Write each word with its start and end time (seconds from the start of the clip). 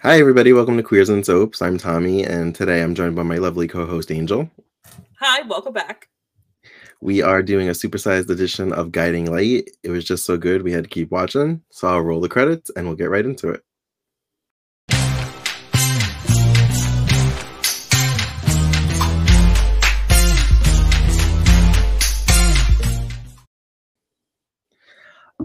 Hi, 0.00 0.18
everybody. 0.18 0.52
Welcome 0.52 0.76
to 0.76 0.82
Queers 0.82 1.08
and 1.08 1.24
Soaps. 1.24 1.62
I'm 1.62 1.78
Tommy, 1.78 2.24
and 2.24 2.54
today 2.54 2.82
I'm 2.82 2.94
joined 2.94 3.16
by 3.16 3.22
my 3.22 3.38
lovely 3.38 3.66
co 3.66 3.86
host, 3.86 4.10
Angel. 4.10 4.50
Hi, 5.20 5.40
welcome 5.48 5.72
back. 5.72 6.08
We 7.00 7.22
are 7.22 7.42
doing 7.42 7.68
a 7.68 7.72
supersized 7.72 8.28
edition 8.28 8.72
of 8.74 8.92
Guiding 8.92 9.30
Light. 9.30 9.70
It 9.82 9.90
was 9.90 10.04
just 10.04 10.26
so 10.26 10.36
good, 10.36 10.62
we 10.62 10.72
had 10.72 10.84
to 10.84 10.90
keep 10.90 11.10
watching. 11.10 11.62
So 11.70 11.88
I'll 11.88 12.02
roll 12.02 12.20
the 12.20 12.28
credits 12.28 12.70
and 12.76 12.86
we'll 12.86 12.96
get 12.96 13.08
right 13.08 13.24
into 13.24 13.48
it. 13.48 13.62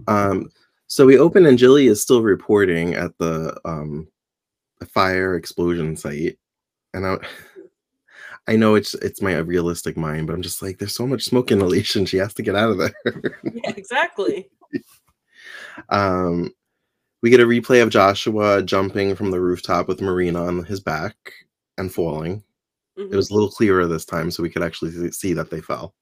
Um, 0.08 0.50
so 0.88 1.06
we 1.06 1.18
open 1.18 1.46
and 1.46 1.58
Gilly 1.58 1.88
is 1.88 2.02
still 2.02 2.24
reporting 2.24 2.96
at 2.96 3.18
the 3.20 3.56
um, 3.64 4.08
fire 4.86 5.36
explosion 5.36 5.96
site, 5.96 6.38
and 6.94 7.06
I, 7.06 7.18
I 8.48 8.56
know 8.56 8.76
it's 8.76 8.94
it's 8.96 9.22
my 9.22 9.38
realistic 9.38 9.98
mind, 9.98 10.28
but 10.28 10.34
I'm 10.34 10.42
just 10.42 10.62
like, 10.62 10.78
there's 10.78 10.96
so 10.96 11.08
much 11.08 11.26
smoke 11.26 11.52
inhalation. 11.52 12.06
She 12.06 12.18
has 12.18 12.34
to 12.36 12.44
get 12.44 12.56
out 12.56 12.72
of 12.72 12.78
there. 12.78 13.40
yeah, 13.44 13.72
exactly. 13.76 14.50
um, 15.90 16.52
we 17.22 17.30
get 17.30 17.42
a 17.42 17.46
replay 17.46 17.84
of 17.84 17.90
Joshua 17.90 18.64
jumping 18.64 19.16
from 19.16 19.32
the 19.32 19.42
rooftop 19.42 19.88
with 19.88 20.02
Marina 20.02 20.46
on 20.46 20.64
his 20.64 20.80
back 20.80 21.16
and 21.78 21.94
falling. 21.94 22.44
Mm-hmm. 22.98 23.14
It 23.14 23.16
was 23.16 23.30
a 23.30 23.34
little 23.34 23.50
clearer 23.50 23.88
this 23.88 24.06
time, 24.06 24.32
so 24.32 24.44
we 24.44 24.50
could 24.50 24.64
actually 24.64 25.12
see 25.12 25.34
that 25.34 25.50
they 25.50 25.62
fell. 25.62 25.94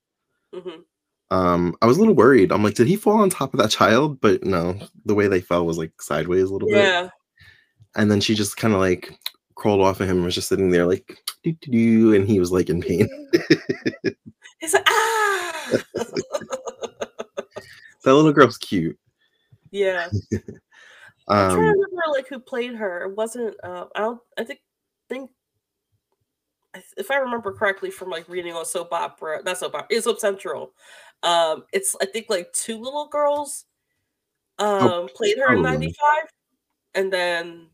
Mm-hmm. 0.53 0.81
Um, 1.29 1.75
I 1.81 1.85
was 1.85 1.97
a 1.97 1.99
little 1.99 2.15
worried. 2.15 2.51
I'm 2.51 2.63
like, 2.63 2.75
did 2.75 2.87
he 2.87 2.95
fall 2.95 3.19
on 3.19 3.29
top 3.29 3.53
of 3.53 3.59
that 3.59 3.71
child? 3.71 4.21
But 4.21 4.43
no, 4.43 4.79
the 5.05 5.15
way 5.15 5.27
they 5.27 5.41
fell 5.41 5.65
was 5.65 5.77
like 5.77 6.01
sideways 6.01 6.49
a 6.49 6.53
little 6.53 6.69
bit, 6.69 6.77
yeah. 6.77 7.01
bit. 7.03 7.11
And 7.97 8.09
then 8.09 8.21
she 8.21 8.35
just 8.35 8.55
kind 8.57 8.73
of 8.73 8.79
like 8.79 9.19
crawled 9.55 9.81
off 9.81 9.99
of 9.99 10.07
him 10.07 10.17
and 10.17 10.25
was 10.25 10.35
just 10.35 10.47
sitting 10.47 10.69
there 10.69 10.85
like 10.85 11.17
doo, 11.43 11.51
doo, 11.61 11.71
doo, 11.71 12.13
and 12.13 12.27
he 12.27 12.39
was 12.39 12.51
like 12.51 12.69
in 12.69 12.81
pain. 12.81 13.09
He's 14.59 14.73
like, 14.73 14.87
ah 14.87 15.71
that 18.03 18.13
little 18.13 18.31
girl's 18.31 18.57
cute. 18.57 18.97
Yeah. 19.71 20.09
I'm 21.27 21.51
trying 21.51 21.57
to 21.57 21.69
um 21.69 21.79
remember 21.79 22.03
like 22.13 22.27
who 22.27 22.39
played 22.39 22.75
her. 22.75 23.03
It 23.03 23.17
wasn't 23.17 23.55
uh 23.63 23.85
I 23.95 23.99
don't 23.99 24.21
I 24.37 24.43
think 24.43 24.59
think 25.09 25.31
if 26.95 27.11
I 27.11 27.17
remember 27.17 27.51
correctly 27.51 27.89
from 27.89 28.09
like 28.09 28.29
reading 28.29 28.53
on 28.53 28.65
soap 28.65 28.93
opera, 28.93 29.41
not 29.43 29.57
soap 29.57 29.75
opera, 29.75 29.87
it's 29.89 30.05
soap 30.05 30.19
central. 30.19 30.73
Um, 31.23 31.63
it's 31.73 31.95
I 32.01 32.05
think 32.05 32.27
like 32.29 32.53
two 32.53 32.79
little 32.79 33.07
girls 33.07 33.65
oh, 34.59 34.77
um 34.77 34.91
oh, 34.91 35.09
played 35.15 35.37
her 35.39 35.55
in 35.55 35.63
95 35.63 35.97
and 36.95 37.11
then 37.11 37.67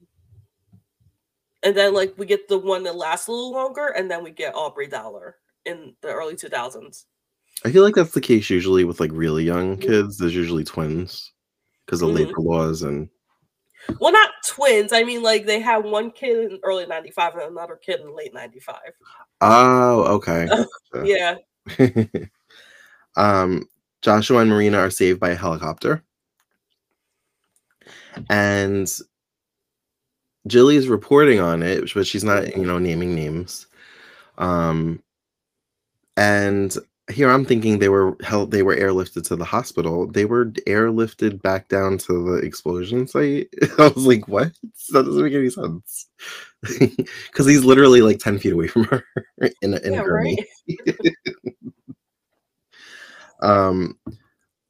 and 1.63 1.75
then 1.75 1.93
like 1.93 2.13
we 2.17 2.25
get 2.25 2.47
the 2.47 2.57
one 2.57 2.83
that 2.83 2.95
lasts 2.95 3.27
a 3.27 3.31
little 3.31 3.51
longer 3.51 3.87
and 3.87 4.09
then 4.09 4.23
we 4.23 4.31
get 4.31 4.55
Aubrey 4.55 4.87
Dollar 4.87 5.37
in 5.65 5.95
the 6.01 6.09
early 6.09 6.35
2000s. 6.35 7.05
I 7.65 7.71
feel 7.71 7.83
like 7.83 7.95
that's 7.95 8.11
the 8.11 8.21
case 8.21 8.49
usually 8.49 8.83
with 8.83 8.99
like 8.99 9.11
really 9.13 9.43
young 9.43 9.77
mm-hmm. 9.77 9.89
kids. 9.89 10.17
There's 10.17 10.35
usually 10.35 10.63
twins 10.63 11.31
because 11.85 12.01
of 12.01 12.09
mm-hmm. 12.09 12.17
labor 12.17 12.39
laws 12.39 12.81
and 12.81 13.09
well 13.99 14.13
not 14.13 14.29
twins 14.47 14.93
i 14.93 15.03
mean 15.03 15.21
like 15.21 15.45
they 15.45 15.59
had 15.59 15.83
one 15.83 16.09
kid 16.09 16.53
in 16.53 16.59
early 16.63 16.85
95 16.85 17.33
and 17.33 17.51
another 17.51 17.75
kid 17.75 17.99
in 17.99 18.15
late 18.15 18.33
95 18.33 18.77
oh 19.41 20.03
okay 20.03 20.47
yeah 21.03 21.35
um, 23.15 23.67
Joshua 24.01 24.39
and 24.39 24.49
Marina 24.49 24.79
are 24.79 24.89
saved 24.89 25.19
by 25.19 25.29
a 25.29 25.35
helicopter. 25.35 26.03
And 28.29 28.91
Gilly's 30.47 30.87
reporting 30.87 31.39
on 31.39 31.63
it, 31.63 31.93
but 31.93 32.07
she's 32.07 32.23
not, 32.23 32.55
you 32.55 32.65
know, 32.65 32.79
naming 32.79 33.15
names. 33.15 33.67
Um, 34.37 35.01
and 36.17 36.75
here 37.11 37.29
I'm 37.29 37.45
thinking 37.45 37.79
they 37.79 37.89
were 37.89 38.15
held, 38.21 38.51
they 38.51 38.63
were 38.63 38.75
airlifted 38.75 39.25
to 39.27 39.35
the 39.35 39.45
hospital. 39.45 40.07
They 40.07 40.25
were 40.25 40.45
airlifted 40.67 41.41
back 41.41 41.67
down 41.67 41.97
to 41.99 42.23
the 42.31 42.45
explosion 42.45 43.07
site. 43.07 43.49
I 43.77 43.87
was 43.89 44.05
like, 44.05 44.27
what? 44.27 44.51
That 44.91 45.05
doesn't 45.05 45.23
make 45.23 45.33
any 45.33 45.49
sense. 45.49 46.07
Because 47.29 47.45
he's 47.45 47.65
literally 47.65 48.01
like 48.01 48.19
10 48.19 48.39
feet 48.39 48.53
away 48.53 48.67
from 48.67 48.85
her 48.85 49.03
in, 49.61 49.73
in 49.73 49.93
yeah, 49.93 50.01
a 50.01 50.03
gurney. 50.03 50.45
Right? 50.69 50.97
Um, 53.41 53.97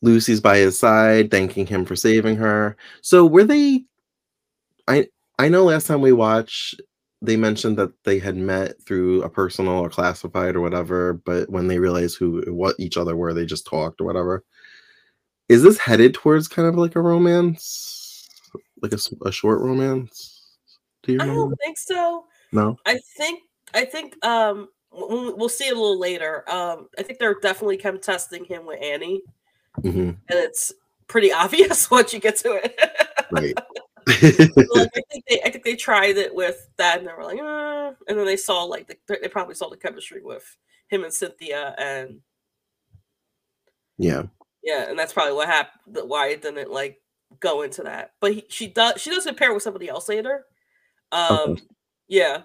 Lucy's 0.01 0.41
by 0.41 0.57
his 0.57 0.77
side, 0.77 1.31
thanking 1.31 1.65
him 1.65 1.85
for 1.85 1.95
saving 1.95 2.35
her. 2.37 2.75
So 3.01 3.25
were 3.25 3.43
they? 3.43 3.85
I 4.87 5.07
I 5.39 5.49
know 5.49 5.63
last 5.63 5.87
time 5.87 6.01
we 6.01 6.11
watched, 6.11 6.79
they 7.21 7.37
mentioned 7.37 7.77
that 7.77 7.91
they 8.03 8.19
had 8.19 8.35
met 8.35 8.81
through 8.85 9.23
a 9.23 9.29
personal 9.29 9.73
or 9.73 9.89
classified 9.89 10.55
or 10.55 10.61
whatever, 10.61 11.13
but 11.13 11.49
when 11.49 11.67
they 11.67 11.79
realized 11.79 12.17
who 12.17 12.43
what 12.47 12.75
each 12.79 12.97
other 12.97 13.15
were, 13.15 13.33
they 13.33 13.45
just 13.45 13.65
talked 13.65 14.01
or 14.01 14.05
whatever. 14.05 14.43
Is 15.49 15.63
this 15.63 15.77
headed 15.77 16.13
towards 16.13 16.47
kind 16.47 16.67
of 16.67 16.75
like 16.75 16.95
a 16.95 17.01
romance, 17.01 18.27
like 18.81 18.93
a, 18.93 18.99
a 19.25 19.31
short 19.31 19.61
romance? 19.61 20.57
Do 21.03 21.13
you? 21.13 21.19
Remember? 21.19 21.41
I 21.41 21.45
don't 21.45 21.59
think 21.63 21.77
so. 21.77 22.25
No. 22.51 22.77
I 22.85 22.99
think 23.17 23.41
I 23.73 23.85
think 23.85 24.23
um 24.25 24.69
we'll 24.91 25.49
see 25.49 25.69
a 25.69 25.73
little 25.73 25.99
later. 25.99 26.49
Um, 26.49 26.87
I 26.97 27.03
think 27.03 27.19
they're 27.19 27.39
definitely 27.39 27.77
kind 27.77 27.95
of 27.95 28.01
testing 28.01 28.45
him 28.45 28.65
with 28.65 28.81
Annie, 28.81 29.23
mm-hmm. 29.79 29.99
and 29.99 30.19
it's 30.29 30.71
pretty 31.07 31.31
obvious 31.33 31.89
once 31.89 32.13
you 32.13 32.19
get 32.19 32.37
to 32.37 32.53
it. 32.53 32.79
right. 33.31 33.57
Like, 34.07 34.17
I 34.95 35.01
think 35.11 35.25
they, 35.29 35.41
I 35.41 35.49
think 35.49 35.63
they 35.63 35.75
tried 35.75 36.17
it 36.17 36.33
with 36.33 36.67
that, 36.77 36.99
and 36.99 37.07
they 37.07 37.13
were 37.13 37.23
like, 37.23 37.39
uh, 37.39 37.93
and 38.07 38.17
then 38.17 38.25
they 38.25 38.37
saw 38.37 38.63
like 38.63 38.87
the, 38.87 38.97
they 39.21 39.27
probably 39.27 39.55
saw 39.55 39.69
the 39.69 39.77
chemistry 39.77 40.21
with 40.23 40.57
him 40.87 41.03
and 41.03 41.13
Cynthia, 41.13 41.75
and 41.77 42.19
yeah, 43.97 44.23
yeah, 44.63 44.89
and 44.89 44.97
that's 44.97 45.13
probably 45.13 45.33
what 45.33 45.47
happened. 45.47 46.09
Why 46.09 46.27
it 46.29 46.41
didn't 46.41 46.71
like 46.71 47.01
go 47.39 47.61
into 47.61 47.83
that, 47.83 48.13
but 48.19 48.33
he, 48.33 48.45
she 48.49 48.67
does. 48.67 49.01
She 49.01 49.09
does 49.09 49.29
pair 49.37 49.53
with 49.53 49.63
somebody 49.63 49.89
else 49.89 50.09
later. 50.09 50.45
Um, 51.11 51.39
okay. 51.51 51.61
yeah, 52.07 52.41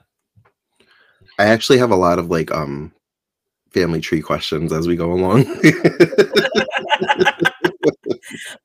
I 1.38 1.47
actually 1.47 1.78
have 1.78 1.91
a 1.91 1.97
lot 1.97 2.18
of 2.18 2.30
like 2.30 2.50
um 2.50 2.92
family 3.70 4.00
tree 4.00 4.20
questions 4.20 4.72
as 4.72 4.86
we 4.86 4.97
go 4.97 5.12
along. 5.12 5.44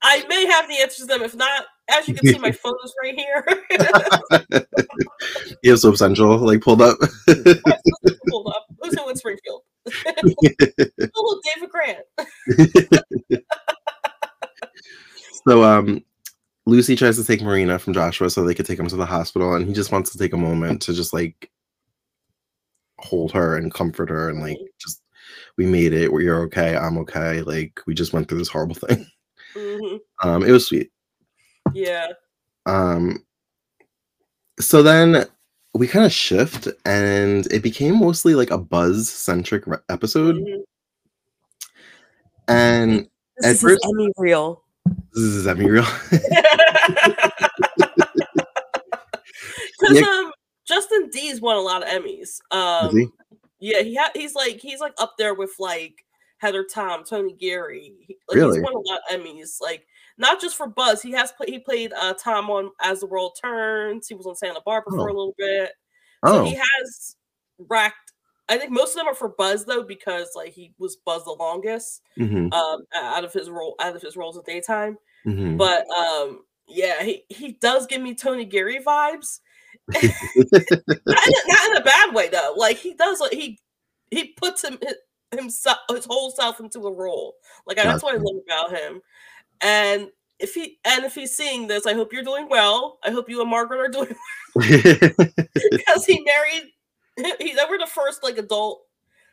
I 0.01 0.25
may 0.28 0.46
have 0.46 0.68
the 0.68 0.79
answers 0.81 0.97
to 1.00 1.06
them. 1.06 1.22
If 1.22 1.35
not, 1.35 1.66
as 1.90 2.07
you 2.07 2.16
can 2.16 2.25
see, 2.25 2.40
my 2.40 2.51
phone 2.63 2.75
is 2.84 2.94
right 3.01 3.16
here. 3.16 3.46
have 5.66 5.79
Soap 5.79 5.97
Central 5.97 6.38
like 6.38 6.62
pulled 6.62 6.81
up. 6.81 6.97
pulled 8.29 8.47
up. 8.47 8.66
Who's 8.81 8.94
in 8.94 9.16
Springfield? 9.16 9.62
oh, 11.16 11.41
David 11.56 11.69
Grant. 11.69 12.06
so 15.47 15.63
um 15.63 16.03
Lucy 16.66 16.95
tries 16.95 17.18
to 17.18 17.25
take 17.25 17.41
Marina 17.41 17.78
from 17.78 17.94
Joshua 17.94 18.30
so 18.30 18.44
they 18.44 18.56
could 18.56 18.66
take 18.66 18.80
him 18.80 18.88
to 18.88 18.95
the 18.95 19.06
hospital, 19.06 19.56
and 19.56 19.68
he 19.68 19.74
just 19.74 19.91
wants 19.91 20.12
to 20.12 20.18
take 20.18 20.34
a 20.34 20.38
moment 20.38 20.81
to 20.84 20.94
just 20.94 21.13
like 21.13 21.51
hold 23.00 23.34
her 23.34 23.57
and 23.57 23.74
comfort 23.74 24.09
her 24.09 24.30
and 24.30 24.40
like 24.40 24.57
just 24.80 25.02
we 25.57 25.66
made 25.66 25.94
it 25.94 26.11
We're 26.11 26.41
okay 26.44 26.75
i'm 26.75 26.97
okay 27.00 27.41
like 27.41 27.79
we 27.85 27.94
just 27.94 28.13
went 28.13 28.28
through 28.28 28.39
this 28.39 28.50
horrible 28.50 28.75
thing 28.75 29.06
mm-hmm. 29.56 30.28
um 30.28 30.44
it 30.44 30.51
was 30.51 30.67
sweet 30.67 30.91
yeah 31.73 32.07
um 32.66 33.23
so 34.59 34.83
then 34.83 35.25
we 35.73 35.88
kind 35.88 36.06
of 36.06 36.12
shift 36.12 36.67
and 36.85 37.51
it 37.51 37.63
became 37.63 38.00
mostly 38.00 38.35
like 38.35 38.51
a 38.51 38.57
buzz 38.57 39.09
centric 39.09 39.66
re- 39.66 39.78
episode 39.89 40.35
mm-hmm. 40.35 40.62
and 42.47 43.07
this 43.38 43.56
is 43.56 43.62
first, 43.62 43.85
Emmy 43.85 44.12
real. 44.17 44.63
this 44.85 45.23
is 45.23 45.47
Emmy 45.47 45.69
reel 45.69 45.85
because 46.12 46.22
yeah. 49.92 50.01
um 50.01 50.31
Justin 50.65 51.09
Deas 51.09 51.42
won 51.42 51.57
a 51.57 51.62
lot 51.62 51.83
of 51.83 51.89
Emmys. 51.89 52.39
Um? 52.51 53.12
Yeah, 53.63 53.81
he 53.81 53.95
ha- 53.95 54.12
he's 54.13 54.36
like 54.36 54.60
he's 54.60 54.81
like 54.81 54.94
up 54.98 55.13
there 55.18 55.33
with 55.33 55.51
like 55.57 56.04
Heather 56.39 56.65
Tom, 56.65 57.06
Tony 57.06 57.33
Geary. 57.33 57.94
He, 58.01 58.18
like, 58.27 58.36
really? 58.36 58.60
He's 58.60 58.63
won 58.63 58.74
a 58.74 58.80
lot 58.80 59.00
of 59.10 59.18
Emmys. 59.18 59.62
Like 59.62 59.88
not 60.18 60.42
just 60.42 60.57
for 60.57 60.68
Buzz. 60.68 61.01
He 61.01 61.12
has 61.12 61.31
play- 61.31 61.48
he 61.50 61.60
played 61.60 61.94
uh, 61.94 62.13
Tom 62.21 62.50
on 62.50 62.71
As 62.81 63.00
the 63.00 63.07
World 63.07 63.38
Turns. 63.42 64.06
He 64.10 64.15
was 64.15 64.25
on 64.25 64.36
Santa 64.36 64.60
Barbara 64.65 64.92
oh. 64.94 64.98
for 64.98 65.07
a 65.07 65.13
little 65.13 65.33
bit. 65.38 65.71
So 66.25 66.42
oh. 66.42 66.44
he 66.44 66.56
has 66.56 67.15
racked. 67.57 68.12
I 68.50 68.57
think 68.57 68.71
most 68.71 68.89
of 68.89 68.95
them 68.98 69.07
are 69.07 69.15
for 69.15 69.30
Buzz 69.30 69.63
though, 69.63 69.83
because 69.83 70.31
like 70.36 70.51
he 70.51 70.74
was 70.77 70.98
Buzz 70.98 71.24
the 71.24 71.31
longest 71.31 72.01
mm-hmm. 72.19 72.51
um, 72.51 72.81
out 72.94 73.24
of 73.24 73.31
his 73.31 73.50
role 73.50 73.75
out 73.80 73.95
of 73.95 74.01
his 74.01 74.18
roles 74.18 74.36
in 74.36 74.44
daytime. 74.45 74.98
Mm-hmm. 75.25 75.56
But 75.56 75.89
um, 75.89 76.42
yeah, 76.68 77.01
he 77.01 77.24
he 77.30 77.54
does 77.62 77.88
give 77.88 78.01
me 78.01 78.13
Tony 78.13 78.44
Geary 78.44 78.83
vibes 78.86 79.39
not, 79.89 80.03
in 80.03 80.09
a, 80.09 80.62
not, 81.07 81.69
in 81.69 81.77
a, 81.77 81.81
bad 81.83 82.13
way 82.13 82.30
though. 82.30 82.53
Like 82.57 82.77
he 82.77 82.94
does, 82.94 83.19
like 83.19 83.33
he 83.33 83.59
he 84.12 84.33
puts 84.33 84.63
him 84.63 84.80
himself 85.31 85.80
his 85.89 86.06
whole 86.06 86.31
self 86.31 86.59
into 86.59 86.80
a 86.88 86.91
role. 86.94 87.35
Like 87.65 87.77
that's 87.77 88.03
what 88.03 88.15
I 88.15 88.18
love 88.18 88.35
about 88.45 88.71
him. 88.71 89.01
And 89.62 90.09
if 90.39 90.53
he 90.53 90.80
and 90.85 91.06
if 91.06 91.15
he's 91.15 91.35
seeing 91.35 91.68
this, 91.68 91.85
I 91.85 91.94
hope 91.94 92.13
you're 92.13 92.24
doing 92.24 92.47
well. 92.50 93.00
I 93.03 93.12
hope 93.12 93.30
you 93.30 93.41
and 93.41 93.50
Margaret 93.50 93.80
are 93.80 93.88
doing 93.89 94.15
well 94.56 95.30
because 95.71 96.06
he 96.06 96.21
married. 96.21 96.71
He, 97.39 97.53
they 97.53 97.65
were 97.69 97.77
the 97.77 97.88
first 97.88 98.24
like 98.24 98.38
adult 98.38 98.81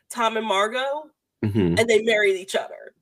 Tom 0.09 0.37
and 0.37 0.45
Margo, 0.45 1.09
Mhm. 1.43 1.79
and 1.79 1.89
they 1.89 2.03
married 2.03 2.35
each 2.35 2.55
other. 2.55 2.93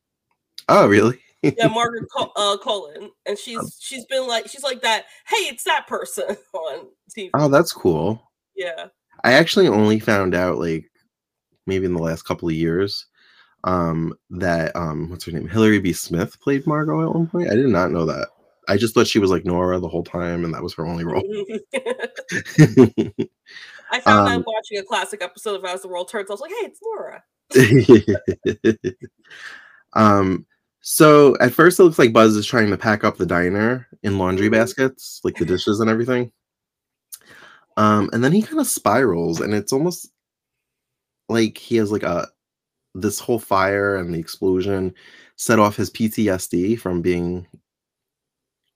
Oh, 0.69 0.88
really? 0.88 1.19
Yeah, 1.41 1.68
Margaret 1.74 2.06
Col- 2.15 2.33
uh, 2.36 2.57
Colin, 2.57 3.12
and 3.25 3.38
she's 3.38 3.77
she's 3.81 4.06
been 4.06 4.27
like 4.27 4.47
she's 4.47 4.63
like 4.63 4.81
that. 4.81 5.06
Hey, 5.27 5.44
it's 5.47 5.63
that 5.63 5.88
person 5.88 6.25
on 6.53 6.88
TV. 7.18 7.30
Oh, 7.33 7.47
that's 7.50 7.71
cool. 7.71 8.21
Yeah. 8.56 8.88
I 9.24 9.33
actually 9.33 9.68
only 9.68 10.00
found 10.00 10.33
out 10.36 10.57
like 10.57 10.89
maybe 11.68 11.86
in 11.86 11.94
the 11.94 12.01
last 12.01 12.24
couple 12.24 12.47
of 12.50 12.56
years 12.56 13.06
um 13.65 14.13
that 14.30 14.74
um 14.75 15.09
what's 15.09 15.25
her 15.25 15.31
name 15.33 15.47
Hillary 15.47 15.80
B 15.80 15.91
Smith 15.91 16.39
played 16.39 16.65
Margo 16.65 17.01
at 17.01 17.13
one 17.13 17.27
point. 17.27 17.51
I 17.51 17.56
did 17.56 17.68
not 17.68 17.91
know 17.91 18.06
that. 18.06 18.30
I 18.69 18.77
just 18.77 18.94
thought 18.94 19.07
she 19.07 19.19
was 19.19 19.30
like 19.31 19.44
Nora 19.45 19.80
the 19.80 19.89
whole 19.89 20.03
time 20.03 20.45
and 20.45 20.53
that 20.53 20.63
was 20.63 20.74
her 20.75 20.86
only 20.86 21.03
role. 21.03 21.24
I 23.91 24.00
found 24.00 24.30
Um, 24.30 24.39
out 24.39 24.45
watching 24.47 24.77
a 24.77 24.83
classic 24.83 25.21
episode 25.24 25.56
of 25.56 25.65
As 25.65 25.81
the 25.81 25.88
World 25.89 26.07
Turns. 26.09 26.30
I 26.30 26.33
was 26.33 26.41
like, 26.41 26.51
hey, 26.51 26.68
it's 26.68 26.80
Laura. 26.81 27.24
um 29.94 30.45
so 30.91 31.38
at 31.39 31.53
first 31.53 31.80
it 31.80 31.83
looks 31.83 32.00
like 32.00 32.12
Buzz 32.13 32.36
is 32.36 32.47
trying 32.47 32.71
to 32.71 32.77
pack 32.77 33.03
up 33.03 33.15
the 33.18 33.25
diner 33.25 33.88
in 34.01 34.18
laundry 34.18 34.47
Mhm. 34.47 34.53
baskets, 34.53 35.21
like 35.24 35.36
the 35.38 35.45
dishes 35.45 35.80
and 35.81 35.88
everything. 35.89 36.31
Um 37.77 38.09
and 38.12 38.24
then 38.24 38.31
he 38.31 38.41
kind 38.41 38.59
of 38.59 38.65
spirals 38.65 39.39
and 39.39 39.53
it's 39.53 39.71
almost 39.71 40.12
like 41.30 41.59
he 41.59 41.75
has 41.75 41.91
like 41.91 42.01
a 42.01 42.27
this 42.95 43.19
whole 43.19 43.38
fire 43.38 43.97
and 43.97 44.12
the 44.12 44.18
explosion 44.19 44.91
set 45.36 45.59
off 45.59 45.75
his 45.75 45.91
PTSD 45.91 46.75
from 46.80 47.03
being 47.03 47.45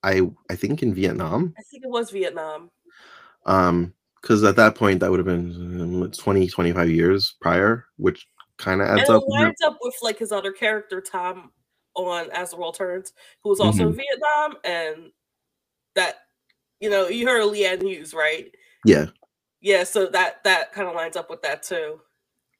I 0.03 0.21
I 0.51 0.55
think 0.55 0.83
in 0.83 0.93
Vietnam. 0.93 1.55
I 1.57 1.63
think 1.63 1.83
it 1.83 1.89
was 1.89 2.11
Vietnam. 2.11 2.69
Um 3.47 3.91
because 4.21 4.43
at 4.43 4.55
that 4.57 4.75
point 4.75 4.99
that 4.99 5.09
would 5.09 5.17
have 5.19 5.25
been 5.25 6.03
um, 6.03 6.11
20 6.11 6.47
25 6.47 6.91
years 6.91 7.35
prior, 7.41 7.85
which 7.97 8.27
kind 8.57 8.81
of 8.81 8.87
adds 8.87 9.09
And 9.09 9.09
it 9.09 9.15
up. 9.15 9.23
lines 9.27 9.61
up 9.63 9.77
with 9.81 9.95
like 10.03 10.19
his 10.19 10.31
other 10.31 10.51
character, 10.51 11.01
Tom, 11.01 11.51
on 11.95 12.29
As 12.31 12.51
the 12.51 12.57
World 12.57 12.75
Turns, 12.75 13.13
who 13.43 13.49
was 13.49 13.59
also 13.59 13.87
in 13.89 13.93
Vietnam, 13.95 14.55
and 14.63 15.11
that 15.95 16.15
you 16.79 16.89
know, 16.89 17.07
you 17.07 17.25
heard 17.27 17.43
Leanne 17.43 17.81
Hughes, 17.81 18.13
right? 18.13 18.53
Yeah. 18.85 19.05
Yeah, 19.61 19.83
so 19.85 20.07
that 20.07 20.43
that 20.43 20.73
kind 20.73 20.87
of 20.89 20.95
lines 20.95 21.15
up 21.15 21.29
with 21.29 21.41
that 21.43 21.63
too. 21.63 22.01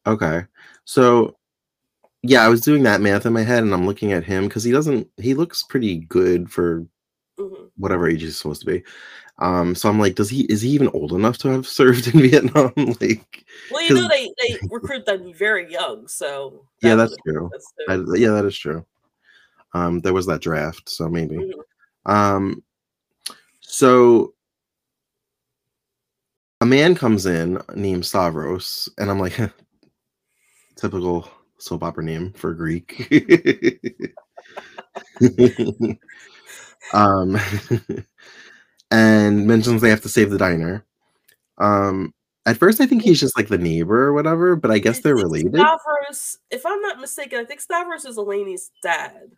Okay. 0.08 0.44
So 0.86 1.36
yeah, 2.22 2.46
I 2.46 2.48
was 2.48 2.62
doing 2.62 2.84
that 2.84 3.02
math 3.02 3.26
in 3.26 3.34
my 3.34 3.42
head 3.44 3.64
and 3.64 3.74
I'm 3.74 3.86
looking 3.86 4.14
at 4.14 4.24
him 4.24 4.48
because 4.48 4.64
he 4.64 4.72
doesn't 4.72 5.08
he 5.18 5.34
looks 5.34 5.64
pretty 5.64 5.98
good 6.00 6.50
for 6.50 6.86
Mhm. 7.40 7.72
whatever 7.78 8.08
age 8.08 8.22
he's 8.22 8.38
supposed 8.38 8.62
to 8.62 8.68
be. 8.68 8.84
Um, 9.40 9.74
so 9.76 9.90
I'm 9.90 10.00
like, 10.00 10.16
does 10.16 10.30
he 10.30 10.42
is 10.44 10.62
he 10.62 10.70
even 10.70 10.88
old 10.90 11.12
enough 11.12 11.38
to 11.40 11.50
have 11.50 11.68
served 11.80 12.08
in 12.14 12.22
Vietnam? 12.22 12.72
like 13.02 13.44
Well, 13.72 13.82
you 13.84 13.96
know, 13.96 14.08
they 14.08 14.32
they 14.42 14.58
recruit 14.70 15.06
them 15.06 15.34
very 15.34 15.70
young, 15.70 16.08
so 16.08 16.66
Yeah, 16.82 16.96
that's 16.96 17.12
would- 17.26 17.34
true. 17.34 17.50
that's 17.52 17.74
I, 17.90 17.96
yeah, 18.18 18.30
that 18.30 18.46
is 18.46 18.58
true. 18.58 18.86
Um, 19.74 20.00
there 20.02 20.14
was 20.14 20.26
that 20.28 20.42
draft, 20.42 20.90
so 20.90 21.10
maybe. 21.10 21.38
Mhm. 21.38 22.12
Um, 22.12 22.64
so 23.62 24.34
a 26.62 26.66
man 26.66 26.96
comes 26.96 27.26
in 27.26 27.60
named 27.76 28.06
Stavros, 28.06 28.88
and 28.98 29.10
I'm 29.10 29.20
like, 29.20 29.38
typical 30.76 31.28
soap 31.58 31.84
opera 31.84 32.04
name 32.04 32.34
for 32.34 32.54
Greek. 32.54 33.10
um, 36.94 37.40
and 38.92 39.48
mentions 39.48 39.82
they 39.82 39.90
have 39.90 40.02
to 40.02 40.10
save 40.10 40.30
the 40.30 40.38
diner. 40.38 40.86
Um, 41.58 42.14
at 42.46 42.58
first, 42.58 42.82
I 42.82 42.86
think 42.86 43.02
he's 43.02 43.20
just 43.20 43.38
like 43.38 43.48
the 43.48 43.58
neighbor 43.58 44.04
or 44.04 44.14
whatever, 44.14 44.56
but 44.56 44.72
I 44.72 44.78
guess 44.80 45.00
they're 45.00 45.16
related. 45.16 45.56
Stavros, 45.56 46.38
if 46.52 46.66
I'm 46.66 46.82
not 46.82 47.00
mistaken, 47.00 47.40
I 47.40 47.46
think 47.46 47.62
Stavros 47.62 48.06
is 48.06 48.18
Eleni's 48.18 48.72
dad. 48.82 49.32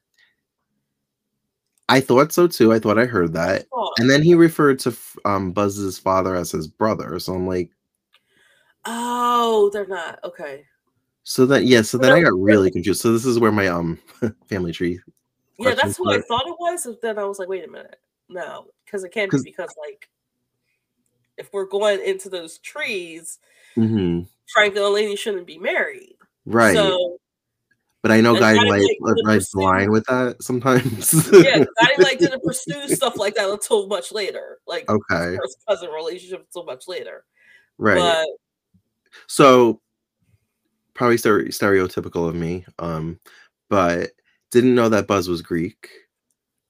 I 1.87 1.99
thought 2.01 2.31
so 2.33 2.47
too. 2.47 2.73
I 2.73 2.79
thought 2.79 2.97
I 2.97 3.05
heard 3.05 3.33
that. 3.33 3.67
thought. 3.69 3.93
And 3.99 4.09
then 4.09 4.23
he 4.23 4.33
referred 4.35 4.79
to 4.79 4.95
um, 5.25 5.51
Buzz's 5.51 5.99
father 5.99 6.35
as 6.35 6.51
his 6.51 6.67
brother. 6.67 7.19
So 7.19 7.33
I'm 7.33 7.47
like, 7.47 7.69
Oh, 8.85 9.69
they're 9.73 9.87
not. 9.87 10.19
Okay. 10.23 10.65
so 11.23 11.45
that 11.47 11.65
yeah. 11.65 11.81
So 11.81 11.97
then 11.97 12.11
I 12.11 12.21
got 12.21 12.33
really 12.39 12.71
confused. 12.71 13.01
So 13.01 13.11
this 13.11 13.25
is 13.25 13.39
where 13.39 13.51
my 13.51 13.67
um 13.67 13.99
family 14.49 14.71
tree. 14.71 14.99
Yeah, 15.57 15.73
that's 15.73 15.97
who 15.97 16.11
I 16.11 16.21
thought 16.21 16.47
it 16.47 16.55
was. 16.59 16.85
And 16.85 16.97
then 17.01 17.17
I 17.17 17.23
was 17.23 17.39
like, 17.39 17.47
wait 17.47 17.67
a 17.67 17.71
minute. 17.71 17.99
No, 18.29 18.67
because 18.85 19.03
it 19.03 19.11
can't 19.11 19.31
be 19.31 19.39
because 19.43 19.73
like 19.87 20.09
if 21.37 21.51
we're 21.53 21.65
going 21.65 21.99
into 22.01 22.29
those 22.29 22.57
trees, 22.59 23.39
Mhm. 23.77 24.27
Frank 24.53 24.75
and 24.75 24.83
Eleni 24.85 25.17
shouldn't 25.17 25.47
be 25.47 25.57
married. 25.57 26.15
Right. 26.45 26.75
So 26.75 27.17
but 28.05 28.11
I 28.11 28.21
know 28.21 28.35
and 28.35 28.39
guys 28.39 28.57
like 28.57 28.81
didn't 28.81 29.25
rides 29.25 29.49
the 29.49 29.61
line 29.61 29.89
with 29.89 30.05
that 30.05 30.35
sometimes. 30.39 31.27
yeah, 31.33 31.65
I 31.79 31.95
like 31.97 32.19
didn't 32.19 32.43
pursue 32.45 32.87
stuff 32.89 33.17
like 33.17 33.33
that 33.33 33.49
until 33.49 33.87
much 33.87 34.11
later. 34.11 34.59
Like 34.67 34.87
okay. 34.87 35.35
first 35.35 35.57
cousin 35.67 35.89
relationship 35.89 36.41
until 36.41 36.65
much 36.65 36.87
later. 36.87 37.25
Right. 37.79 37.97
But 37.97 38.27
so 39.25 39.81
probably 40.93 41.15
stere- 41.15 41.47
stereotypical 41.47 42.29
of 42.29 42.35
me. 42.35 42.63
Um, 42.77 43.19
but 43.71 44.11
didn't 44.51 44.75
know 44.75 44.89
that 44.89 45.07
Buzz 45.07 45.27
was 45.27 45.41
Greek. 45.41 45.89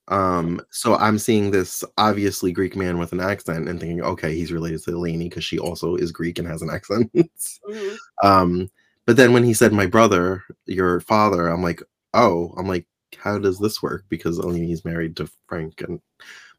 Um, 0.07 0.61
so 0.69 0.95
I'm 0.95 1.19
seeing 1.19 1.51
this 1.51 1.83
obviously 1.97 2.53
Greek 2.53 2.77
man 2.77 2.97
with 2.97 3.11
an 3.11 3.19
accent 3.19 3.67
and 3.67 3.77
thinking, 3.77 4.01
okay, 4.01 4.33
he's 4.33 4.53
related 4.53 4.83
to 4.83 4.91
Eleni 4.91 5.29
because 5.29 5.43
she 5.43 5.59
also 5.59 5.97
is 5.97 6.13
Greek 6.13 6.39
and 6.39 6.47
has 6.47 6.61
an 6.61 6.69
accent. 6.69 7.11
mhm. 7.13 7.97
um, 8.23 8.71
but 9.05 9.17
then 9.17 9.33
when 9.33 9.43
he 9.43 9.53
said 9.53 9.73
my 9.73 9.85
brother, 9.85 10.43
your 10.65 10.99
father, 11.01 11.47
I'm 11.47 11.61
like, 11.63 11.81
oh, 12.13 12.53
I'm 12.57 12.67
like, 12.67 12.87
how 13.17 13.37
does 13.39 13.59
this 13.59 13.81
work? 13.81 14.05
Because 14.09 14.39
only 14.39 14.65
he's 14.65 14.85
married 14.85 15.15
to 15.17 15.29
Frank 15.47 15.81
and 15.81 16.01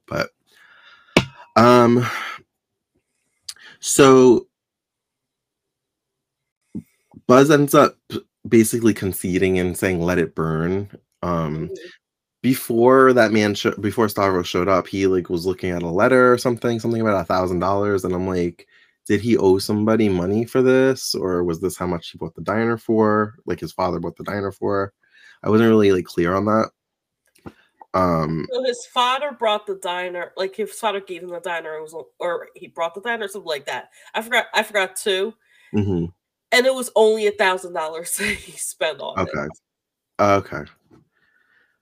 but 0.06 0.30
um 1.56 2.06
so 3.80 4.46
Buzz 7.26 7.50
ends 7.50 7.74
up 7.74 7.96
basically 8.48 8.94
conceding 8.94 9.58
and 9.58 9.76
saying 9.76 10.00
let 10.00 10.18
it 10.18 10.34
burn. 10.34 10.88
Um 11.22 11.68
Mhm. 11.68 11.76
before 12.42 13.12
that 13.14 13.32
man 13.32 13.54
sho- 13.54 13.76
before 13.78 14.08
Stavros 14.08 14.46
showed 14.48 14.68
up, 14.68 14.86
he 14.86 15.06
like 15.06 15.28
was 15.30 15.46
looking 15.46 15.70
at 15.70 15.82
a 15.82 15.88
letter 15.90 16.32
or 16.32 16.38
something, 16.38 16.78
something 16.80 17.00
about 17.00 17.20
a 17.20 17.24
thousand 17.24 17.58
dollars, 17.60 18.04
and 18.04 18.14
I'm 18.14 18.26
like, 18.28 18.66
did 19.06 19.20
he 19.20 19.36
owe 19.36 19.58
somebody 19.58 20.08
money 20.08 20.44
for 20.44 20.62
this, 20.62 21.14
or 21.14 21.44
was 21.44 21.60
this 21.60 21.76
how 21.76 21.86
much 21.86 22.10
he 22.10 22.18
bought 22.18 22.34
the 22.34 22.42
diner 22.42 22.76
for? 22.76 23.36
Like 23.46 23.60
his 23.60 23.72
father 23.72 24.00
bought 24.00 24.16
the 24.16 24.24
diner 24.24 24.52
for? 24.52 24.92
I 25.42 25.50
wasn't 25.50 25.68
really 25.70 25.92
like 25.92 26.04
clear 26.04 26.34
on 26.34 26.44
that. 26.46 26.70
Um, 27.94 28.46
So 28.52 28.64
his 28.64 28.86
father 28.86 29.32
brought 29.32 29.66
the 29.66 29.76
diner, 29.76 30.32
like 30.36 30.56
his 30.56 30.72
father 30.72 31.00
gave 31.00 31.22
him 31.22 31.30
the 31.30 31.40
diner, 31.40 31.74
it 31.76 31.82
was, 31.82 31.94
or 32.18 32.48
he 32.54 32.66
brought 32.68 32.94
the 32.94 33.00
diner, 33.00 33.28
something 33.28 33.48
like 33.48 33.66
that. 33.66 33.90
I 34.14 34.22
forgot. 34.22 34.46
I 34.54 34.62
forgot 34.62 34.96
too. 34.96 35.34
mhm, 35.72 36.12
And 36.52 36.66
it 36.66 36.74
was 36.74 36.90
only 36.96 37.26
a 37.26 37.32
thousand 37.32 37.72
dollars 37.72 38.16
that 38.18 38.24
he 38.34 38.52
spent 38.52 39.00
on 39.00 39.20
it. 39.26 39.28
okay, 39.28 39.48
okay, 40.20 40.70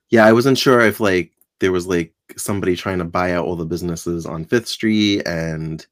yeah, 0.09 0.25
I 0.25 0.31
wasn't 0.33 0.57
sure 0.57 0.79
if 0.81 0.99
like 0.99 1.31
there 1.59 1.71
was 1.71 1.87
like 1.87 2.13
somebody 2.37 2.75
trying 2.75 2.99
to 2.99 3.05
buy 3.05 3.31
out 3.33 3.45
all 3.45 3.55
the 3.55 3.65
businesses 3.65 4.25
on 4.25 4.45
Fifth 4.45 4.67
Street 4.67 5.21
and 5.27 5.85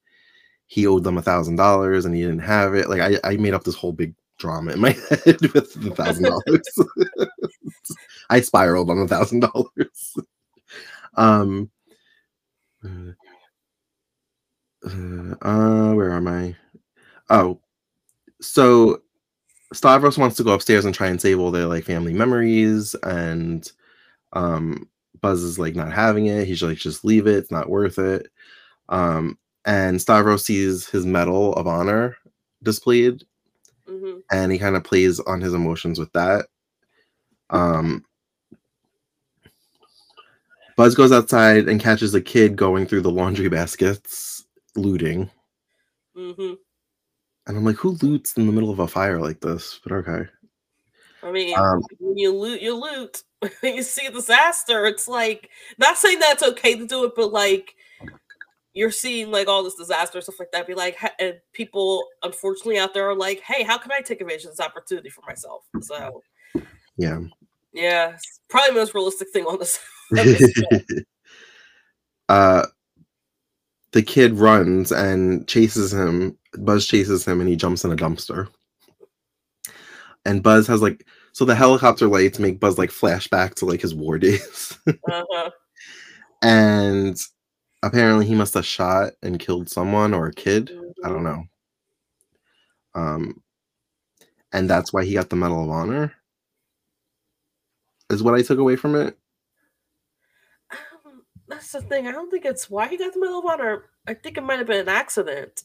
he 0.74 0.88
owed 0.88 1.04
them 1.04 1.20
a 1.20 1.22
thousand 1.22 1.56
dollars 1.56 2.04
and 2.04 2.16
he 2.16 2.22
didn't 2.22 2.40
have 2.40 2.74
it. 2.74 2.90
Like 2.90 3.00
I, 3.00 3.20
I 3.24 3.38
made 3.38 3.54
up 3.54 3.64
this 3.64 3.76
whole 3.76 3.92
big 3.92 4.16
drama 4.40 4.72
in 4.72 4.80
my 4.80 4.90
head 5.10 5.40
with 5.54 5.72
the 5.76 5.94
thousand 5.96 6.24
dollars. 6.24 7.30
I 8.32 8.42
spiraled 8.42 8.90
on 8.90 8.98
a 8.98 9.08
thousand 9.08 9.42
dollars. 9.42 10.18
Um 11.16 11.70
uh, 12.84 13.12
uh 15.44 15.94
where 15.94 16.12
am 16.12 16.28
I? 16.28 16.56
Oh, 17.30 17.62
so 18.42 19.04
Stavros 19.74 20.18
wants 20.18 20.38
to 20.38 20.44
go 20.44 20.54
upstairs 20.54 20.86
and 20.86 20.96
try 20.96 21.10
and 21.10 21.22
save 21.22 21.40
all 21.40 21.52
their 21.52 21.68
like 21.68 21.84
family 21.84 22.14
memories 22.14 22.96
and 23.04 23.72
um 24.34 24.90
Buzz 25.22 25.44
is 25.44 25.60
like 25.60 25.76
not 25.76 25.94
having 25.94 26.26
it. 26.26 26.48
He's 26.48 26.64
like, 26.64 26.80
just 26.80 27.06
leave 27.06 27.28
it, 27.28 27.36
it's 27.36 27.52
not 27.52 27.70
worth 27.70 28.00
it. 28.00 28.32
Um 28.90 29.38
and 29.66 30.02
Stavros 30.02 30.46
sees 30.46 30.88
his 30.88 31.06
medal 31.06 31.54
of 31.54 31.68
honor 31.68 32.18
displayed 32.62 33.24
hmm 33.88 34.20
and 34.32 34.52
he 34.52 34.58
kind 34.58 34.76
of 34.76 34.84
plays 34.84 35.20
on 35.22 35.42
his 35.42 35.54
emotions 35.54 36.00
with 36.00 36.12
that. 36.14 36.48
Um, 37.50 38.04
Buzz 40.76 40.96
goes 40.96 41.12
outside 41.12 41.68
and 41.68 41.80
catches 41.80 42.16
a 42.16 42.22
kid 42.22 42.56
going 42.56 42.88
through 42.88 43.02
the 43.02 43.12
laundry 43.12 43.48
baskets, 43.48 44.46
looting. 44.76 45.30
hmm 46.16 46.54
And 47.48 47.58
I'm 47.58 47.64
like, 47.64 47.76
who 47.76 47.98
loots 48.02 48.36
in 48.38 48.48
the 48.48 48.52
middle 48.52 48.72
of 48.72 48.80
a 48.80 48.88
fire 48.88 49.20
like 49.20 49.40
this? 49.40 49.80
But 49.84 49.94
okay. 49.94 50.30
I 51.22 51.32
mean, 51.32 51.58
um, 51.58 51.84
when 52.00 52.18
you 52.18 52.36
loot, 52.36 52.62
you 52.62 52.76
loot. 52.76 53.24
you 53.64 53.84
see 53.84 54.06
a 54.08 54.12
disaster, 54.12 54.86
it's 54.86 55.08
like 55.08 55.50
not 55.78 55.98
saying 55.98 56.20
that's 56.20 56.44
okay 56.44 56.76
to 56.78 56.88
do 56.88 57.04
it, 57.06 57.14
but 57.16 57.32
like 57.32 57.76
you're 58.74 58.92
seeing 58.92 59.32
like 59.32 59.48
all 59.48 59.64
this 59.64 59.76
disaster 59.76 60.22
stuff 60.22 60.40
like 60.40 60.52
that. 60.52 60.68
Be 60.68 60.74
like, 60.74 60.98
and 61.20 61.36
people 61.54 62.06
unfortunately 62.24 62.80
out 62.80 62.94
there 62.94 63.10
are 63.10 63.16
like, 63.16 63.42
hey, 63.42 63.64
how 63.64 63.78
can 63.78 63.92
I 63.92 64.02
take 64.02 64.22
advantage 64.22 64.46
of 64.46 64.52
this 64.52 64.60
opportunity 64.60 65.10
for 65.10 65.22
myself? 65.28 65.64
So, 65.82 66.22
yeah, 66.98 67.20
yeah, 67.74 68.18
probably 68.50 68.74
the 68.74 68.80
most 68.80 68.94
realistic 68.94 69.30
thing 69.32 69.46
on 69.46 69.60
this. 69.60 69.80
uh, 72.30 72.66
the 73.92 74.04
kid 74.04 74.34
runs 74.34 74.92
and 74.92 75.48
chases 75.48 75.94
him. 75.94 76.38
Buzz 76.58 76.88
chases 76.88 77.26
him, 77.26 77.40
and 77.40 77.50
he 77.50 77.56
jumps 77.56 77.84
in 77.84 77.92
a 77.92 77.96
dumpster. 77.96 78.48
And 80.26 80.42
Buzz 80.42 80.68
has 80.68 80.82
like 80.82 81.06
so 81.34 81.46
the 81.46 81.56
helicopter 81.56 82.08
lights 82.08 82.40
make 82.40 82.60
Buzz 82.60 82.78
like 82.78 82.92
flashback 82.92 83.56
to 83.56 83.66
like 83.66 83.82
his 83.82 83.96
war 83.96 84.18
days. 84.20 84.78
uh-huh. 84.88 85.50
And 86.42 87.20
apparently 87.84 88.26
he 88.26 88.34
must 88.34 88.56
have 88.56 88.66
shot 88.66 89.14
and 89.22 89.40
killed 89.40 89.70
someone 89.70 90.14
or 90.14 90.28
a 90.28 90.34
kid. 90.34 90.68
Mm-hmm. 90.68 91.06
I 91.06 91.10
don't 91.10 91.24
know. 91.24 91.44
Um 92.96 93.44
and 94.54 94.70
that's 94.70 94.94
why 94.94 95.04
he 95.04 95.14
got 95.14 95.30
the 95.30 95.36
Medal 95.36 95.64
of 95.64 95.70
Honor. 95.70 96.14
Is 98.10 98.24
what 98.24 98.36
I 98.36 98.44
took 98.44 98.60
away 98.60 98.76
from 98.76 98.96
it. 98.96 99.18
Um, 100.72 101.24
that's 101.48 101.72
the 101.72 101.82
thing. 101.82 102.08
I 102.08 102.12
don't 102.12 102.30
think 102.30 102.46
it's 102.46 102.70
why 102.70 102.88
he 102.88 102.98
got 102.98 103.14
the 103.14 103.20
Medal 103.20 103.40
of 103.40 103.46
Honor. 103.46 103.86
I 104.08 104.14
think 104.14 104.38
it 104.38 104.44
might 104.44 104.60
have 104.60 104.68
been 104.68 104.82
an 104.82 104.90
accident. 104.90 105.64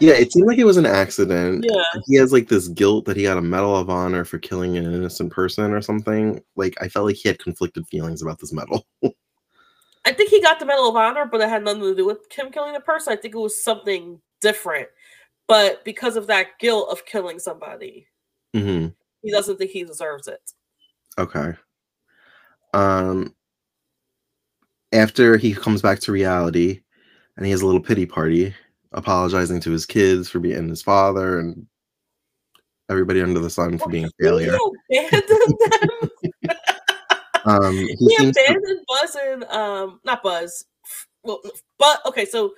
Yeah, 0.00 0.14
it 0.14 0.32
seemed 0.32 0.48
like 0.48 0.58
it 0.58 0.64
was 0.64 0.78
an 0.78 0.86
accident. 0.86 1.64
Yeah. 1.68 1.84
He 2.06 2.16
has 2.16 2.32
like 2.32 2.48
this 2.48 2.66
guilt 2.66 3.04
that 3.04 3.16
he 3.16 3.22
got 3.22 3.38
a 3.38 3.42
Medal 3.42 3.76
of 3.76 3.90
Honor 3.90 4.24
for 4.24 4.38
killing 4.38 4.76
an 4.76 4.92
innocent 4.92 5.32
person 5.32 5.72
or 5.72 5.80
something. 5.80 6.42
Like 6.56 6.74
I 6.80 6.88
felt 6.88 7.06
like 7.06 7.16
he 7.16 7.28
had 7.28 7.38
conflicted 7.38 7.86
feelings 7.86 8.22
about 8.22 8.40
this 8.40 8.52
medal. 8.52 8.84
I 10.08 10.12
think 10.14 10.30
he 10.30 10.40
got 10.40 10.58
the 10.58 10.64
Medal 10.64 10.88
of 10.88 10.96
Honor, 10.96 11.26
but 11.26 11.42
it 11.42 11.50
had 11.50 11.62
nothing 11.62 11.82
to 11.82 11.94
do 11.94 12.06
with 12.06 12.32
him 12.32 12.50
killing 12.50 12.72
the 12.72 12.80
person. 12.80 13.12
I 13.12 13.16
think 13.16 13.34
it 13.34 13.38
was 13.38 13.62
something 13.62 14.18
different. 14.40 14.88
But 15.46 15.84
because 15.84 16.16
of 16.16 16.26
that 16.28 16.58
guilt 16.58 16.88
of 16.90 17.04
killing 17.04 17.38
somebody, 17.38 18.06
mm-hmm. 18.56 18.88
he 19.20 19.30
doesn't 19.30 19.58
think 19.58 19.70
he 19.70 19.84
deserves 19.84 20.26
it. 20.26 20.40
Okay. 21.18 21.52
Um 22.72 23.34
after 24.92 25.36
he 25.36 25.52
comes 25.52 25.82
back 25.82 26.00
to 26.00 26.12
reality 26.12 26.80
and 27.36 27.44
he 27.44 27.52
has 27.52 27.60
a 27.60 27.66
little 27.66 27.80
pity 27.80 28.06
party 28.06 28.54
apologizing 28.92 29.60
to 29.60 29.70
his 29.70 29.84
kids 29.84 30.30
for 30.30 30.40
being 30.40 30.70
his 30.70 30.80
father 30.80 31.38
and 31.38 31.66
everybody 32.88 33.20
under 33.20 33.40
the 33.40 33.50
sun 33.50 33.76
for 33.76 33.90
being 33.90 34.06
a 34.06 34.10
failure. 34.18 34.56
He 37.54 37.54
abandoned 37.54 37.64
um, 37.64 37.74
he, 37.74 37.96
he 37.96 38.14
abandoned 38.16 38.34
to... 38.36 38.84
Buzz 38.88 39.16
and 39.16 39.44
um, 39.44 40.00
not 40.04 40.22
Buzz. 40.22 40.64
Well, 41.22 41.40
but 41.78 42.00
okay, 42.06 42.24
so 42.24 42.54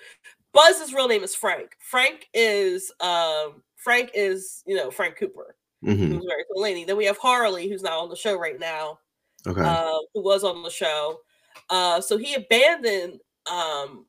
Buzz's 0.52 0.92
real 0.92 1.08
name 1.08 1.22
is 1.22 1.34
Frank. 1.34 1.70
Frank 1.80 2.28
is 2.34 2.92
um, 3.00 3.62
Frank 3.76 4.10
is 4.14 4.62
you 4.66 4.76
know 4.76 4.90
Frank 4.90 5.16
Cooper, 5.16 5.56
mm-hmm. 5.84 6.14
who's 6.14 6.26
married 6.26 6.80
to. 6.80 6.86
Then 6.86 6.96
we 6.96 7.04
have 7.06 7.18
Harley, 7.18 7.68
who's 7.68 7.82
not 7.82 7.98
on 7.98 8.08
the 8.08 8.16
show 8.16 8.38
right 8.38 8.58
now. 8.58 8.98
Okay, 9.46 9.62
uh, 9.62 9.98
who 10.14 10.22
was 10.22 10.44
on 10.44 10.62
the 10.62 10.70
show. 10.70 11.20
Uh, 11.68 12.00
so 12.00 12.16
he 12.16 12.34
abandoned 12.34 13.20
um, 13.50 14.06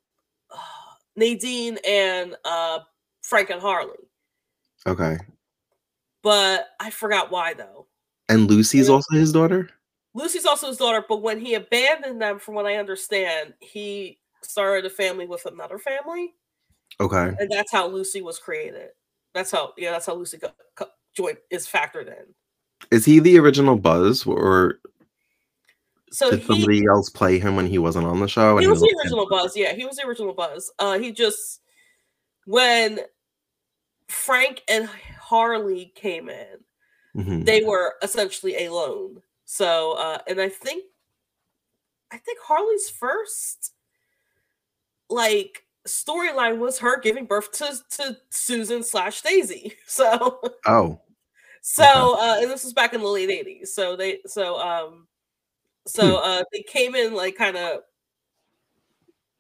Nadine 1.16 1.78
and 1.88 2.36
uh, 2.46 2.80
Frank 3.22 3.50
and 3.50 3.62
Harley. 3.62 3.98
Okay. 4.88 5.18
But 6.24 6.70
I 6.80 6.90
forgot 6.90 7.32
why 7.32 7.54
though. 7.54 7.88
And 8.30 8.50
Lucy's 8.50 8.88
and 8.88 8.96
also 8.96 9.16
his 9.16 9.32
daughter? 9.32 9.70
Lucy's 10.14 10.46
also 10.46 10.68
his 10.68 10.78
daughter, 10.78 11.04
but 11.08 11.22
when 11.22 11.40
he 11.40 11.54
abandoned 11.54 12.22
them, 12.22 12.40
from 12.40 12.56
what 12.56 12.66
I 12.66 12.76
understand, 12.76 13.54
he 13.60 14.20
started 14.42 14.86
a 14.86 14.90
family 14.90 15.26
with 15.26 15.46
another 15.46 15.78
family. 15.78 16.34
Okay. 17.00 17.34
And 17.40 17.50
that's 17.50 17.72
how 17.72 17.88
Lucy 17.88 18.22
was 18.22 18.38
created. 18.38 18.90
That's 19.34 19.52
how, 19.52 19.74
yeah, 19.78 19.92
that's 19.92 20.06
how 20.06 20.16
Lucy 20.16 20.38
got, 20.38 20.56
got, 20.76 20.90
joy 21.16 21.34
is 21.50 21.68
factored 21.68 22.08
in. 22.08 22.34
Is 22.92 23.06
he 23.06 23.20
the 23.20 23.40
original 23.40 23.78
Buzz, 23.78 24.26
or 24.26 24.80
so 26.12 26.32
did 26.32 26.42
he, 26.42 26.46
somebody 26.46 26.86
else 26.88 27.10
play 27.10 27.40
him 27.40 27.56
when 27.56 27.68
he 27.68 27.78
wasn't 27.78 28.06
on 28.06 28.20
the 28.20 28.28
show? 28.28 28.58
He 28.58 28.68
was, 28.68 28.80
he 28.80 28.84
was 28.84 28.92
the 28.92 29.00
original 29.04 29.28
Buzz. 29.30 29.56
Yeah, 29.56 29.74
he 29.74 29.86
was 29.86 29.98
the 29.98 30.08
original 30.08 30.34
Buzz. 30.34 30.72
Uh, 30.80 31.00
he 31.00 31.12
just 31.12 31.62
when 32.46 33.00
Frank 34.08 34.64
and 34.68 34.90
Harley 35.20 35.94
came 35.96 36.28
in, 36.28 36.58
mm-hmm. 37.16 37.44
they 37.44 37.64
were 37.64 37.96
essentially 38.02 38.66
alone. 38.66 39.22
So, 39.52 39.98
uh, 39.98 40.20
and 40.28 40.40
I 40.40 40.48
think, 40.48 40.86
I 42.10 42.16
think 42.16 42.40
Harley's 42.42 42.90
first 42.90 43.74
like 45.10 45.66
storyline 45.86 46.58
was 46.58 46.80
her 46.80 47.02
giving 47.02 47.26
birth 47.26 47.52
to 47.52 47.76
to 47.98 48.18
Susan 48.30 48.82
slash 48.82 49.22
Daisy. 49.22 49.74
So, 49.88 50.40
oh, 50.66 51.02
so 51.62 52.18
uh, 52.18 52.38
and 52.40 52.50
this 52.50 52.64
was 52.64 52.72
back 52.72 52.94
in 52.94 53.02
the 53.02 53.08
late 53.08 53.28
'80s. 53.28 53.68
So 53.68 53.98
they, 53.98 54.20
so 54.26 54.58
um, 54.58 55.08
so 55.86 56.08
hmm. 56.08 56.24
uh, 56.24 56.44
they 56.54 56.62
came 56.62 56.96
in 56.96 57.14
like 57.14 57.36
kind 57.36 57.58
of 57.58 57.82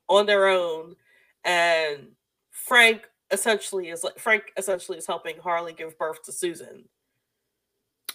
on 0.09 0.25
their 0.25 0.47
own, 0.47 0.97
and 1.45 2.09
Frank 2.49 3.07
essentially 3.31 3.87
is 3.87 4.03
like 4.03 4.19
Frank 4.19 4.43
essentially 4.57 4.97
is 4.97 5.07
helping 5.07 5.37
Harley 5.37 5.71
give 5.71 5.97
birth 5.97 6.21
to 6.23 6.33
Susan. 6.33 6.83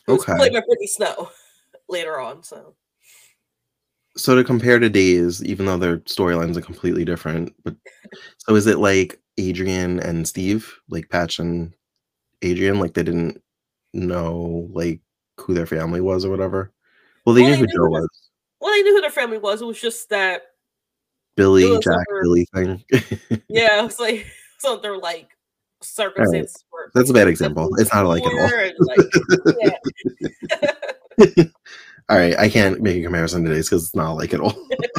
Okay. 0.06 0.36
Played 0.36 0.52
by 0.52 0.60
Brittany 0.60 0.88
Snow 0.88 1.30
later 1.88 2.20
on. 2.20 2.42
So. 2.42 2.74
So 4.16 4.34
to 4.34 4.44
compare 4.44 4.78
to 4.78 4.88
Days, 4.88 5.44
even 5.44 5.66
though 5.66 5.76
their 5.76 5.98
storylines 5.98 6.56
are 6.56 6.62
completely 6.62 7.04
different, 7.04 7.54
but 7.64 7.76
so 8.38 8.54
is 8.54 8.66
it 8.66 8.78
like 8.78 9.20
Adrienne 9.38 10.00
and 10.00 10.26
Steve, 10.26 10.74
like 10.88 11.10
Patch 11.10 11.38
and 11.38 11.74
Adrienne, 12.44 12.80
like 12.80 12.94
they 12.94 13.02
didn't 13.02 13.42
know 13.92 14.68
like 14.72 15.00
who 15.38 15.52
their 15.52 15.66
family 15.66 16.00
was 16.00 16.24
or 16.24 16.30
whatever? 16.30 16.72
Well, 17.24 17.34
they 17.34 17.42
well, 17.42 17.50
knew 17.50 17.56
who 17.56 17.66
Joe 17.66 17.90
was. 17.90 18.08
Well, 18.60 18.72
they 18.72 18.82
knew 18.82 18.94
who 18.94 19.00
their 19.02 19.10
family 19.10 19.38
was. 19.38 19.60
It 19.60 19.66
was 19.66 19.80
just 19.80 20.08
that 20.08 20.42
Billy, 21.36 21.78
Jack, 21.80 22.06
Billy 22.22 22.46
thing. 22.54 22.82
yeah, 23.48 23.84
it's 23.84 24.00
like 24.00 24.26
so 24.58 24.78
they're 24.78 24.96
like 24.96 25.28
circumstances. 25.82 26.64
Right. 26.72 26.88
That's 26.94 27.10
a 27.10 27.14
bad 27.14 27.28
example. 27.28 27.68
It's 27.76 27.92
not 27.92 28.06
like 28.06 28.22
it 28.24 28.32
all. 28.32 28.50
Like, 31.36 31.52
all 32.08 32.16
right, 32.16 32.38
I 32.38 32.48
can't 32.48 32.80
make 32.80 32.98
a 32.98 33.02
comparison 33.02 33.44
today 33.44 33.60
because 33.60 33.84
it's 33.86 33.96
not 33.96 34.12
like 34.12 34.32
it 34.32 34.40
all. 34.40 34.54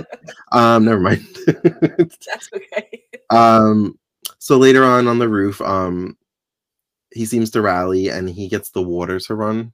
um, 0.51 0.85
never 0.85 0.99
mind. 0.99 1.25
That's 1.45 2.49
okay. 2.53 3.03
Um, 3.29 3.97
so 4.39 4.57
later 4.57 4.83
on 4.83 5.07
on 5.07 5.19
the 5.19 5.29
roof, 5.29 5.61
um, 5.61 6.17
he 7.13 7.25
seems 7.25 7.49
to 7.51 7.61
rally 7.61 8.09
and 8.09 8.29
he 8.29 8.47
gets 8.47 8.69
the 8.69 8.81
water 8.81 9.19
to 9.19 9.35
run 9.35 9.73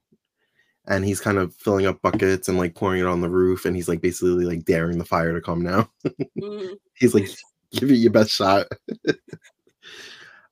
and 0.86 1.04
he's 1.04 1.20
kind 1.20 1.38
of 1.38 1.54
filling 1.54 1.86
up 1.86 2.00
buckets 2.02 2.48
and 2.48 2.58
like 2.58 2.74
pouring 2.74 3.00
it 3.00 3.06
on 3.06 3.20
the 3.20 3.28
roof 3.28 3.64
and 3.64 3.74
he's 3.74 3.88
like 3.88 4.00
basically 4.00 4.44
like 4.44 4.64
daring 4.64 4.98
the 4.98 5.04
fire 5.04 5.32
to 5.32 5.40
come 5.40 5.62
now 5.62 5.88
mm-hmm. 6.06 6.72
he's 6.94 7.14
like 7.14 7.28
give 7.72 7.90
it 7.90 7.96
your 7.96 8.12
best 8.12 8.30
shot 8.30 8.66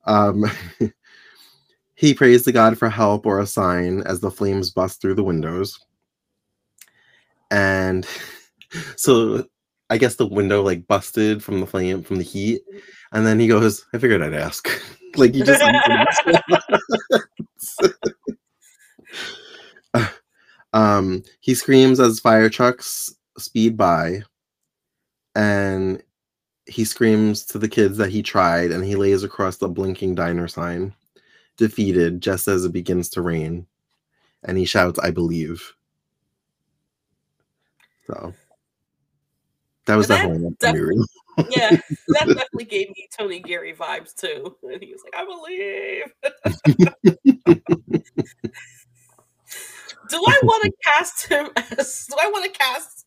um 0.07 0.45
he 1.95 2.15
prays 2.15 2.43
to 2.43 2.53
god 2.53 2.77
for 2.79 2.89
help 2.89 3.27
or 3.27 3.41
a 3.41 3.47
sign 3.47 4.03
as 4.03 4.21
the 4.21 4.31
flames 4.31 4.71
bust 4.71 5.01
through 5.01 5.15
the 5.15 5.25
windows 5.25 5.79
and 7.53 8.07
so 8.97 9.45
i 9.91 9.97
guess 9.97 10.17
the 10.17 10.27
window 10.27 10.63
like 10.63 10.87
busted 10.89 11.43
from 11.45 11.61
the 11.61 11.67
flame 11.67 12.03
from 12.03 12.17
the 12.17 12.25
heat 12.25 12.63
and 13.13 13.25
then 13.25 13.39
he 13.39 13.47
goes 13.47 13.87
i 13.95 13.99
figured 13.99 14.23
i'd 14.23 14.35
ask 14.35 14.69
like 15.17 15.35
you 15.35 15.45
just 15.45 15.63
Um, 20.73 21.23
he 21.41 21.55
screams 21.55 22.01
as 22.01 22.21
fire 22.21 22.49
trucks 22.49 23.15
speed 23.39 23.77
by, 23.77 24.23
and 25.35 26.03
he 26.67 26.85
screams 26.85 27.45
to 27.47 27.59
the 27.59 27.69
kids 27.69 27.99
that 27.99 28.11
he 28.11 28.23
tried, 28.23 28.71
and 28.71 28.85
he 28.85 28.97
lays 28.97 29.23
across 29.23 29.59
the 29.59 29.69
blinking 29.69 30.15
diner 30.15 30.49
sign, 30.49 30.95
defeated 31.57 32.21
just 32.23 32.49
as 32.49 32.65
it 32.65 32.73
begins 32.73 33.11
to 33.11 33.23
rain, 33.23 33.67
and 34.45 34.59
he 34.59 34.65
shouts, 34.65 34.99
"I 35.01 35.11
believe." 35.11 35.75
So 38.13 38.35
that 39.87 39.97
was 39.97 40.09
that 40.09 40.29
definitely 40.29 40.57
def- 40.61 41.47
yeah, 41.51 41.71
that 42.09 42.27
definitely 42.27 42.65
gave 42.65 42.89
me 42.91 43.09
Tony 43.17 43.41
Geary 43.41 43.75
vibes 43.75 44.15
too. 44.15 44.57
And 44.63 44.83
he 44.83 44.93
was 44.93 45.03
like, 45.05 45.15
"I 45.17 45.25
believe." 45.25 46.05
do 50.09 50.17
I 50.17 50.41
want 50.43 50.65
to 50.65 50.73
cast 50.85 51.27
him 51.27 51.49
as? 51.57 52.07
Do 52.09 52.17
I 52.21 52.29
want 52.29 52.53
to 52.53 52.59
cast? 52.59 53.07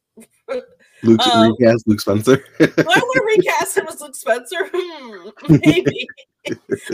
Luke 1.04 1.28
um, 1.28 1.52
recast 1.60 1.88
Luke 1.88 2.00
Spencer. 2.00 2.38
do 2.38 2.44
I 2.60 2.84
want 2.84 3.14
to 3.14 3.24
recast 3.38 3.78
him 3.78 3.88
as 3.88 4.02
Luke 4.02 4.16
Spencer? 4.16 4.70
Hmm, 4.74 5.30
maybe. 5.66 6.08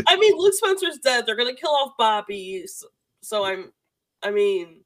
I 0.08 0.16
mean, 0.18 0.38
Luke 0.38 0.54
Spencer's 0.54 0.98
dead. 0.98 1.26
They're 1.26 1.36
gonna 1.36 1.56
kill 1.56 1.72
off 1.72 1.94
Bobby, 1.98 2.66
so, 2.68 2.88
so 3.22 3.46
I'm. 3.46 3.72
I 4.24 4.32
mean, 4.32 4.84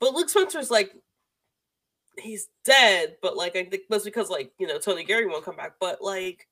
but 0.00 0.14
Luke 0.14 0.28
Spencer's 0.28 0.70
like 0.70 0.92
he's 2.18 2.48
dead, 2.64 3.16
but 3.22 3.36
like 3.36 3.56
I 3.56 3.64
think 3.64 3.84
that's 3.88 4.04
because 4.04 4.30
like 4.30 4.52
you 4.58 4.66
know 4.66 4.78
Tony 4.78 5.04
Geary 5.04 5.26
won't 5.26 5.44
come 5.44 5.56
back, 5.56 5.74
but 5.80 6.02
like, 6.02 6.46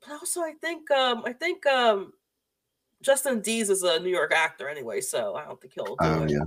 but 0.00 0.12
also 0.12 0.40
I 0.40 0.52
think 0.60 0.90
um 0.90 1.22
I 1.26 1.32
think 1.32 1.64
um 1.66 2.12
Justin 3.02 3.40
Deas 3.40 3.70
is 3.70 3.82
a 3.82 4.00
New 4.00 4.10
York 4.10 4.32
actor 4.32 4.68
anyway, 4.68 5.00
so 5.00 5.34
I 5.34 5.44
don't 5.44 5.60
think 5.60 5.74
he'll 5.74 5.96
do 5.96 5.96
Oh 6.00 6.22
it. 6.24 6.30
yeah. 6.30 6.44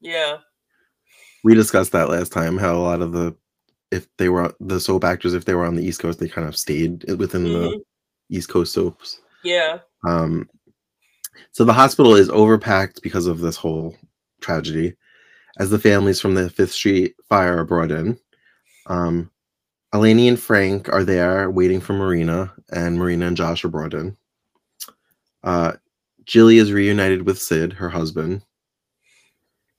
Yeah, 0.00 0.38
We 1.44 1.54
discussed 1.54 1.92
that 1.92 2.08
last 2.08 2.32
time. 2.32 2.58
How 2.58 2.74
a 2.74 2.78
lot 2.78 3.02
of 3.02 3.12
the 3.12 3.36
if 3.92 4.08
they 4.16 4.28
were 4.28 4.52
the 4.58 4.80
soap 4.80 5.04
actors, 5.04 5.34
if 5.34 5.44
they 5.44 5.54
were 5.54 5.64
on 5.66 5.76
the 5.76 5.84
East 5.84 6.00
Coast, 6.00 6.18
they 6.18 6.28
kind 6.28 6.48
of 6.48 6.56
stayed 6.56 7.04
within 7.18 7.44
Mhm. 7.44 7.52
the 7.52 7.84
East 8.36 8.48
Coast 8.48 8.72
soaps. 8.72 9.20
yeah, 9.44 9.78
Um, 10.04 10.48
so 11.52 11.64
the 11.64 11.72
hospital 11.72 12.14
is 12.16 12.28
overpacked 12.30 13.02
because 13.02 13.26
of 13.26 13.38
this 13.40 13.56
whole 13.56 13.96
tragedy, 14.40 14.96
as 15.58 15.70
the 15.70 15.78
families 15.78 16.20
from 16.20 16.34
the 16.34 16.50
Fifth 16.50 16.72
Street 16.72 17.14
fire 17.28 17.58
are 17.58 17.64
brought 17.64 17.90
in. 17.90 18.18
Um, 18.86 19.30
Eleni 19.94 20.28
and 20.28 20.40
Frank 20.40 20.88
are 20.88 21.04
there 21.04 21.50
waiting 21.50 21.80
for 21.80 21.92
Marina, 21.92 22.52
and 22.70 22.96
Marina 22.96 23.26
and 23.26 23.36
Josh 23.36 23.64
are 23.64 23.68
brought 23.68 23.94
in. 23.94 24.16
Uh, 25.44 25.72
Gilly 26.24 26.58
is 26.58 26.72
reunited 26.72 27.26
with 27.26 27.38
Sid, 27.40 27.74
her 27.74 27.90
husband. 27.90 28.42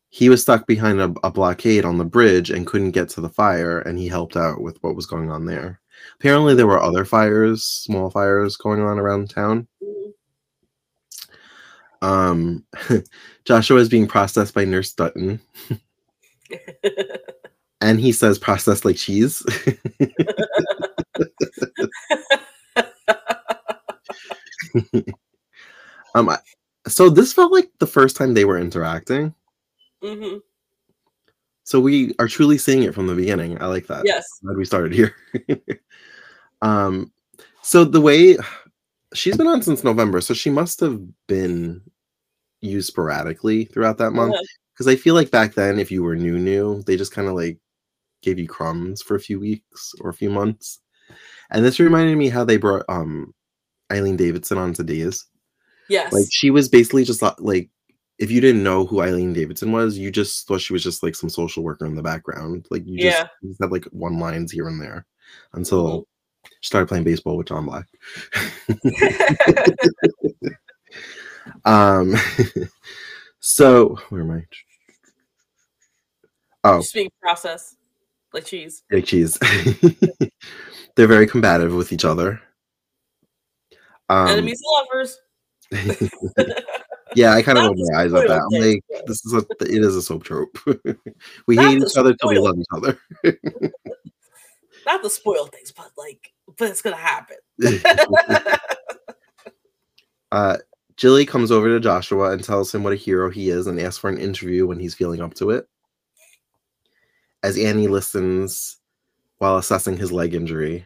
He 0.09 0.29
was 0.29 0.43
stuck 0.43 0.67
behind 0.67 1.01
a, 1.01 1.11
a 1.23 1.31
blockade 1.31 1.85
on 1.85 1.97
the 1.97 2.05
bridge 2.05 2.51
and 2.51 2.67
couldn't 2.67 2.91
get 2.91 3.09
to 3.09 3.21
the 3.21 3.29
fire, 3.29 3.79
and 3.79 3.97
he 3.97 4.07
helped 4.07 4.37
out 4.37 4.61
with 4.61 4.77
what 4.83 4.95
was 4.95 5.07
going 5.07 5.31
on 5.31 5.45
there. 5.45 5.81
Apparently, 6.19 6.53
there 6.53 6.67
were 6.67 6.81
other 6.81 7.05
fires, 7.05 7.63
small 7.63 8.11
fires 8.11 8.55
going 8.55 8.81
on 8.81 8.99
around 8.99 9.31
town. 9.31 9.67
Um, 12.03 12.63
Joshua 13.45 13.79
is 13.79 13.89
being 13.89 14.07
processed 14.07 14.53
by 14.53 14.65
Nurse 14.65 14.93
Dutton, 14.93 15.39
and 17.81 17.99
he 17.99 18.11
says 18.11 18.37
processed 18.37 18.85
like 18.85 18.97
cheese. 18.97 19.43
um, 26.15 26.29
I- 26.29 26.39
so 26.87 27.09
this 27.09 27.31
felt 27.31 27.53
like 27.53 27.71
the 27.79 27.87
first 27.87 28.17
time 28.17 28.33
they 28.33 28.43
were 28.45 28.57
interacting. 28.59 29.33
Mhm. 30.03 30.41
So 31.63 31.79
we 31.79 32.13
are 32.19 32.27
truly 32.27 32.57
seeing 32.57 32.83
it 32.83 32.93
from 32.93 33.07
the 33.07 33.15
beginning. 33.15 33.61
I 33.61 33.67
like 33.67 33.87
that. 33.87 34.03
yes, 34.05 34.25
Glad 34.43 34.57
we 34.57 34.65
started 34.65 34.91
here. 34.93 35.15
um, 36.61 37.09
so 37.61 37.85
the 37.85 38.01
way 38.01 38.35
she's 39.13 39.37
been 39.37 39.47
on 39.47 39.61
since 39.61 39.85
November, 39.85 40.19
so 40.19 40.33
she 40.33 40.49
must 40.49 40.81
have 40.81 40.99
been 41.27 41.81
used 42.63 42.87
sporadically 42.87 43.65
throughout 43.65 43.97
that 43.99 44.11
month. 44.11 44.35
Because 44.73 44.87
I 44.87 44.95
feel 44.95 45.13
like 45.13 45.29
back 45.29 45.53
then, 45.53 45.77
if 45.79 45.91
you 45.91 46.01
were 46.03 46.15
new, 46.15 46.39
new, 46.39 46.81
they 46.83 46.97
just 46.97 47.11
kind 47.13 47.27
of 47.27 47.35
like 47.35 47.59
gave 48.23 48.39
you 48.39 48.47
crumbs 48.47 49.01
for 49.01 49.15
a 49.15 49.19
few 49.19 49.39
weeks 49.39 49.93
or 50.01 50.09
a 50.09 50.13
few 50.13 50.29
months. 50.29 50.79
And 51.51 51.63
this 51.63 51.79
reminded 51.79 52.17
me 52.17 52.29
how 52.29 52.43
they 52.43 52.57
brought 52.57 52.85
um 52.89 53.33
Eileen 53.91 54.15
Davidson 54.15 54.57
onto 54.57 54.81
Days. 54.83 55.25
yes, 55.89 56.11
Like 56.11 56.25
she 56.31 56.49
was 56.49 56.69
basically 56.69 57.03
just 57.03 57.21
like 57.39 57.69
if 58.19 58.31
you 58.31 58.39
didn't 58.41 58.63
know 58.63 58.85
who 58.85 59.01
Eileen 59.01 59.33
Davidson 59.33 59.71
was, 59.71 59.97
you 59.97 60.09
just 60.11 60.47
thought 60.47 60.61
she 60.61 60.71
was 60.73 60.83
just 60.83 61.03
like 61.03 61.15
some 61.15 61.29
social 61.29 61.63
worker 61.63 61.85
in 61.85 61.95
the 61.95 62.01
background. 62.01 62.65
Like 62.71 62.83
you 62.87 62.99
just, 62.99 63.17
Yeah. 63.17 63.27
you 63.41 63.49
just 63.49 63.61
had 63.61 63.71
like 63.71 63.85
one 63.85 64.17
lines 64.19 64.51
here 64.51 64.67
and 64.67 64.81
there 64.81 65.05
until 65.53 66.01
Mhm. 66.01 66.05
she 66.61 66.67
started 66.67 66.87
playing 66.87 67.03
baseball 67.03 67.37
with 67.37 67.47
John 67.47 67.65
Black. 67.65 67.85
um 71.65 72.15
so 73.39 73.97
where 74.09 74.21
am 74.21 74.31
I? 74.31 74.45
Oh, 76.63 76.81
Just 76.81 76.97
process, 77.21 77.75
like 78.33 78.45
cheese. 78.45 78.83
Like 78.91 79.05
cheese. 79.05 79.37
They're 80.95 81.07
very 81.07 81.27
combative 81.27 81.73
with 81.73 81.91
each 81.91 82.05
other. 82.05 82.41
Um, 84.09 84.27
Enemies 84.29 84.61
and 84.63 84.85
lovers. 84.87 85.19
yeah, 87.15 87.33
I 87.33 87.41
kind 87.41 87.57
of 87.57 87.65
rolled 87.65 87.79
my 87.79 88.01
eyes 88.01 88.13
at 88.13 88.27
that. 88.27 88.41
I'm 88.41 88.61
like, 88.61 88.83
this 89.07 89.25
is 89.25 89.33
a 89.33 89.45
it 89.61 89.83
is 89.83 89.95
a 89.95 90.01
soap 90.01 90.23
trope. 90.23 90.57
we 91.47 91.55
Not 91.55 91.65
hate 91.71 91.83
each 91.83 91.97
other 91.97 92.13
till 92.13 92.29
we 92.29 92.39
love 92.39 92.57
each 92.57 92.65
other. 92.73 92.97
Not 94.85 95.01
to 95.03 95.09
spoil 95.09 95.47
things, 95.47 95.71
but 95.71 95.91
like, 95.97 96.31
but 96.57 96.69
it's 96.69 96.81
gonna 96.81 96.95
happen. 96.95 97.37
uh, 100.31 100.57
Gilly 100.97 101.25
comes 101.25 101.51
over 101.51 101.67
to 101.67 101.79
Joshua 101.79 102.31
and 102.31 102.43
tells 102.43 102.73
him 102.73 102.83
what 102.83 102.93
a 102.93 102.97
hero 102.97 103.29
he 103.29 103.49
is 103.49 103.67
and 103.67 103.79
asks 103.79 103.97
for 103.97 104.09
an 104.09 104.17
interview 104.17 104.67
when 104.67 104.79
he's 104.79 104.95
feeling 104.95 105.21
up 105.21 105.33
to 105.35 105.49
it. 105.51 105.67
As 107.41 107.57
Annie 107.57 107.87
listens 107.87 108.77
while 109.37 109.57
assessing 109.57 109.97
his 109.97 110.11
leg 110.11 110.33
injury 110.33 110.85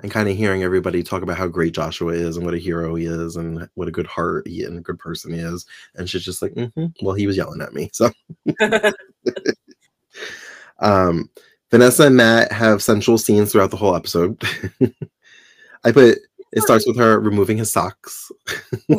and 0.00 0.10
kind 0.10 0.28
of 0.28 0.36
hearing 0.36 0.62
everybody 0.62 1.02
talk 1.02 1.22
about 1.22 1.36
how 1.36 1.46
great 1.46 1.74
Joshua 1.74 2.12
is 2.12 2.36
and 2.36 2.44
what 2.44 2.54
a 2.54 2.58
hero 2.58 2.94
he 2.94 3.06
is 3.06 3.36
and 3.36 3.68
what 3.74 3.88
a 3.88 3.92
good 3.92 4.06
heart 4.06 4.46
he 4.46 4.64
and 4.64 4.78
a 4.78 4.82
good 4.82 4.98
person 4.98 5.32
he 5.32 5.40
is. 5.40 5.66
And 5.94 6.08
she's 6.08 6.24
just 6.24 6.42
like, 6.42 6.52
"Mhm, 6.54 6.92
well, 7.02 7.14
he 7.14 7.26
was 7.26 7.36
yelling 7.36 7.60
at 7.60 7.74
me. 7.74 7.90
So 7.92 8.10
um, 10.80 11.30
Vanessa 11.70 12.06
and 12.06 12.16
Matt 12.16 12.52
have 12.52 12.82
sensual 12.82 13.18
scenes 13.18 13.52
throughout 13.52 13.70
the 13.70 13.76
whole 13.76 13.96
episode. 13.96 14.42
I 15.84 15.92
put 15.92 16.18
it 16.52 16.62
starts 16.62 16.86
with 16.86 16.96
her 16.96 17.18
removing 17.18 17.56
his 17.56 17.72
socks. 17.72 18.30
this 18.88 18.98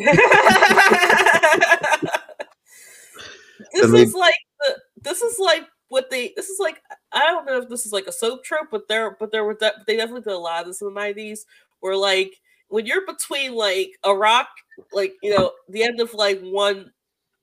they- 3.90 4.02
is 4.02 4.14
like 4.14 4.34
the, 4.60 4.76
this 5.02 5.22
is 5.22 5.38
like 5.38 5.66
what 5.88 6.10
they 6.10 6.32
this 6.36 6.48
is 6.48 6.58
like 6.58 6.82
I 7.12 7.20
don't 7.20 7.46
know 7.46 7.58
if 7.58 7.68
this 7.68 7.86
is 7.86 7.92
like 7.92 8.06
a 8.06 8.12
soap 8.12 8.44
trope, 8.44 8.68
but 8.70 8.88
there 8.88 9.16
but 9.18 9.30
there 9.30 9.44
were 9.44 9.54
de- 9.54 9.72
they 9.86 9.96
definitely 9.96 10.22
did 10.22 10.32
a 10.32 10.38
lot 10.38 10.62
of 10.62 10.66
this 10.66 10.80
in 10.80 10.88
the 10.88 10.94
nineties 10.94 11.46
where 11.80 11.96
like 11.96 12.34
when 12.68 12.86
you're 12.86 13.06
between 13.06 13.54
like 13.54 13.90
a 14.04 14.14
rock, 14.14 14.48
like 14.92 15.14
you 15.22 15.36
know, 15.36 15.52
the 15.68 15.84
end 15.84 16.00
of 16.00 16.12
like 16.14 16.40
one 16.40 16.90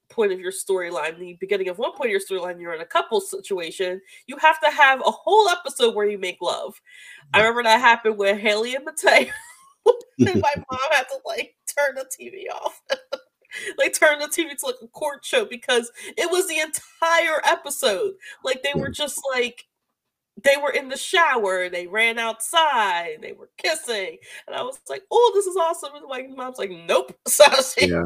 point 0.09 0.33
of 0.33 0.39
your 0.39 0.51
storyline, 0.51 1.17
the 1.17 1.37
beginning 1.39 1.69
of 1.69 1.77
one 1.77 1.93
point 1.93 2.07
of 2.07 2.11
your 2.11 2.19
storyline, 2.19 2.59
you're 2.59 2.73
in 2.73 2.81
a 2.81 2.85
couple 2.85 3.21
situation, 3.21 4.01
you 4.27 4.35
have 4.37 4.59
to 4.59 4.69
have 4.69 4.99
a 4.99 5.11
whole 5.11 5.47
episode 5.47 5.95
where 5.95 6.09
you 6.09 6.17
make 6.17 6.37
love. 6.41 6.81
I 7.33 7.39
remember 7.39 7.63
that 7.63 7.79
happened 7.79 8.17
with 8.17 8.37
Hayley 8.37 8.75
and 8.75 8.83
Mateo. 8.83 9.31
and 10.19 10.41
my 10.41 10.53
mom 10.71 10.79
had 10.91 11.03
to 11.03 11.17
like 11.25 11.55
turn 11.77 11.95
the 11.95 12.05
TV 12.05 12.43
off. 12.53 12.81
like 13.77 13.93
turn 13.93 14.19
the 14.19 14.27
TV 14.27 14.57
to 14.57 14.65
like 14.65 14.75
a 14.81 14.87
court 14.87 15.25
show 15.25 15.45
because 15.45 15.91
it 16.17 16.29
was 16.31 16.47
the 16.47 16.59
entire 16.59 17.41
episode. 17.45 18.13
Like 18.43 18.63
they 18.63 18.79
were 18.79 18.89
just 18.89 19.21
like 19.33 19.65
they 20.43 20.55
were 20.61 20.71
in 20.71 20.87
the 20.89 20.97
shower, 20.97 21.69
they 21.69 21.87
ran 21.87 22.17
outside, 22.17 23.17
they 23.21 23.33
were 23.33 23.49
kissing, 23.57 24.17
and 24.47 24.55
I 24.55 24.61
was 24.63 24.79
like, 24.89 25.03
"Oh, 25.11 25.31
this 25.35 25.45
is 25.45 25.57
awesome!" 25.57 25.91
And 25.95 26.05
my 26.07 26.23
mom's 26.35 26.57
like, 26.57 26.71
"Nope." 26.71 27.15
So 27.27 27.43
she 27.77 27.87
Yeah. 27.87 28.03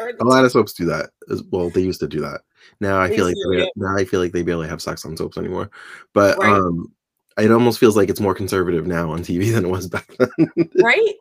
A 0.00 0.24
lot 0.24 0.44
of 0.44 0.50
soaps 0.50 0.72
do 0.72 0.86
that. 0.86 1.10
Well, 1.50 1.68
they 1.68 1.82
used 1.82 2.00
to 2.00 2.08
do 2.08 2.20
that. 2.22 2.40
Now 2.80 2.98
I 2.98 3.08
They 3.08 3.16
feel 3.16 3.26
like 3.26 3.36
used 3.36 3.52
they- 3.52 3.58
yeah. 3.58 3.68
now 3.76 3.94
I 3.96 4.04
feel 4.06 4.20
like 4.20 4.32
they 4.32 4.42
barely 4.42 4.66
have 4.66 4.80
sex 4.80 5.04
on 5.04 5.16
soaps 5.18 5.36
anymore. 5.36 5.70
But 6.14 6.38
Right. 6.38 6.50
um, 6.52 6.90
it 7.38 7.50
almost 7.50 7.78
feels 7.78 7.96
like 7.96 8.08
it's 8.08 8.20
more 8.20 8.34
conservative 8.34 8.86
now 8.86 9.10
on 9.12 9.20
TV 9.20 9.52
than 9.52 9.64
it 9.64 9.68
was 9.68 9.88
back 9.88 10.08
then. 10.18 10.28
right. 10.82 11.14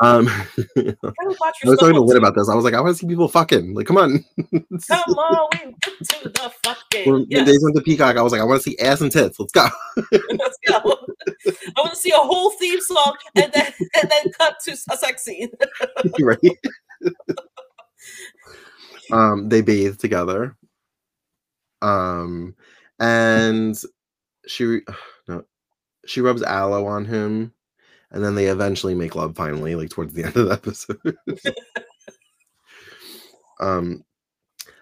um, 0.00 0.24
Gotta 0.76 0.96
watch 1.02 1.56
I 1.64 1.68
was 1.68 1.78
talking 1.78 1.94
to 1.94 2.00
Lynn 2.00 2.16
about 2.16 2.34
this. 2.34 2.48
I 2.48 2.54
was 2.54 2.64
like, 2.64 2.74
I 2.74 2.80
want 2.80 2.94
to 2.96 2.98
see 2.98 3.06
people 3.06 3.28
fucking. 3.28 3.74
Like, 3.74 3.86
come 3.86 3.98
on. 3.98 4.24
Come 4.88 5.14
on, 5.18 5.48
we 5.52 5.74
get 5.82 5.98
to 6.08 6.28
the 6.28 6.52
fucking. 6.64 7.12
when 7.12 7.26
Yes. 7.28 7.46
Days 7.46 7.62
went 7.62 7.76
to 7.76 7.82
Peacock, 7.82 8.16
I 8.16 8.22
was 8.22 8.32
like, 8.32 8.40
I 8.40 8.44
want 8.44 8.62
to 8.62 8.70
see 8.70 8.78
ass 8.78 9.00
and 9.00 9.12
tits. 9.12 9.38
Let's 9.38 9.52
go. 9.52 9.68
Let's 10.12 10.58
go. 10.66 10.76
I 10.76 11.80
want 11.80 11.90
to 11.90 11.96
see 11.96 12.10
a 12.10 12.16
whole 12.16 12.50
theme 12.52 12.80
song 12.80 13.16
and 13.36 13.52
then 13.52 13.72
and 14.00 14.10
then 14.10 14.32
cut 14.38 14.56
to 14.64 14.72
a 14.72 14.96
sex 14.96 15.24
scene. 15.24 15.50
right? 16.20 16.38
um, 19.12 19.48
they 19.48 19.60
bathe 19.60 19.98
together. 19.98 20.56
Um, 21.82 22.54
and 22.98 23.80
she 24.46 24.80
she 26.06 26.20
rubs 26.20 26.42
aloe 26.42 26.86
on 26.86 27.04
him, 27.04 27.52
and 28.10 28.24
then 28.24 28.34
they 28.34 28.46
eventually 28.46 28.94
make 28.94 29.14
love 29.14 29.36
finally, 29.36 29.74
like 29.74 29.90
towards 29.90 30.14
the 30.14 30.24
end 30.24 30.36
of 30.36 30.46
the 30.46 30.52
episode. 30.52 31.16
um, 33.60 34.04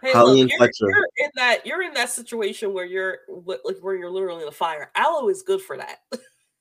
Hey, 0.02 0.12
Holly 0.12 0.34
look, 0.34 0.40
and 0.42 0.50
you're, 0.50 0.58
Fletcher. 0.58 0.88
you're 0.88 1.08
in 1.18 1.30
that 1.34 1.66
you're 1.66 1.82
in 1.82 1.94
that 1.94 2.10
situation 2.10 2.72
where 2.72 2.84
you're 2.84 3.18
like 3.28 3.78
where 3.80 3.96
you're 3.96 4.10
literally 4.10 4.42
in 4.42 4.46
the 4.46 4.52
fire. 4.52 4.92
Aloe 4.94 5.28
is 5.28 5.42
good 5.42 5.60
for 5.60 5.76
that. 5.76 5.98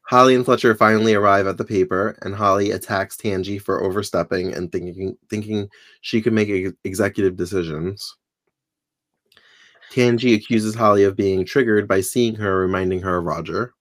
Holly 0.08 0.36
and 0.36 0.46
Fletcher 0.46 0.76
finally 0.76 1.16
arrive 1.16 1.48
at 1.48 1.58
the 1.58 1.66
paper, 1.66 2.18
and 2.22 2.36
Holly 2.36 2.72
attacks 2.72 3.18
Tangie 3.18 3.62
for 3.62 3.84
overstepping 3.84 4.54
and 4.54 4.72
thinking 4.72 5.18
thinking 5.30 5.68
she 6.02 6.22
could 6.22 6.34
make 6.34 6.50
ex- 6.50 6.78
executive 6.86 7.36
decisions. 7.36 8.16
Tangie 9.96 10.36
accuses 10.36 10.76
Holly 10.76 11.06
of 11.06 11.16
being 11.16 11.46
triggered 11.46 11.88
by 11.88 12.02
seeing 12.02 12.36
her, 12.36 12.60
reminding 12.60 13.02
her 13.02 13.18
of 13.18 13.24
Roger. 13.24 13.74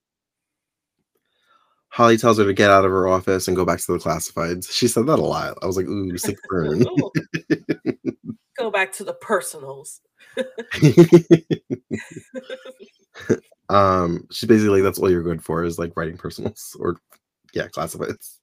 Holly 1.89 2.17
tells 2.17 2.39
her 2.39 2.45
to 2.45 2.53
get 2.53 2.71
out 2.71 2.85
of 2.85 2.93
her 2.93 3.09
office 3.09 3.49
and 3.49 3.57
go 3.57 3.65
back 3.65 3.81
to 3.81 3.93
the 3.93 3.99
classifieds. 3.99 4.71
She 4.71 4.87
said 4.87 5.07
that 5.07 5.19
a 5.19 5.23
lot. 5.23 5.59
I 5.61 5.67
was 5.67 5.77
like, 5.77 5.87
"Ooh, 5.87 6.17
sick 6.17 6.37
burn." 6.49 6.85
Ooh. 8.63 8.71
back 8.71 8.93
to 8.93 9.05
the 9.05 9.15
personals. 9.15 10.01
um, 13.69 14.27
she's 14.31 14.49
basically 14.49 14.81
like, 14.81 14.83
that's 14.85 14.99
all 15.01 15.11
you're 15.11 15.23
good 15.23 15.43
for 15.43 15.65
is 15.65 15.79
like 15.79 15.97
writing 15.97 16.17
personals 16.17 16.77
or 16.79 16.97
yeah, 17.55 17.67
classifieds. 17.69 18.39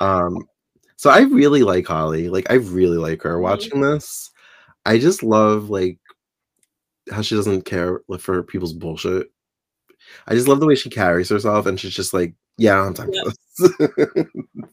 Um, 0.00 0.46
so 0.96 1.10
I 1.10 1.20
really 1.20 1.62
like 1.62 1.86
Holly. 1.86 2.30
Like 2.30 2.50
I 2.50 2.54
really 2.54 2.96
like 2.96 3.22
her. 3.22 3.34
Mm-hmm. 3.34 3.42
Watching 3.42 3.80
this, 3.82 4.30
I 4.86 4.98
just 4.98 5.22
love 5.22 5.68
like 5.68 5.98
how 7.10 7.22
she 7.22 7.34
doesn't 7.34 7.62
care 7.62 8.00
for 8.18 8.42
people's 8.42 8.72
bullshit. 8.72 9.30
I 10.26 10.34
just 10.34 10.48
love 10.48 10.60
the 10.60 10.66
way 10.66 10.74
she 10.74 10.90
carries 10.90 11.28
herself, 11.28 11.66
and 11.66 11.78
she's 11.78 11.94
just 11.94 12.14
like, 12.14 12.34
yeah, 12.58 12.74
I 12.74 12.76
don't 12.76 12.98
have 12.98 13.06
time 13.06 13.10
yeah. 13.12 13.22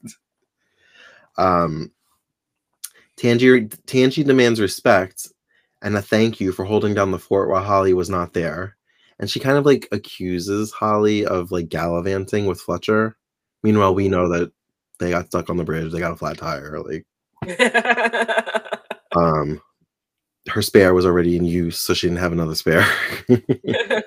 this. 0.03 0.15
um, 1.37 1.91
Tangie 3.17 3.67
Tangie 3.85 4.25
demands 4.25 4.59
respect 4.59 5.27
and 5.83 5.95
a 5.97 6.01
thank 6.01 6.39
you 6.39 6.51
for 6.51 6.65
holding 6.65 6.93
down 6.93 7.11
the 7.11 7.19
fort 7.19 7.49
while 7.49 7.63
Holly 7.63 7.93
was 7.93 8.09
not 8.09 8.33
there. 8.33 8.77
And 9.19 9.29
she 9.29 9.39
kind 9.39 9.57
of 9.57 9.65
like 9.65 9.87
accuses 9.91 10.71
Holly 10.71 11.25
of 11.25 11.51
like 11.51 11.69
gallivanting 11.69 12.45
with 12.45 12.61
Fletcher. 12.61 13.17
Meanwhile, 13.61 13.93
we 13.93 14.07
know 14.07 14.29
that 14.29 14.51
they 14.99 15.11
got 15.11 15.27
stuck 15.27 15.49
on 15.49 15.57
the 15.57 15.63
bridge, 15.63 15.91
they 15.91 15.99
got 15.99 16.13
a 16.13 16.15
flat 16.15 16.37
tire. 16.37 16.79
Like 16.79 17.05
um 19.15 19.61
her 20.49 20.61
spare 20.61 20.93
was 20.93 21.05
already 21.05 21.35
in 21.35 21.45
use, 21.45 21.79
so 21.79 21.93
she 21.93 22.07
didn't 22.07 22.19
have 22.19 22.31
another 22.31 22.55
spare. 22.55 22.85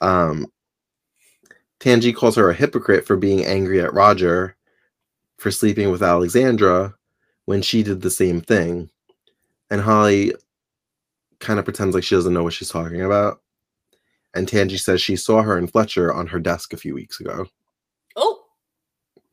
um 0.00 0.46
Tangie 1.80 2.14
calls 2.14 2.36
her 2.36 2.48
a 2.48 2.54
hypocrite 2.54 3.04
for 3.04 3.16
being 3.16 3.44
angry 3.44 3.80
at 3.80 3.92
Roger 3.92 4.56
for 5.38 5.50
sleeping 5.50 5.90
with 5.90 6.02
Alexandra 6.02 6.94
when 7.46 7.60
she 7.60 7.82
did 7.82 8.00
the 8.00 8.10
same 8.10 8.40
thing. 8.40 8.88
And 9.68 9.80
Holly 9.80 10.32
kind 11.40 11.58
of 11.58 11.64
pretends 11.64 11.94
like 11.94 12.04
she 12.04 12.14
doesn't 12.14 12.32
know 12.32 12.44
what 12.44 12.52
she's 12.52 12.68
talking 12.68 13.02
about. 13.02 13.40
And 14.34 14.46
Tangie 14.46 14.78
says 14.78 15.02
she 15.02 15.16
saw 15.16 15.42
her 15.42 15.58
and 15.58 15.70
Fletcher 15.70 16.12
on 16.12 16.28
her 16.28 16.38
desk 16.38 16.72
a 16.72 16.76
few 16.76 16.94
weeks 16.94 17.18
ago. 17.18 17.46
Oh, 18.14 18.44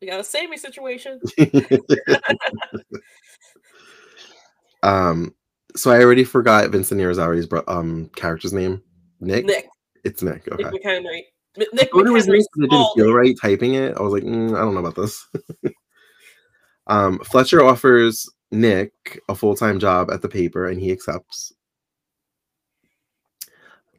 we 0.02 0.08
got 0.08 0.20
a 0.20 0.24
samey 0.24 0.58
situation. 0.58 1.22
um, 4.84 5.36
so 5.80 5.92
I 5.92 6.02
already 6.02 6.24
forgot 6.24 6.70
Vincent 6.70 7.00
Irizarry's 7.00 7.48
um 7.68 8.10
character's 8.16 8.54
name. 8.54 8.82
Nick. 9.20 9.46
Nick. 9.46 9.68
It's 10.04 10.24
Nick. 10.24 10.48
Okay. 10.52 10.64
Nick 10.64 10.84
McHenry. 10.84 11.22
Nick 11.58 11.90
I 11.94 12.00
it 12.00 12.10
was 12.10 12.28
Nick. 12.28 12.42
It 12.42 12.70
didn't 12.70 12.88
feel 12.96 13.14
right 13.14 13.36
typing 13.42 13.74
it. 13.74 13.98
I 13.98 14.02
was 14.02 14.14
like, 14.14 14.24
mm, 14.24 14.56
I 14.56 14.60
don't 14.60 14.74
know 14.74 14.80
about 14.80 14.96
this. 14.96 15.28
um, 16.88 17.20
Fletcher 17.20 17.64
offers 17.64 18.30
Nick 18.52 18.94
a 19.28 19.36
full 19.36 19.56
time 19.56 19.80
job 19.80 20.10
at 20.12 20.22
the 20.22 20.30
paper, 20.30 20.68
and 20.68 20.80
he 20.80 20.92
accepts 20.92 21.54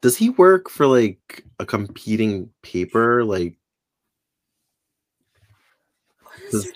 does 0.00 0.16
he 0.16 0.30
work 0.30 0.68
for 0.68 0.86
like 0.86 1.44
a 1.58 1.66
competing 1.66 2.50
paper 2.62 3.24
like 3.24 3.56
does, 6.50 6.70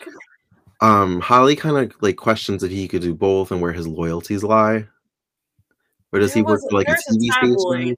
um 0.80 1.20
holly 1.20 1.56
kind 1.56 1.76
of 1.76 2.02
like 2.02 2.16
questions 2.16 2.62
if 2.62 2.70
he 2.70 2.88
could 2.88 3.02
do 3.02 3.14
both 3.14 3.50
and 3.50 3.60
where 3.60 3.72
his 3.72 3.86
loyalties 3.86 4.44
lie 4.44 4.86
or 6.14 6.20
does 6.20 6.33
there 6.33 6.42
he 6.42 6.46
work 6.46 6.61
for 6.70 6.79
like 6.79 6.88
a 6.88 6.92
tv 6.92 7.31
station 7.31 7.96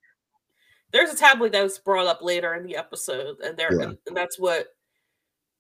there's 0.93 1.11
a 1.11 1.17
tabloid 1.17 1.53
that 1.53 1.63
was 1.63 1.79
brought 1.79 2.07
up 2.07 2.23
later 2.23 2.55
in 2.55 2.65
the 2.65 2.77
episode 2.77 3.39
and 3.41 3.57
there 3.57 3.73
yeah. 3.79 3.93
and, 4.07 4.17
that's 4.17 4.39
what 4.39 4.69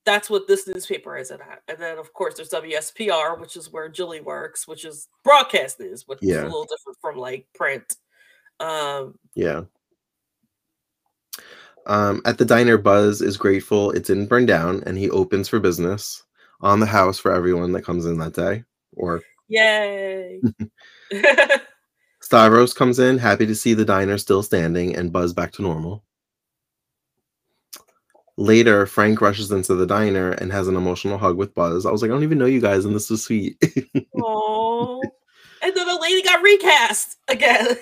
that's 0.07 0.31
what 0.31 0.47
this 0.47 0.67
newspaper 0.67 1.19
is 1.19 1.31
at. 1.31 1.63
And 1.69 1.79
then, 1.79 1.99
of 1.99 2.13
course, 2.13 2.37
there's 2.37 2.51
WSPR, 2.51 3.39
which 3.39 3.57
is 3.57 3.73
where 3.73 3.89
Julie 3.89 4.21
works, 4.21 4.67
which 4.67 4.85
is 4.85 5.09
broadcast 5.25 5.81
news, 5.81 6.05
which 6.07 6.21
yeah. 6.23 6.37
is 6.37 6.43
a 6.43 6.45
little 6.45 6.65
different 6.65 6.97
from 7.01 7.17
like 7.19 7.47
print. 7.55 7.97
Um, 8.61 9.19
yeah. 9.35 9.63
Um, 11.87 12.23
at 12.25 12.39
the 12.39 12.45
diner, 12.45 12.79
Buzz 12.79 13.21
is 13.21 13.37
grateful 13.37 13.91
it 13.91 14.05
didn't 14.05 14.29
burn 14.29 14.47
down, 14.47 14.83
and 14.87 14.97
he 14.97 15.11
opens 15.11 15.49
for 15.49 15.61
business 15.61 16.23
on 16.61 16.81
the 16.81 16.87
house 16.87 17.19
for 17.19 17.33
everyone 17.33 17.73
that 17.73 17.85
comes 17.85 18.07
in 18.07 18.19
that 18.19 18.33
day. 18.33 18.65
Or 18.93 19.23
yay! 19.49 20.41
Stavros 22.27 22.75
comes 22.75 22.99
in, 22.99 23.19
happy 23.19 23.47
to 23.47 23.55
see 23.55 23.73
the 23.73 23.85
diner 23.85 24.19
still 24.19 24.43
standing, 24.43 24.97
and 24.97 25.13
Buzz 25.13 25.33
back 25.33 25.53
to 25.53 25.63
normal. 25.63 26.03
Later, 28.37 28.85
Frank 28.85 29.21
rushes 29.21 29.53
into 29.53 29.77
the 29.77 29.87
diner 29.87 30.33
and 30.33 30.51
has 30.51 30.67
an 30.67 30.75
emotional 30.75 31.19
hug 31.19 31.37
with 31.37 31.55
Buzz. 31.55 31.87
I 31.87 31.93
was 31.93 32.03
like, 32.03 32.11
I 32.11 32.15
don't 32.15 32.25
even 32.25 32.39
know 32.39 32.47
you 32.47 32.61
guys, 32.61 32.85
and 32.85 32.97
this 32.97 33.13
is 33.13 33.23
sweet. 33.23 33.57
Oh, 34.21 35.01
and 35.63 35.77
then 35.77 35.87
the 35.87 36.01
lady 36.01 36.21
got 36.23 36.43
recast 36.43 37.17
again. 37.29 37.77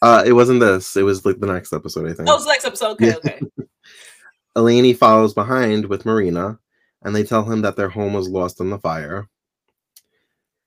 Uh, 0.00 0.22
it 0.24 0.32
wasn't 0.32 0.60
this. 0.60 0.96
It 0.96 1.02
was 1.02 1.26
like 1.26 1.40
the 1.40 1.46
next 1.46 1.74
episode, 1.74 2.10
I 2.10 2.14
think. 2.14 2.26
Oh, 2.26 2.36
it's 2.36 2.44
the 2.44 2.52
next 2.52 2.64
episode. 2.64 2.92
Okay, 2.92 3.08
yeah. 3.08 3.16
okay. 3.16 3.40
Eleni 4.56 4.96
follows 4.96 5.34
behind 5.34 5.84
with 5.90 6.06
Marina, 6.06 6.58
and 7.02 7.14
they 7.14 7.22
tell 7.22 7.44
him 7.44 7.60
that 7.60 7.76
their 7.76 7.90
home 7.90 8.14
was 8.14 8.30
lost 8.30 8.60
in 8.60 8.70
the 8.70 8.78
fire. 8.78 9.28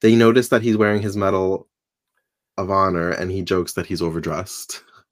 They 0.01 0.15
notice 0.15 0.49
that 0.49 0.61
he's 0.61 0.77
wearing 0.77 1.01
his 1.01 1.17
medal 1.17 1.67
of 2.57 2.71
honor, 2.71 3.11
and 3.11 3.31
he 3.31 3.41
jokes 3.41 3.73
that 3.73 3.85
he's 3.85 4.01
overdressed. 4.01 4.83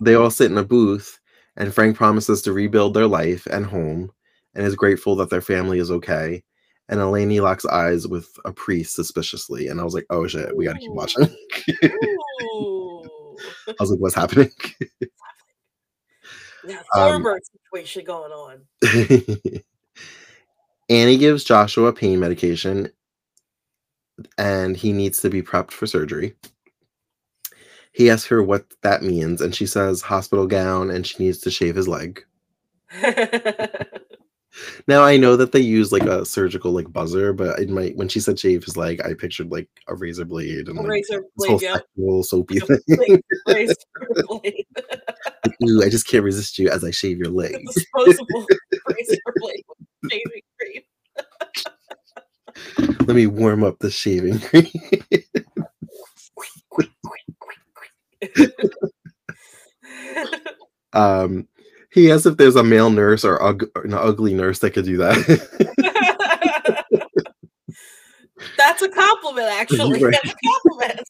they 0.00 0.14
all 0.14 0.30
sit 0.30 0.50
in 0.50 0.58
a 0.58 0.64
booth, 0.64 1.18
and 1.56 1.74
Frank 1.74 1.96
promises 1.96 2.42
to 2.42 2.52
rebuild 2.52 2.94
their 2.94 3.06
life 3.06 3.46
and 3.46 3.66
home, 3.66 4.12
and 4.54 4.66
is 4.66 4.74
grateful 4.74 5.16
that 5.16 5.30
their 5.30 5.40
family 5.40 5.78
is 5.78 5.90
okay 5.90 6.42
and 6.88 7.00
Eleni 7.00 7.40
locks 7.40 7.64
eyes 7.64 8.06
with 8.06 8.28
a 8.44 8.52
priest 8.52 8.94
suspiciously, 8.94 9.68
and 9.68 9.80
I 9.80 9.84
was 9.84 9.94
like, 9.94 10.06
"Oh 10.10 10.26
shit, 10.26 10.54
we 10.56 10.66
gotta 10.66 10.78
keep 10.78 10.92
watching." 10.92 11.24
I 11.82 13.74
was 13.80 13.90
like, 13.90 14.00
"What's 14.00 14.14
happening?" 14.14 14.50
yeah, 16.66 16.82
Thorn 16.94 17.22
Birds 17.22 17.50
um, 17.52 17.60
situation 17.64 18.04
going 18.04 18.32
on. 18.32 18.66
Annie 20.90 21.16
gives 21.16 21.44
Joshua 21.44 21.92
pain 21.92 22.20
medication, 22.20 22.90
and 24.38 24.76
he 24.76 24.92
needs 24.92 25.20
to 25.20 25.30
be 25.30 25.42
prepped 25.42 25.70
for 25.70 25.86
surgery. 25.86 26.34
He 27.92 28.10
asks 28.10 28.26
her 28.26 28.42
what 28.42 28.66
that 28.82 29.02
means, 29.02 29.40
and 29.40 29.54
she 29.54 29.66
says 29.66 30.02
hospital 30.02 30.46
gown, 30.46 30.90
and 30.90 31.06
she 31.06 31.22
needs 31.22 31.38
to 31.38 31.50
shave 31.50 31.76
his 31.76 31.88
leg. 31.88 32.24
Now 34.86 35.02
I 35.02 35.16
know 35.16 35.36
that 35.36 35.52
they 35.52 35.60
use 35.60 35.92
like 35.92 36.04
a 36.04 36.24
surgical 36.24 36.72
like 36.72 36.92
buzzer, 36.92 37.32
but 37.32 37.58
in 37.58 37.74
my 37.74 37.88
when 37.96 38.08
she 38.08 38.20
said 38.20 38.38
shave 38.38 38.64
his 38.64 38.76
leg, 38.76 39.00
I 39.04 39.14
pictured 39.14 39.50
like 39.50 39.68
a 39.88 39.94
razor 39.94 40.24
blade 40.24 40.68
and 40.68 40.78
a 40.78 40.82
like 40.82 40.90
razor 40.90 41.24
blade, 41.36 41.62
yeah. 41.62 41.78
soapy 42.22 42.60
thing. 42.60 43.20
razor 43.48 43.74
blade. 44.26 44.66
Ooh, 45.64 45.82
I 45.82 45.88
just 45.88 46.06
can't 46.06 46.24
resist 46.24 46.58
you 46.58 46.68
as 46.68 46.84
I 46.84 46.90
shave 46.90 47.18
your 47.18 47.28
leg. 47.30 47.56
Disposable 47.74 48.46
razor 48.88 49.16
blade 49.36 49.64
shaving 50.10 50.42
cream. 50.60 50.82
Let 52.78 53.16
me 53.16 53.26
warm 53.26 53.64
up 53.64 53.78
the 53.78 53.90
shaving 53.90 54.40
cream. 54.40 54.66
um 60.92 61.48
he 61.94 62.10
asks 62.10 62.26
if 62.26 62.36
there's 62.36 62.56
a 62.56 62.64
male 62.64 62.90
nurse 62.90 63.24
or 63.24 63.40
ug- 63.42 63.70
an 63.76 63.94
ugly 63.94 64.34
nurse 64.34 64.58
that 64.58 64.72
could 64.72 64.84
do 64.84 64.96
that. 64.96 65.14
That's 68.58 68.82
a 68.82 68.88
compliment, 68.88 69.46
actually. 69.48 70.02
Right. 70.02 70.16
That's 70.22 70.34
a 70.34 70.36
compliment. 70.48 71.00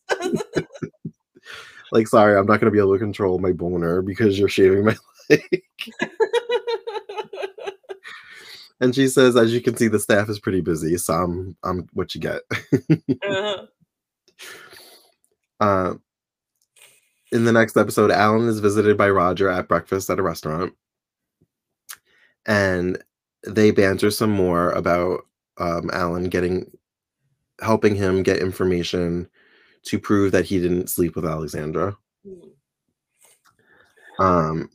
like, 1.91 2.07
sorry, 2.07 2.37
I'm 2.37 2.45
not 2.47 2.61
going 2.61 2.67
to 2.67 2.71
be 2.71 2.79
able 2.79 2.93
to 2.93 2.99
control 2.99 3.39
my 3.39 3.53
boner 3.53 4.03
because 4.03 4.39
you're 4.39 4.51
shaving 4.51 4.85
my 4.85 4.95
leg. 5.31 5.63
And 8.85 8.95
she 8.95 9.09
says, 9.09 9.35
as 9.35 9.53
you 9.53 9.63
can 9.63 9.77
see, 9.77 9.89
the 9.89 9.99
staff 9.99 10.29
is 10.29 10.39
pretty 10.39 10.61
busy, 10.61 10.99
so 10.99 11.15
I'm, 11.15 11.57
I'm 11.65 11.89
what 11.95 12.15
you 12.15 12.21
get. 12.21 12.43
uh-huh. 12.53 13.67
uh, 15.61 15.95
in 17.33 17.45
the 17.45 17.53
next 17.53 17.79
episode, 17.79 18.11
Alan 18.11 18.47
is 18.47 18.61
visited 18.61 18.99
by 18.99 19.09
Roger 19.09 19.49
at 19.49 19.69
breakfast 19.69 20.11
at 20.11 20.19
a 20.19 20.23
restaurant. 20.23 20.75
And 22.45 23.03
they 23.47 23.71
banter 23.71 24.11
some 24.11 24.31
more 24.31 24.71
about 24.73 25.23
um, 25.57 25.89
Alan 25.93 26.29
getting 26.29 26.71
helping 27.63 27.95
him 27.95 28.23
get 28.23 28.43
information 28.43 29.29
to 29.85 29.99
prove 29.99 30.33
that 30.33 30.45
he 30.45 30.61
didn't 30.61 30.91
sleep 30.91 31.17
with 31.17 31.25
Alexandra. 31.25 31.97
Mm. 32.27 32.51
Um, 34.19 34.71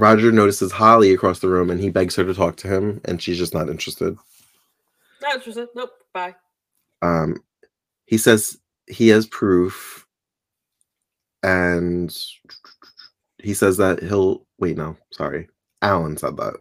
Roger 0.00 0.32
notices 0.32 0.72
Holly 0.72 1.12
across 1.12 1.40
the 1.40 1.48
room 1.48 1.70
and 1.70 1.78
he 1.78 1.90
begs 1.90 2.16
her 2.16 2.24
to 2.24 2.34
talk 2.34 2.56
to 2.56 2.68
him, 2.68 3.00
and 3.04 3.20
she's 3.20 3.38
just 3.38 3.54
not 3.54 3.68
interested. 3.68 4.16
Not 5.20 5.36
interested. 5.36 5.68
Nope. 5.74 5.90
Bye. 6.14 6.34
Um, 7.02 7.36
he 8.06 8.18
says 8.18 8.58
he 8.88 9.08
has 9.08 9.26
proof 9.26 10.06
and 11.42 12.14
he 13.38 13.54
says 13.54 13.76
that 13.76 14.02
he'll 14.02 14.46
wait. 14.58 14.76
No, 14.76 14.96
sorry, 15.12 15.48
Alan 15.82 16.16
said 16.16 16.36
that. 16.38 16.54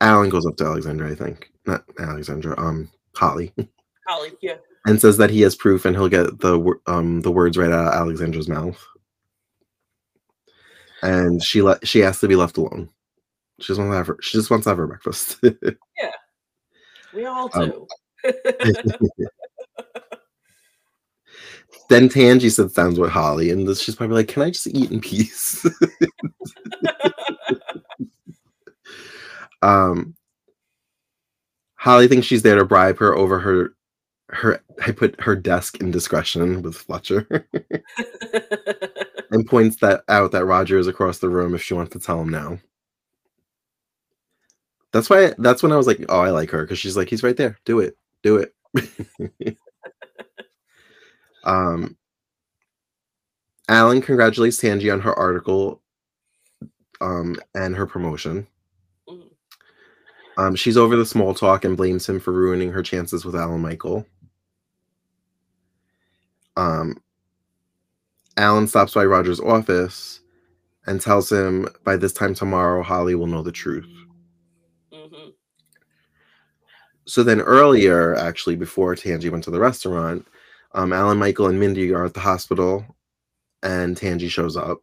Alan 0.00 0.30
goes 0.30 0.46
up 0.46 0.56
to 0.56 0.64
Alexandra, 0.64 1.10
I 1.10 1.14
think, 1.14 1.50
not 1.66 1.84
Alexandra. 2.00 2.58
Um, 2.58 2.90
Holly. 3.14 3.52
Holly, 4.08 4.30
yeah. 4.40 4.56
And 4.86 5.00
says 5.00 5.16
that 5.18 5.30
he 5.30 5.42
has 5.42 5.54
proof 5.54 5.84
and 5.84 5.94
he'll 5.94 6.08
get 6.08 6.40
the 6.40 6.74
um 6.86 7.20
the 7.20 7.30
words 7.30 7.56
right 7.56 7.70
out 7.70 7.88
of 7.88 7.94
Alexandra's 7.94 8.48
mouth. 8.48 8.82
And 11.02 11.42
she 11.42 11.62
let 11.62 11.86
she 11.86 12.00
has 12.00 12.20
to 12.20 12.28
be 12.28 12.36
left 12.36 12.56
alone. 12.56 12.88
She 13.60 13.68
just 13.68 13.78
wants 13.78 13.92
to 13.92 13.96
have 13.96 14.06
her 14.06 14.16
she 14.20 14.38
just 14.38 14.50
wants 14.50 14.64
to 14.64 14.70
have 14.70 14.78
her 14.78 14.86
breakfast. 14.86 15.38
yeah. 15.42 16.12
We 17.14 17.26
all 17.26 17.50
um, 17.54 17.70
do. 17.70 17.86
Um, 18.24 18.24
then 21.88 22.08
Tangie 22.08 22.50
sits 22.50 22.74
down 22.74 22.94
with 22.94 23.10
Holly, 23.10 23.50
and 23.50 23.68
she's 23.76 23.96
probably 23.96 24.16
like, 24.16 24.28
"Can 24.28 24.42
I 24.42 24.50
just 24.50 24.66
eat 24.68 24.90
in 24.90 25.00
peace?" 25.00 25.66
um, 29.62 30.14
Holly 31.74 32.08
thinks 32.08 32.26
she's 32.26 32.42
there 32.42 32.56
to 32.56 32.64
bribe 32.64 32.98
her 32.98 33.14
over 33.14 33.38
her 33.40 33.74
her. 34.30 34.62
I 34.86 34.92
put 34.92 35.20
her 35.20 35.36
desk 35.36 35.80
indiscretion 35.80 36.62
with 36.62 36.76
Fletcher, 36.76 37.46
and 39.32 39.46
points 39.46 39.76
that 39.78 40.04
out 40.08 40.32
that 40.32 40.44
Roger 40.46 40.78
is 40.78 40.86
across 40.86 41.18
the 41.18 41.28
room 41.30 41.54
if 41.54 41.62
she 41.62 41.74
wants 41.74 41.92
to 41.94 41.98
tell 42.00 42.20
him 42.20 42.28
now. 42.28 42.58
That's 44.92 45.08
why. 45.08 45.32
That's 45.38 45.62
when 45.62 45.72
I 45.72 45.76
was 45.76 45.86
like, 45.86 46.04
"Oh, 46.08 46.20
I 46.20 46.30
like 46.30 46.50
her," 46.50 46.62
because 46.62 46.78
she's 46.78 46.96
like, 46.96 47.08
"He's 47.08 47.22
right 47.22 47.36
there. 47.36 47.58
Do 47.64 47.80
it. 47.80 47.96
Do 48.22 48.36
it." 48.36 48.54
Um, 51.44 51.96
Alan 53.68 54.00
congratulates 54.02 54.60
Tangie 54.60 54.92
on 54.92 55.00
her 55.00 55.14
article 55.18 55.82
um, 57.00 57.36
and 57.54 57.74
her 57.76 57.86
promotion. 57.86 58.46
Um, 60.38 60.54
she's 60.56 60.76
over 60.76 60.96
the 60.96 61.04
small 61.06 61.34
talk 61.34 61.64
and 61.64 61.76
blames 61.76 62.08
him 62.08 62.18
for 62.20 62.32
ruining 62.32 62.72
her 62.72 62.82
chances 62.82 63.24
with 63.24 63.36
Alan 63.36 63.60
Michael. 63.60 64.06
Um, 66.56 66.96
Alan 68.36 68.66
stops 68.66 68.94
by 68.94 69.04
Roger's 69.04 69.40
office 69.40 70.20
and 70.86 71.00
tells 71.00 71.30
him 71.30 71.68
by 71.84 71.96
this 71.96 72.12
time 72.12 72.34
tomorrow, 72.34 72.82
Holly 72.82 73.14
will 73.14 73.26
know 73.26 73.42
the 73.42 73.52
truth. 73.52 73.88
Mm-hmm. 74.92 75.30
So 77.06 77.22
then, 77.22 77.40
earlier, 77.40 78.14
actually, 78.16 78.56
before 78.56 78.94
Tangie 78.94 79.30
went 79.30 79.44
to 79.44 79.50
the 79.50 79.60
restaurant, 79.60 80.26
um, 80.74 80.92
Alan, 80.92 81.18
Michael, 81.18 81.48
and 81.48 81.60
Mindy 81.60 81.92
are 81.92 82.04
at 82.04 82.14
the 82.14 82.20
hospital, 82.20 82.84
and 83.62 83.96
Tangie 83.96 84.30
shows 84.30 84.56
up. 84.56 84.78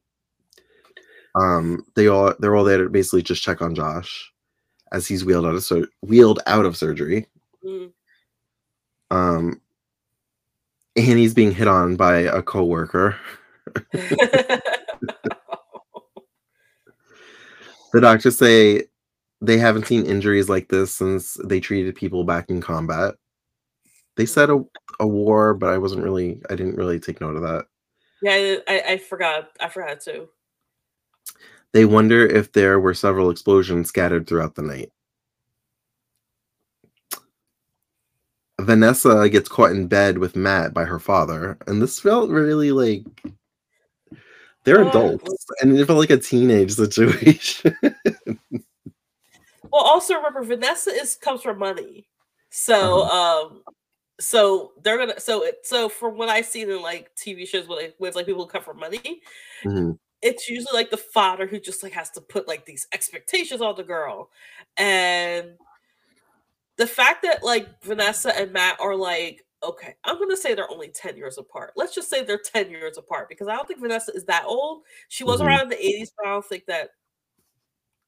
Um, 1.35 1.85
they 1.95 2.07
all 2.07 2.33
they're 2.39 2.55
all 2.55 2.63
there 2.63 2.83
to 2.83 2.89
basically 2.89 3.21
just 3.21 3.43
check 3.43 3.61
on 3.61 3.75
Josh 3.75 4.31
as 4.91 5.07
he's 5.07 5.23
wheeled 5.23 5.45
out 5.45 5.55
of 5.55 5.63
sur- 5.63 5.87
wheeled 6.01 6.39
out 6.47 6.65
of 6.65 6.75
surgery. 6.75 7.27
Mm. 7.63 7.91
Um, 9.11 9.61
and 10.95 11.19
he's 11.19 11.33
being 11.33 11.53
hit 11.53 11.67
on 11.67 11.95
by 11.95 12.17
a 12.17 12.41
coworker. 12.41 13.15
the 17.93 18.01
doctors 18.01 18.37
say 18.37 18.83
they 19.41 19.57
haven't 19.57 19.87
seen 19.87 20.05
injuries 20.05 20.49
like 20.49 20.67
this 20.69 20.93
since 20.93 21.35
they 21.45 21.59
treated 21.59 21.95
people 21.95 22.23
back 22.23 22.49
in 22.49 22.61
combat. 22.61 23.15
They 24.15 24.23
mm-hmm. 24.23 24.29
said 24.29 24.49
a, 24.49 24.63
a 24.99 25.07
war, 25.07 25.53
but 25.53 25.69
I 25.69 25.77
wasn't 25.77 26.03
really 26.03 26.41
I 26.49 26.55
didn't 26.55 26.75
really 26.75 26.99
take 26.99 27.21
note 27.21 27.35
of 27.35 27.43
that. 27.43 27.65
Yeah, 28.21 28.57
I, 28.67 28.83
I 28.93 28.97
forgot. 28.97 29.49
I 29.59 29.69
forgot 29.69 30.01
too. 30.01 30.27
They 31.71 31.85
wonder 31.85 32.25
if 32.25 32.51
there 32.51 32.79
were 32.79 32.93
several 32.93 33.29
explosions 33.29 33.87
scattered 33.87 34.27
throughout 34.27 34.55
the 34.55 34.63
night. 34.63 34.91
Vanessa 38.59 39.29
gets 39.29 39.47
caught 39.47 39.71
in 39.71 39.87
bed 39.87 40.17
with 40.17 40.35
Matt 40.35 40.73
by 40.73 40.83
her 40.83 40.99
father, 40.99 41.57
and 41.67 41.81
this 41.81 41.99
felt 41.99 42.29
really 42.29 42.71
like 42.71 43.05
they're 44.63 44.87
adults, 44.87 45.45
and 45.61 45.77
it 45.77 45.85
felt 45.85 45.99
like 45.99 46.09
a 46.09 46.17
teenage 46.17 46.73
situation. 46.73 47.75
well, 48.51 49.83
also 49.83 50.15
remember 50.15 50.43
Vanessa 50.43 50.91
is 50.91 51.15
comes 51.15 51.41
from 51.41 51.57
money, 51.57 52.07
so 52.49 53.03
uh-huh. 53.03 53.45
um, 53.45 53.63
so 54.19 54.73
they're 54.83 54.97
gonna 54.97 55.19
so 55.19 55.43
it 55.43 55.59
so 55.63 55.87
from 55.87 56.17
what 56.17 56.29
I've 56.29 56.45
seen 56.45 56.69
in 56.69 56.81
like 56.81 57.11
TV 57.15 57.47
shows 57.47 57.67
with 57.67 57.93
with 57.99 58.15
like 58.15 58.25
people 58.25 58.45
come 58.45 58.63
from 58.63 58.79
money, 58.79 59.21
mm-hmm. 59.63 59.91
it's 60.21 60.49
usually 60.49 60.73
like 60.73 60.91
the 60.91 60.97
father 60.97 61.47
who 61.47 61.59
just 61.59 61.81
like 61.81 61.93
has 61.93 62.09
to 62.11 62.21
put 62.21 62.47
like 62.47 62.65
these 62.65 62.87
expectations 62.93 63.61
on 63.61 63.75
the 63.75 63.83
girl, 63.83 64.29
and 64.75 65.53
the 66.77 66.87
fact 66.87 67.23
that 67.23 67.43
like 67.43 67.81
Vanessa 67.83 68.37
and 68.37 68.51
Matt 68.51 68.79
are 68.81 68.95
like 68.95 69.45
okay, 69.63 69.95
I'm 70.03 70.19
gonna 70.19 70.37
say 70.37 70.53
they're 70.53 70.71
only 70.71 70.89
10 70.89 71.17
years 71.17 71.37
apart. 71.37 71.73
Let's 71.75 71.95
just 71.95 72.09
say 72.09 72.23
they're 72.23 72.39
10 72.39 72.69
years 72.69 72.97
apart 72.97 73.29
because 73.29 73.47
I 73.47 73.55
don't 73.55 73.67
think 73.67 73.81
Vanessa 73.81 74.11
is 74.13 74.25
that 74.25 74.45
old. 74.45 74.83
She 75.07 75.23
was 75.23 75.39
mm-hmm. 75.39 75.47
around 75.47 75.61
in 75.63 75.69
the 75.69 75.75
80s, 75.75 76.11
but 76.17 76.27
I 76.27 76.31
don't 76.31 76.45
think 76.45 76.65
that 76.67 76.89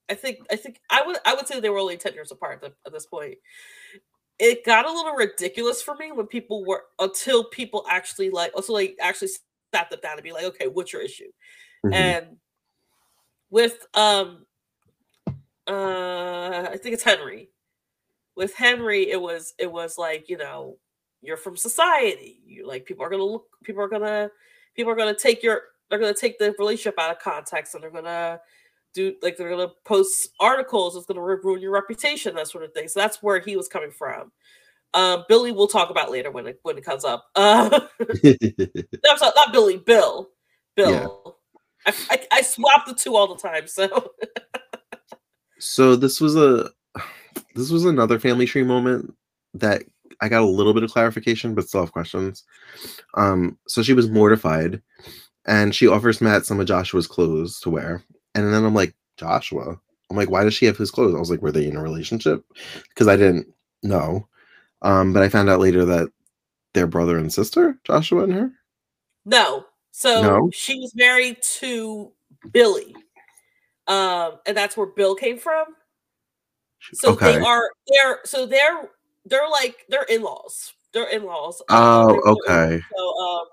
I 0.10 0.16
think 0.16 0.40
I 0.52 0.56
think 0.56 0.80
I 0.90 1.04
would 1.06 1.18
I 1.26 1.34
would 1.34 1.48
say 1.48 1.60
they 1.60 1.70
were 1.70 1.80
only 1.80 1.98
10 1.98 2.14
years 2.14 2.32
apart 2.32 2.64
at, 2.64 2.74
at 2.86 2.92
this 2.92 3.06
point 3.06 3.38
it 4.42 4.66
got 4.66 4.86
a 4.88 4.92
little 4.92 5.14
ridiculous 5.14 5.84
for 5.84 5.96
me 5.96 6.12
when 6.12 6.26
people 6.26 6.66
were 6.66 6.86
until 6.98 7.44
people 7.44 7.86
actually 7.88 8.32
like 8.32 8.52
also 8.56 8.74
like 8.74 8.98
actually 9.00 9.30
sat 9.74 9.90
them 9.90 10.00
down 10.02 10.14
and 10.14 10.24
be 10.24 10.32
like, 10.32 10.46
okay, 10.46 10.68
what's 10.68 10.92
your 10.92 11.04
issue? 11.04 11.30
Mm-hmm. 11.86 11.94
And 11.94 12.26
with 13.52 13.86
um 13.94 14.48
uh 15.68 16.68
I 16.72 16.78
think 16.82 16.96
it's 16.96 17.04
Henry. 17.04 17.50
With 18.36 18.56
Henry, 18.56 19.12
it 19.12 19.22
was 19.22 19.54
it 19.60 19.72
was 19.72 20.00
like, 20.00 20.28
you 20.28 20.38
know, 20.38 20.78
you're 21.22 21.38
from 21.38 21.58
society. 21.58 22.40
You 22.46 22.68
like 22.68 22.86
people 22.86 23.06
are 23.06 23.10
gonna 23.10 23.24
look 23.24 23.46
people 23.64 23.82
are 23.82 23.88
gonna 23.88 24.30
people 24.76 24.92
are 24.92 24.96
gonna 24.96 25.16
take 25.16 25.44
your 25.44 25.62
they're 25.90 26.00
gonna 26.00 26.14
take 26.14 26.40
the 26.40 26.56
relationship 26.58 27.00
out 27.00 27.12
of 27.12 27.20
context 27.20 27.76
and 27.76 27.84
they're 27.84 27.92
gonna 27.92 28.40
do 28.94 29.16
like 29.22 29.38
they're 29.38 29.50
gonna 29.50 29.72
post 29.86 30.30
articles 30.40 30.96
it's 30.96 31.06
gonna 31.06 31.22
ruin 31.22 31.62
your 31.62 31.72
reputation 31.72 32.36
that 32.36 32.48
sort 32.48 32.64
of 32.64 32.74
thing. 32.74 32.88
So 32.88 33.00
that's 33.00 33.22
where 33.22 33.40
he 33.40 33.56
was 33.56 33.68
coming 33.68 33.92
from. 33.92 34.32
Um, 34.94 35.24
billy 35.30 35.52
we'll 35.52 35.68
talk 35.68 35.90
about 35.90 36.12
later 36.12 36.32
when 36.32 36.48
it 36.48 36.60
when 36.64 36.78
it 36.78 36.86
comes 36.86 37.06
up. 37.06 37.28
Uh 37.36 37.70
not, 39.04 39.34
not 39.36 39.52
billy 39.54 39.78
bill. 39.78 40.30
Bill. 40.76 41.38
Yeah. 41.86 41.94
I, 42.10 42.16
I, 42.16 42.38
I 42.38 42.42
swap 42.42 42.86
the 42.86 42.94
two 42.94 43.16
all 43.16 43.34
the 43.34 43.42
time 43.42 43.68
so. 43.68 44.12
So 45.62 45.96
this 45.96 46.20
was 46.20 46.36
a 46.36 46.72
this 47.54 47.70
was 47.70 47.86
another 47.86 48.20
family 48.20 48.48
tree 48.48 48.64
moment 48.64 49.14
that 49.54 49.84
i 50.22 50.30
got 50.30 50.42
a 50.42 50.46
little 50.46 50.74
bit 50.74 50.84
of 50.84 50.92
clarification 50.92 51.54
but 51.54 51.68
still 51.68 51.82
have 51.82 51.92
questions 51.92 52.44
um 53.16 53.58
so 53.68 53.84
she 53.84 53.94
was 53.94 54.10
mortified 54.10 54.82
and 55.46 55.76
she 55.76 55.88
offers 55.88 56.22
matt 56.22 56.46
some 56.46 56.60
of 56.60 56.68
joshua's 56.68 57.08
clothes 57.08 57.60
to 57.60 57.70
wear 57.70 58.04
and 58.36 58.54
then 58.54 58.64
I'm 58.64 58.74
like, 58.74 58.96
Joshua. 59.18 59.80
I'm 60.10 60.18
like, 60.18 60.30
why 60.30 60.44
does 60.44 60.54
she 60.54 60.66
have 60.66 60.78
his 60.78 60.92
clothes? 60.92 61.16
I 61.16 61.20
was 61.20 61.32
like, 61.32 61.42
were 61.42 61.52
they 61.52 61.68
in 61.68 61.78
a 61.78 61.82
relationship? 61.82 62.44
Because 62.90 63.08
I 63.08 63.16
didn't 63.16 63.48
know. 63.84 64.28
Um, 64.82 65.14
but 65.14 65.24
I 65.24 65.30
found 65.30 65.50
out 65.50 65.60
later 65.60 65.86
that 65.86 66.10
they're 66.74 66.88
brother 66.88 67.18
and 67.18 67.32
sister, 67.32 67.78
Joshua 67.84 68.24
and 68.24 68.34
her. 68.34 68.52
No. 69.26 69.66
So 69.92 70.22
no? 70.22 70.50
she 70.54 70.80
was 70.80 70.96
married 70.96 71.42
to 71.60 72.12
Billy. 72.52 72.96
Um, 73.88 74.40
and 74.46 74.56
that's 74.56 74.76
where 74.76 74.88
Bill 74.88 75.16
came 75.16 75.38
from. 75.38 75.66
So 76.94 77.12
okay. 77.12 77.34
they 77.34 77.40
are 77.40 77.70
they're 77.88 78.20
so 78.26 78.48
they're 78.48 78.90
they're 79.26 79.50
like 79.50 79.86
they're 79.90 80.04
in-laws. 80.04 80.74
They're 80.94 81.10
in-laws. 81.10 81.62
Um, 81.70 81.78
oh, 81.80 82.38
okay. 82.48 82.82
So 82.96 83.18
um, 83.20 83.46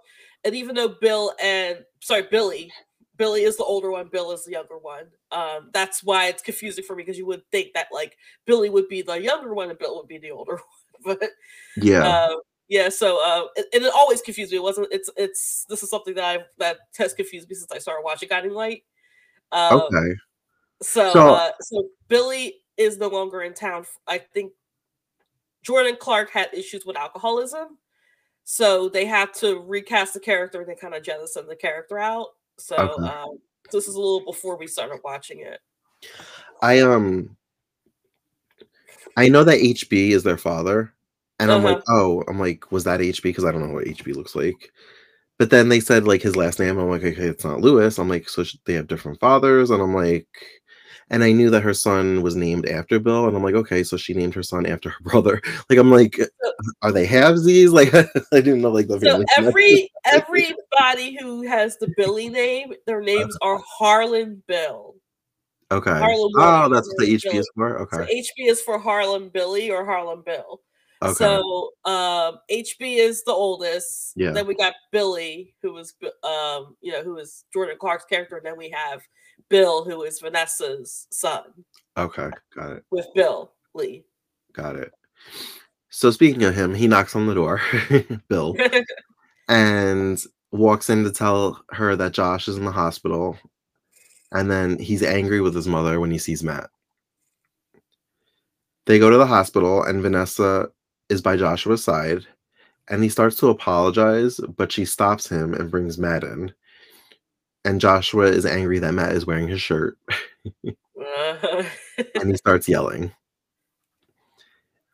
and 0.45 0.55
even 0.55 0.75
though 0.75 0.89
Bill 1.01 1.35
and 1.43 1.85
sorry, 2.01 2.27
Billy 2.31 2.71
Billy 3.19 3.43
is 3.43 3.57
the 3.57 3.65
older 3.65 3.91
one, 3.91 4.09
Bill 4.11 4.31
is 4.33 4.45
the 4.45 4.53
younger 4.53 4.79
one. 4.79 5.05
Um, 5.33 5.71
that's 5.75 6.03
why 6.03 6.29
it's 6.29 6.43
confusing 6.43 6.85
for 6.85 6.95
me 6.95 7.03
because 7.03 7.19
you 7.19 7.27
would 7.27 7.43
think 7.51 7.75
that 7.75 7.89
like 7.93 8.17
Billy 8.47 8.71
would 8.71 8.89
be 8.89 9.03
the 9.03 9.21
younger 9.21 9.53
one 9.53 9.69
and 9.69 9.79
Bill 9.79 9.97
would 9.97 10.09
be 10.09 10.19
the 10.19 10.31
older 10.31 10.61
one. 11.03 11.17
but 11.19 11.31
yeah, 11.77 12.07
uh, 12.07 12.37
yeah. 12.69 12.89
So 12.89 13.21
uh, 13.23 13.47
and 13.75 13.83
it 13.83 13.93
always 13.95 14.23
confused 14.23 14.53
me. 14.53 14.59
It 14.59 14.63
wasn't. 14.63 14.89
It's 14.91 15.11
it's 15.17 15.67
this 15.69 15.83
is 15.83 15.91
something 15.91 16.15
that 16.15 16.25
I've 16.25 16.47
that 16.59 16.79
has 16.97 17.13
confused 17.13 17.49
me 17.49 17.57
since 17.57 17.71
I 17.73 17.79
started 17.79 18.05
watching 18.05 18.29
Guiding 18.29 18.55
Light. 18.55 18.85
Um, 19.51 19.83
okay. 19.83 20.15
So 20.81 21.13
so, 21.13 21.35
uh, 21.35 21.51
so 21.61 21.89
Billy 22.07 22.55
is 22.77 22.99
no 22.99 23.09
longer 23.09 23.43
in 23.43 23.53
town. 23.53 23.85
I 24.07 24.19
think 24.19 24.53
Jordan 25.63 25.97
Clark 25.99 26.31
had 26.31 26.53
issues 26.53 26.85
with 26.87 26.97
alcoholism. 26.97 27.79
So 28.45 28.89
they 28.89 29.05
had 29.05 29.35
to 29.35 29.61
recast 29.61 30.15
the 30.15 30.21
character 30.21 30.61
and 30.61 30.69
they 30.69 30.75
kind 30.75 30.95
of 30.95 31.03
jettisoned 31.03 31.49
the 31.49 31.57
character 31.57 31.99
out. 31.99 32.29
So 32.59 32.77
okay. 32.77 33.09
um, 33.09 33.39
this 33.71 33.89
is 33.89 33.95
a 33.95 34.01
little 34.01 34.25
before 34.25 34.57
we 34.57 34.67
started 34.67 35.01
watching 35.05 35.41
it. 35.41 35.61
I 36.63 36.81
um 36.81 37.37
I 39.17 39.29
know 39.29 39.45
that 39.45 39.59
HB 39.59 40.11
is 40.11 40.23
their 40.23 40.39
father. 40.39 40.95
And 41.41 41.51
uh-huh. 41.51 41.59
I'm 41.59 41.65
like, 41.65 41.79
uh-huh. 41.79 41.95
oh, 41.95 42.25
I'm 42.29 42.39
like, 42.39 42.71
was 42.73 42.85
that 42.85 43.01
HB? 43.01 43.23
Because 43.23 43.45
I 43.45 43.53
don't 43.53 43.67
know 43.67 43.75
what 43.75 43.85
HB 43.85 44.15
looks 44.15 44.35
like. 44.35 44.73
But 45.39 45.51
then 45.51 45.69
they 45.69 45.81
said 45.81 46.05
like 46.05 46.23
his 46.23 46.37
last 46.37 46.59
name. 46.59 46.79
I'm 46.79 46.89
like, 46.89 47.05
okay, 47.05 47.23
it's 47.23 47.45
not 47.45 47.61
Lewis. 47.61 47.99
I'm 47.99 48.09
like, 48.09 48.29
so 48.29 48.45
they 48.65 48.75
have 48.75 48.89
different 48.89 49.21
fathers, 49.21 49.71
and 49.71 49.81
I'm 49.81 49.95
like, 49.95 50.27
and 51.11 51.25
I 51.25 51.33
knew 51.33 51.51
that 51.51 51.63
her 51.63 51.75
son 51.75 52.23
was 52.23 52.37
named 52.37 52.69
after 52.69 52.99
Bill, 52.99 53.27
and 53.27 53.37
I'm 53.37 53.43
like, 53.43 53.55
okay, 53.55 53.83
so 53.83 53.97
she 53.97 54.15
named 54.15 54.35
her 54.35 54.43
son 54.43 54.67
after 54.67 54.91
her 54.91 55.01
brother. 55.03 55.41
Like, 55.71 55.79
I'm 55.79 55.91
like, 55.91 56.19
are 56.83 56.93
they 56.93 57.07
halvesies? 57.07 57.73
Like, 57.79 57.95
I 57.95 58.41
didn't 58.41 58.63
know 58.63 58.71
like 58.71 58.89
the 58.89 58.99
so 58.99 59.25
every 59.37 59.91
everybody 60.05 61.17
who 61.21 61.47
has 61.47 61.77
the 61.79 61.93
Billy 61.97 62.29
name, 62.29 62.73
their 62.87 63.01
names 63.01 63.37
uh, 63.41 63.47
are 63.47 63.61
Harlan 63.79 64.43
Bill. 64.49 64.97
Okay. 65.71 65.91
Harlan 65.91 66.33
oh, 66.37 66.69
that's 66.69 66.89
what 66.89 66.97
the 66.99 67.15
HB 67.15 67.23
Billy. 67.23 67.39
is 67.39 67.51
for. 67.55 67.79
Okay. 67.81 67.97
So 67.97 68.05
HB 68.05 68.51
is 68.51 68.61
for 68.63 68.79
Harlan 68.79 69.29
Billy 69.29 69.71
or 69.71 69.85
Harlan 69.85 70.23
Bill. 70.27 70.61
Okay. 71.03 71.15
So 71.15 71.71
um, 71.85 72.39
HB 72.51 72.81
is 72.81 73.23
the 73.23 73.33
oldest. 73.33 74.15
Yeah. 74.17 74.33
Then 74.33 74.47
we 74.47 74.57
got 74.57 74.75
Billy, 74.91 75.55
who 75.63 75.73
was 75.73 75.95
um, 76.25 76.77
you 76.81 76.93
know, 76.93 77.05
who 77.05 77.19
is 77.19 77.45
Jordan 77.53 77.77
Clark's 77.79 78.07
character, 78.07 78.39
and 78.39 78.47
then 78.47 78.57
we 78.57 78.71
have 78.71 79.03
Bill, 79.49 79.85
who 79.85 80.03
is 80.03 80.21
Vanessa's 80.21 81.07
son. 81.11 81.43
Okay, 81.97 82.31
got 82.55 82.73
it. 82.73 82.85
With 82.91 83.07
Bill 83.15 83.53
Lee. 83.75 84.05
Got 84.53 84.77
it. 84.77 84.93
So 85.91 86.11
speaking 86.11 86.45
of 86.45 86.55
him, 86.55 86.75
he 86.75 86.87
knocks 86.87 87.17
on 87.17 87.27
the 87.27 87.35
door, 87.35 87.61
Bill, 88.29 88.55
and 89.49 90.23
walks 90.53 90.91
in 90.91 91.05
to 91.05 91.11
tell 91.11 91.63
her 91.71 91.97
that 91.97 92.13
Josh 92.13 92.49
is 92.49 92.57
in 92.57 92.65
the 92.65 92.73
hospital. 92.73 93.39
And 94.31 94.51
then 94.51 94.79
he's 94.79 95.03
angry 95.03 95.41
with 95.41 95.55
his 95.55 95.67
mother 95.67 96.01
when 96.01 96.11
he 96.11 96.19
sees 96.19 96.45
Matt. 96.45 96.69
They 98.85 98.99
go 98.99 99.11
to 99.11 99.17
the 99.17 99.27
hospital, 99.27 99.83
and 99.83 100.03
Vanessa 100.03 100.69
is 101.09 101.23
by 101.23 101.37
Joshua's 101.37 101.83
side, 101.83 102.27
and 102.89 103.03
he 103.03 103.09
starts 103.09 103.37
to 103.37 103.49
apologize, 103.49 104.41
but 104.57 104.71
she 104.73 104.85
stops 104.85 105.29
him 105.29 105.55
and 105.55 105.71
brings 105.71 105.99
Matt 105.99 106.25
in 106.25 106.53
and 107.65 107.81
Joshua 107.81 108.27
is 108.27 108.47
angry 108.47 108.79
that 108.79 108.93
Matt 108.93 109.13
is 109.13 109.27
wearing 109.27 109.49
his 109.49 109.61
shirt. 109.61 109.99
and 110.65 111.67
he 112.25 112.37
starts 112.37 112.69
yelling. 112.69 113.13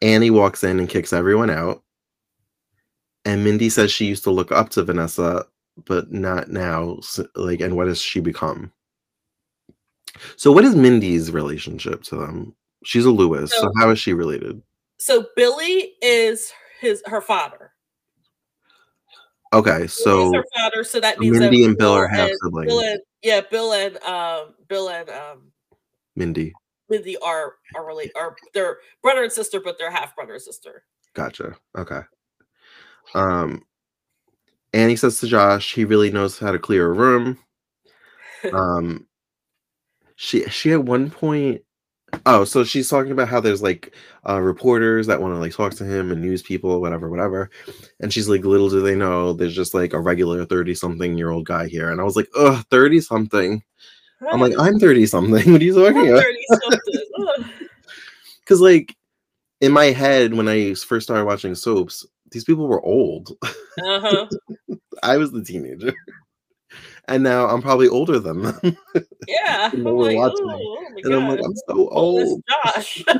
Annie 0.02 0.30
walks 0.30 0.64
in 0.64 0.78
and 0.78 0.88
kicks 0.88 1.12
everyone 1.12 1.50
out. 1.50 1.82
And 3.24 3.42
Mindy 3.42 3.70
says 3.70 3.90
she 3.90 4.04
used 4.04 4.24
to 4.24 4.30
look 4.30 4.52
up 4.52 4.68
to 4.70 4.82
Vanessa, 4.82 5.46
but 5.86 6.12
not 6.12 6.50
now. 6.50 6.98
Like, 7.34 7.60
and 7.60 7.76
what 7.76 7.86
has 7.86 8.00
she 8.00 8.20
become? 8.20 8.70
So, 10.36 10.52
what 10.52 10.64
is 10.64 10.76
Mindy's 10.76 11.30
relationship 11.30 12.02
to 12.04 12.16
them? 12.16 12.54
She's 12.84 13.06
a 13.06 13.10
Lewis. 13.10 13.50
So, 13.50 13.62
so 13.62 13.72
how 13.78 13.90
is 13.90 13.98
she 13.98 14.12
related? 14.12 14.60
So, 14.98 15.26
Billy 15.36 15.94
is 16.02 16.52
his 16.80 17.02
her 17.06 17.22
father. 17.22 17.72
Okay, 19.54 19.86
so 19.86 20.32
so 20.82 21.00
that 21.00 21.20
means 21.20 21.38
Mindy 21.38 21.62
that 21.62 21.68
and 21.68 21.78
Bill 21.78 21.92
are 21.92 22.08
half 22.08 22.28
siblings. 22.42 22.66
Bill 22.66 22.80
and, 22.80 23.00
yeah, 23.22 23.40
Bill 23.40 23.72
and 23.72 23.96
um, 23.98 24.54
Bill 24.68 24.90
and 24.90 25.08
um, 25.08 25.52
Mindy. 26.16 26.52
Mindy 26.88 27.16
are 27.18 27.54
are 27.76 27.86
really 27.86 28.10
are 28.16 28.34
they're 28.52 28.78
brother 29.00 29.22
and 29.22 29.32
sister, 29.32 29.60
but 29.60 29.78
they're 29.78 29.92
half 29.92 30.16
brother 30.16 30.34
and 30.34 30.42
sister. 30.42 30.84
Gotcha. 31.14 31.54
Okay. 31.78 32.00
Um, 33.14 33.62
Annie 34.72 34.96
says 34.96 35.20
to 35.20 35.28
Josh, 35.28 35.72
he 35.72 35.84
really 35.84 36.10
knows 36.10 36.36
how 36.36 36.50
to 36.50 36.58
clear 36.58 36.86
a 36.86 36.92
room. 36.92 37.38
um, 38.52 39.06
she 40.16 40.44
she 40.48 40.72
at 40.72 40.82
one 40.82 41.10
point 41.10 41.62
Oh, 42.26 42.44
so 42.44 42.64
she's 42.64 42.88
talking 42.88 43.12
about 43.12 43.28
how 43.28 43.40
there's 43.40 43.62
like 43.62 43.94
uh, 44.28 44.40
reporters 44.40 45.06
that 45.06 45.20
want 45.20 45.34
to 45.34 45.38
like 45.38 45.52
talk 45.52 45.74
to 45.74 45.84
him 45.84 46.10
and 46.10 46.20
news 46.20 46.42
people, 46.42 46.80
whatever, 46.80 47.08
whatever. 47.10 47.50
And 48.00 48.12
she's 48.12 48.28
like, 48.28 48.44
little 48.44 48.68
do 48.68 48.80
they 48.80 48.94
know, 48.94 49.32
there's 49.32 49.54
just 49.54 49.74
like 49.74 49.92
a 49.92 50.00
regular 50.00 50.44
30 50.44 50.74
something 50.74 51.16
year 51.16 51.30
old 51.30 51.46
guy 51.46 51.66
here. 51.68 51.90
And 51.90 52.00
I 52.00 52.04
was 52.04 52.16
like, 52.16 52.28
ugh, 52.36 52.64
30 52.70 53.00
something. 53.00 53.62
I'm 54.30 54.40
like, 54.40 54.54
I'm 54.58 54.78
30 54.78 55.06
something. 55.06 55.32
What 55.52 55.60
are 55.60 55.64
you 55.64 55.74
talking 55.74 56.08
about? 56.08 56.22
30 56.22 56.38
something. 56.48 57.50
Because, 58.40 58.60
like, 58.60 58.96
in 59.60 59.72
my 59.72 59.86
head, 59.86 60.34
when 60.34 60.48
I 60.48 60.74
first 60.74 61.06
started 61.06 61.24
watching 61.24 61.54
soaps, 61.54 62.06
these 62.30 62.44
people 62.44 62.66
were 62.66 62.82
old. 62.82 63.36
Uh-huh. 63.42 64.26
I 65.02 65.16
was 65.16 65.32
the 65.32 65.44
teenager 65.44 65.92
and 67.08 67.22
now 67.22 67.48
I'm 67.48 67.62
probably 67.62 67.88
older 67.88 68.18
than 68.18 68.42
them. 68.42 68.76
Yeah, 69.26 69.70
I'm 69.72 69.84
like. 69.84 70.18
Oh, 70.18 70.76
and 70.96 71.04
God. 71.04 71.12
I'm 71.14 71.28
like, 71.28 71.40
I'm 71.42 71.54
so 71.66 71.88
old. 71.88 72.42
Josh. 72.64 73.02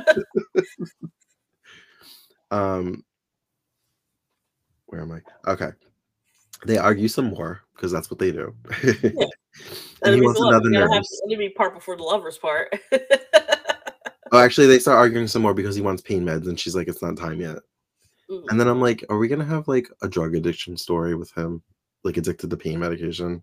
um, 2.51 3.03
where 4.85 5.01
am 5.01 5.11
I? 5.11 5.51
Okay, 5.51 5.71
they 6.63 6.77
argue 6.77 7.07
some 7.07 7.25
more 7.25 7.61
because 7.75 7.91
that's 7.91 8.11
what 8.11 8.19
they 8.19 8.31
do. 8.31 8.55
yeah. 8.83 9.25
and 10.03 10.15
he 10.15 10.21
wants 10.21 10.39
another 10.39 10.69
nurse. 10.69 10.93
Have 10.93 11.01
the 11.01 11.21
enemy 11.31 11.49
part 11.49 11.73
before 11.73 11.97
the 11.97 12.03
lovers 12.03 12.37
part. 12.37 12.71
oh, 14.31 14.37
actually, 14.37 14.67
they 14.67 14.77
start 14.77 14.99
arguing 14.99 15.27
some 15.27 15.41
more 15.41 15.55
because 15.55 15.75
he 15.75 15.81
wants 15.81 16.03
pain 16.03 16.23
meds, 16.23 16.47
and 16.47 16.59
she's 16.59 16.75
like, 16.75 16.87
"It's 16.87 17.01
not 17.01 17.17
time 17.17 17.41
yet." 17.41 17.57
Mm. 18.29 18.43
And 18.49 18.59
then 18.59 18.67
I'm 18.67 18.81
like, 18.81 19.03
"Are 19.09 19.17
we 19.17 19.27
gonna 19.27 19.43
have 19.43 19.67
like 19.67 19.89
a 20.03 20.07
drug 20.07 20.35
addiction 20.35 20.77
story 20.77 21.15
with 21.15 21.35
him, 21.35 21.63
like 22.03 22.17
addicted 22.17 22.51
to 22.51 22.57
pain 22.57 22.79
medication?" 22.79 23.41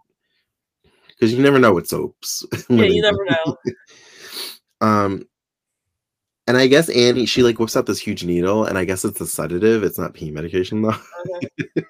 Because 1.14 1.32
you 1.32 1.42
never 1.42 1.58
know 1.58 1.74
with 1.74 1.88
soaps. 1.88 2.44
yeah, 2.68 2.84
you 2.84 3.02
never 3.02 3.24
know. 3.24 3.56
um, 4.80 5.26
and 6.46 6.56
I 6.56 6.66
guess 6.66 6.88
Annie, 6.88 7.26
she 7.26 7.42
like 7.42 7.58
whips 7.58 7.76
out 7.76 7.86
this 7.86 7.98
huge 7.98 8.24
needle, 8.24 8.64
and 8.64 8.76
I 8.76 8.84
guess 8.84 9.04
it's 9.04 9.20
a 9.20 9.26
sedative. 9.26 9.84
It's 9.84 9.98
not 9.98 10.14
pain 10.14 10.34
medication 10.34 10.82
though. 10.82 10.96
Okay. 11.34 11.84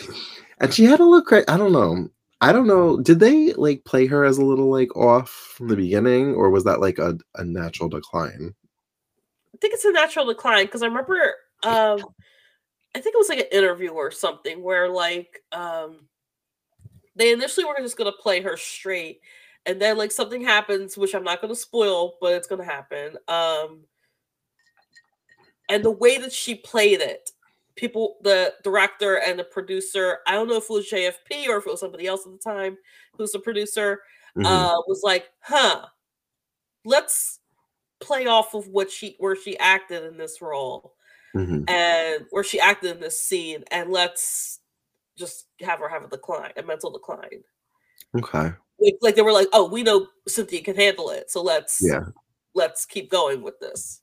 and 0.60 0.72
she 0.72 0.84
had 0.84 1.00
a 1.00 1.04
look. 1.04 1.32
I 1.32 1.56
don't 1.56 1.72
know. 1.72 2.08
I 2.40 2.52
don't 2.52 2.66
know. 2.66 3.00
Did 3.00 3.20
they 3.20 3.52
like 3.54 3.84
play 3.84 4.06
her 4.06 4.24
as 4.24 4.38
a 4.38 4.44
little 4.44 4.70
like 4.70 4.96
off 4.96 5.30
from 5.30 5.68
the 5.68 5.76
beginning, 5.76 6.34
or 6.34 6.50
was 6.50 6.64
that 6.64 6.80
like 6.80 6.98
a, 6.98 7.18
a 7.36 7.44
natural 7.44 7.88
decline? 7.88 8.54
I 9.54 9.58
think 9.58 9.74
it's 9.74 9.84
a 9.84 9.92
natural 9.92 10.26
decline 10.26 10.66
because 10.66 10.82
I 10.82 10.86
remember 10.86 11.34
um 11.62 12.02
I 12.94 13.00
think 13.00 13.14
it 13.14 13.18
was 13.18 13.28
like 13.28 13.38
an 13.38 13.46
interview 13.52 13.90
or 13.90 14.10
something 14.10 14.62
where 14.62 14.88
like 14.88 15.40
um 15.52 16.08
they 17.16 17.32
initially 17.32 17.64
were 17.64 17.76
just 17.78 17.96
gonna 17.96 18.12
play 18.12 18.40
her 18.40 18.56
straight, 18.56 19.20
and 19.66 19.80
then 19.80 19.96
like 19.96 20.12
something 20.12 20.42
happens, 20.42 20.96
which 20.96 21.14
I'm 21.14 21.24
not 21.24 21.40
gonna 21.40 21.54
spoil, 21.54 22.16
but 22.20 22.34
it's 22.34 22.46
gonna 22.46 22.64
happen. 22.64 23.16
Um, 23.28 23.80
and 25.68 25.84
the 25.84 25.90
way 25.90 26.18
that 26.18 26.32
she 26.32 26.56
played 26.56 27.00
it, 27.00 27.30
people, 27.76 28.16
the 28.22 28.54
director 28.62 29.16
and 29.16 29.38
the 29.38 29.44
producer, 29.44 30.18
I 30.26 30.32
don't 30.32 30.48
know 30.48 30.56
if 30.56 30.64
it 30.64 30.70
was 30.70 30.90
JFP 30.90 31.48
or 31.48 31.58
if 31.58 31.66
it 31.66 31.70
was 31.70 31.80
somebody 31.80 32.06
else 32.06 32.26
at 32.26 32.32
the 32.32 32.38
time 32.38 32.76
who's 33.16 33.32
the 33.32 33.38
producer, 33.38 34.00
mm-hmm. 34.36 34.46
uh, 34.46 34.74
was 34.86 35.02
like, 35.02 35.30
huh, 35.40 35.86
let's 36.84 37.40
play 38.00 38.26
off 38.26 38.54
of 38.54 38.68
what 38.68 38.90
she 38.90 39.16
where 39.18 39.36
she 39.36 39.56
acted 39.58 40.04
in 40.04 40.16
this 40.16 40.42
role. 40.42 40.94
Mm-hmm. 41.34 41.64
And 41.66 42.26
where 42.28 42.44
she 42.44 42.60
acted 42.60 42.90
in 42.90 43.00
this 43.00 43.18
scene, 43.18 43.64
and 43.70 43.90
let's 43.90 44.60
just 45.16 45.46
have 45.60 45.78
her 45.80 45.88
have 45.88 46.04
a 46.04 46.08
decline, 46.08 46.52
a 46.56 46.62
mental 46.62 46.90
decline. 46.90 47.42
Okay. 48.16 48.52
Like, 48.78 48.94
like 49.00 49.14
they 49.14 49.22
were 49.22 49.32
like, 49.32 49.48
oh, 49.52 49.68
we 49.68 49.82
know 49.82 50.08
Cynthia 50.26 50.62
can 50.62 50.76
handle 50.76 51.10
it, 51.10 51.30
so 51.30 51.42
let's 51.42 51.80
yeah, 51.82 52.04
let's 52.54 52.84
keep 52.84 53.10
going 53.10 53.42
with 53.42 53.58
this. 53.60 54.00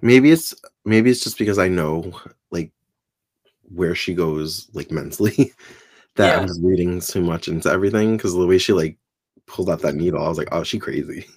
Maybe 0.00 0.30
it's 0.30 0.54
maybe 0.84 1.10
it's 1.10 1.22
just 1.22 1.38
because 1.38 1.58
I 1.58 1.68
know 1.68 2.12
like 2.50 2.72
where 3.74 3.94
she 3.94 4.14
goes 4.14 4.68
like 4.72 4.90
mentally 4.90 5.52
that 6.16 6.34
yeah. 6.34 6.40
I'm 6.40 6.46
just 6.46 6.62
reading 6.62 7.00
too 7.00 7.20
much 7.20 7.48
into 7.48 7.70
everything 7.70 8.16
because 8.16 8.32
the 8.32 8.46
way 8.46 8.56
she 8.58 8.72
like 8.72 8.96
pulled 9.46 9.68
out 9.68 9.80
that 9.82 9.94
needle, 9.94 10.24
I 10.24 10.28
was 10.28 10.38
like, 10.38 10.48
oh, 10.52 10.62
she 10.62 10.78
crazy. 10.78 11.26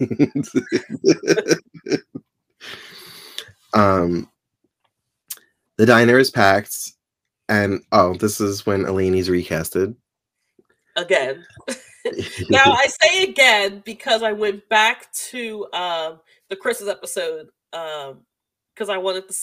um, 3.74 4.30
the 5.76 5.86
diner 5.86 6.18
is 6.18 6.30
packed 6.30 6.93
and 7.48 7.82
oh, 7.92 8.14
this 8.14 8.40
is 8.40 8.64
when 8.66 8.84
Elaine's 8.84 9.28
recasted. 9.28 9.94
Again. 10.96 11.44
now 12.50 12.64
I 12.64 12.86
say 12.86 13.24
again 13.24 13.82
because 13.84 14.22
I 14.22 14.32
went 14.32 14.68
back 14.68 15.12
to 15.30 15.66
um, 15.72 16.20
the 16.48 16.56
Chris's 16.56 16.88
episode 16.88 17.48
um, 17.72 18.20
because 18.74 18.88
I 18.88 18.98
wanted 18.98 19.28
to, 19.28 19.34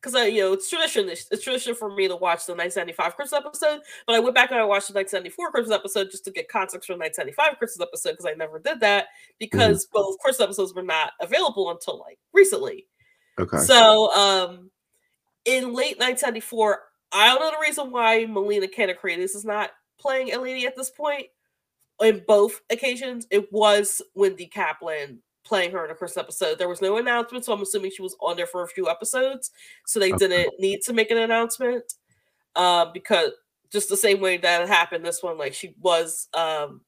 because 0.00 0.14
I, 0.14 0.26
you 0.26 0.40
know, 0.40 0.52
it's 0.52 0.68
tradition. 0.70 1.08
It's, 1.08 1.42
tradition 1.42 1.74
for 1.74 1.94
me 1.94 2.08
to 2.08 2.16
watch 2.16 2.46
the 2.46 2.54
1975 2.54 3.16
Chris 3.16 3.32
episode, 3.32 3.80
but 4.06 4.16
I 4.16 4.20
went 4.20 4.34
back 4.34 4.50
and 4.50 4.60
I 4.60 4.64
watched 4.64 4.88
the 4.88 4.94
1974 4.94 5.50
Chris 5.50 5.70
episode 5.70 6.10
just 6.10 6.24
to 6.24 6.30
get 6.30 6.48
context 6.48 6.86
from 6.86 6.98
the 6.98 7.04
1975 7.04 7.58
Chris 7.58 7.80
episode 7.80 8.10
because 8.12 8.26
I 8.26 8.34
never 8.34 8.58
did 8.58 8.80
that 8.80 9.06
because 9.38 9.86
mm-hmm. 9.86 9.98
both 9.98 10.18
Chris 10.20 10.40
episodes 10.40 10.74
were 10.74 10.82
not 10.82 11.12
available 11.20 11.70
until 11.70 11.98
like 11.98 12.18
recently. 12.32 12.86
Okay. 13.38 13.58
So, 13.58 14.12
um, 14.14 14.70
in 15.44 15.72
late 15.72 15.98
1974, 15.98 16.80
I 17.12 17.28
don't 17.28 17.40
know 17.40 17.50
the 17.50 17.66
reason 17.66 17.90
why 17.90 18.26
Melina 18.26 18.66
Kanakaredes 18.66 19.34
is 19.34 19.44
not 19.44 19.70
playing 19.98 20.38
lady 20.40 20.66
at 20.66 20.76
this 20.76 20.90
point. 20.90 21.26
In 22.00 22.22
both 22.26 22.60
occasions, 22.70 23.26
it 23.30 23.52
was 23.52 24.00
Wendy 24.14 24.46
Kaplan 24.46 25.20
playing 25.44 25.72
her 25.72 25.84
in 25.84 25.90
a 25.90 25.94
first 25.94 26.16
episode. 26.16 26.58
There 26.58 26.68
was 26.68 26.82
no 26.82 26.98
announcement, 26.98 27.44
so 27.44 27.52
I'm 27.52 27.62
assuming 27.62 27.90
she 27.90 28.02
was 28.02 28.16
on 28.20 28.36
there 28.36 28.46
for 28.46 28.62
a 28.62 28.68
few 28.68 28.88
episodes, 28.88 29.50
so 29.86 29.98
they 29.98 30.12
okay. 30.12 30.28
didn't 30.28 30.60
need 30.60 30.82
to 30.82 30.92
make 30.92 31.10
an 31.10 31.18
announcement. 31.18 31.84
Uh, 32.54 32.86
because 32.92 33.30
just 33.72 33.88
the 33.88 33.96
same 33.96 34.20
way 34.20 34.36
that 34.36 34.62
it 34.62 34.68
happened, 34.68 35.04
this 35.04 35.22
one, 35.22 35.38
like 35.38 35.54
she 35.54 35.74
was 35.80 36.28
um 36.34 36.82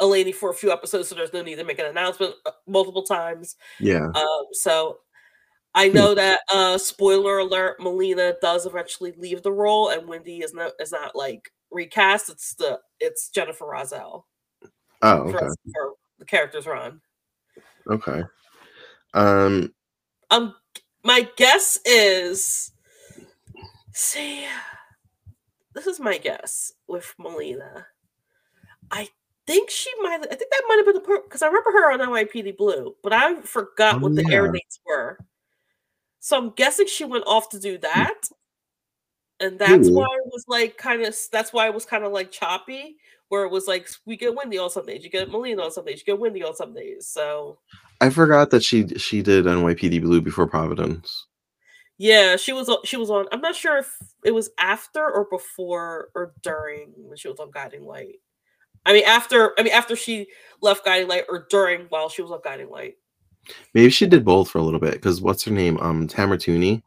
Eleni 0.00 0.34
for 0.34 0.50
a 0.50 0.54
few 0.54 0.70
episodes, 0.72 1.08
so 1.08 1.14
there's 1.14 1.32
no 1.32 1.42
need 1.42 1.56
to 1.56 1.64
make 1.64 1.78
an 1.78 1.86
announcement 1.86 2.34
uh, 2.46 2.52
multiple 2.66 3.02
times. 3.02 3.56
Yeah. 3.80 4.06
Um, 4.14 4.46
so 4.52 4.98
I 5.74 5.88
know 5.88 6.14
that 6.14 6.40
uh 6.52 6.78
spoiler 6.78 7.38
alert, 7.38 7.80
Melina 7.80 8.34
does 8.40 8.66
eventually 8.66 9.12
leave 9.12 9.42
the 9.42 9.52
role, 9.52 9.90
and 9.90 10.08
Wendy 10.08 10.38
is 10.38 10.54
not 10.54 10.72
is 10.80 10.92
not 10.92 11.14
like 11.14 11.52
recast. 11.70 12.30
It's 12.30 12.54
the 12.54 12.80
it's 13.00 13.28
Jennifer 13.28 13.64
Roszell. 13.66 14.24
Oh, 15.02 15.16
okay. 15.18 15.32
For, 15.32 15.48
for 15.48 15.92
the 16.18 16.24
characters 16.24 16.66
run. 16.66 17.00
Okay. 17.88 18.22
Um. 19.14 19.72
Um. 20.30 20.54
My 21.04 21.28
guess 21.36 21.78
is. 21.84 22.72
See, 23.92 24.46
this 25.74 25.86
is 25.86 26.00
my 26.00 26.18
guess 26.18 26.72
with 26.86 27.14
Melina. 27.18 27.86
I 28.90 29.08
think 29.46 29.70
she 29.70 29.90
might. 30.02 30.20
I 30.20 30.34
think 30.34 30.50
that 30.50 30.62
might 30.68 30.76
have 30.76 30.86
been 30.86 31.02
the 31.02 31.22
because 31.24 31.42
I 31.42 31.46
remember 31.46 31.72
her 31.72 31.92
on 31.92 32.00
NYPD 32.00 32.56
Blue, 32.56 32.94
but 33.02 33.12
I 33.12 33.40
forgot 33.42 33.96
oh, 33.96 33.98
what 33.98 34.14
the 34.14 34.24
yeah. 34.24 34.34
air 34.34 34.52
dates 34.52 34.80
were. 34.86 35.18
So 36.20 36.36
I'm 36.36 36.50
guessing 36.50 36.86
she 36.86 37.04
went 37.04 37.24
off 37.26 37.48
to 37.50 37.60
do 37.60 37.74
hmm. 37.76 37.82
that. 37.82 38.20
And 39.40 39.58
that's 39.58 39.88
Ooh. 39.88 39.94
why 39.94 40.04
it 40.04 40.32
was 40.32 40.44
like 40.48 40.76
kind 40.76 41.02
of 41.02 41.16
that's 41.30 41.52
why 41.52 41.66
it 41.66 41.74
was 41.74 41.84
kind 41.84 42.02
of 42.02 42.10
like 42.10 42.32
choppy, 42.32 42.96
where 43.28 43.44
it 43.44 43.52
was 43.52 43.68
like 43.68 43.88
we 44.04 44.16
get 44.16 44.34
Wendy 44.34 44.58
on 44.58 44.68
some 44.68 44.84
days, 44.84 45.04
you 45.04 45.10
get 45.10 45.30
Melina 45.30 45.62
on 45.62 45.70
some 45.70 45.84
days, 45.84 46.00
you 46.00 46.12
get 46.12 46.18
Wendy 46.18 46.42
on 46.42 46.56
some 46.56 46.74
days. 46.74 47.06
So 47.06 47.58
I 48.00 48.10
forgot 48.10 48.50
that 48.50 48.64
she 48.64 48.88
she 48.96 49.22
did 49.22 49.44
NYPD 49.44 50.02
Blue 50.02 50.20
before 50.20 50.48
Providence. 50.48 51.26
Yeah, 51.98 52.36
she 52.36 52.52
was 52.52 52.70
she 52.84 52.96
was 52.96 53.10
on. 53.10 53.26
I'm 53.32 53.40
not 53.40 53.56
sure 53.56 53.78
if 53.78 53.96
it 54.24 54.30
was 54.32 54.50
after 54.58 55.04
or 55.04 55.26
before 55.30 56.10
or 56.14 56.32
during 56.42 56.92
when 56.96 57.16
she 57.16 57.28
was 57.28 57.40
on 57.40 57.50
Guiding 57.50 57.84
Light. 57.84 58.20
I 58.86 58.92
mean, 58.92 59.04
after 59.04 59.52
I 59.58 59.64
mean 59.64 59.72
after 59.72 59.96
she 59.96 60.28
left 60.62 60.84
Guiding 60.84 61.08
Light 61.08 61.24
or 61.28 61.46
during 61.50 61.82
while 61.90 62.08
she 62.08 62.22
was 62.22 62.30
on 62.30 62.40
Guiding 62.42 62.70
Light. 62.70 62.94
Maybe 63.74 63.90
she 63.90 64.06
did 64.06 64.24
both 64.24 64.50
for 64.50 64.58
a 64.58 64.62
little 64.62 64.80
bit 64.80 64.94
because 64.94 65.20
what's 65.20 65.44
her 65.44 65.50
name? 65.50 65.78
Um, 65.80 66.06
Tamara 66.06 66.38
Tunie 66.38 66.82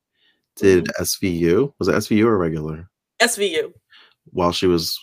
did 0.55 0.85
mm-hmm. 0.85 1.03
SVU. 1.03 1.73
Was 1.79 1.87
it 1.87 1.95
SVU 1.95 2.25
or 2.25 2.37
regular? 2.37 2.89
SVU. 3.21 3.73
While 4.31 4.51
she 4.51 4.67
was 4.67 4.99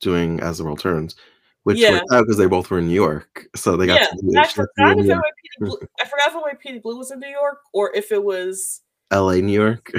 doing 0.00 0.40
As 0.40 0.58
the 0.58 0.64
World 0.64 0.80
Turns, 0.80 1.16
which 1.64 1.78
yeah. 1.78 1.92
worked 1.92 2.12
out 2.12 2.22
because 2.22 2.36
they 2.36 2.46
both 2.46 2.70
were 2.70 2.78
in 2.78 2.86
New 2.86 2.94
York, 2.94 3.48
so 3.56 3.76
they 3.76 3.86
got. 3.86 4.00
Yeah, 4.00 4.06
to 4.06 4.40
I 4.40 4.46
forgot 4.46 4.98
if 4.98 5.06
NYPD 5.06 5.20
Blue, 5.60 5.78
I 6.00 6.04
forgot 6.04 6.28
if 6.28 6.60
NYPD 6.60 6.82
Blue 6.82 6.98
was 6.98 7.10
in 7.10 7.20
New 7.20 7.28
York 7.28 7.58
or 7.72 7.94
if 7.94 8.12
it 8.12 8.22
was 8.22 8.82
L.A. 9.10 9.40
New 9.40 9.60
York. 9.60 9.90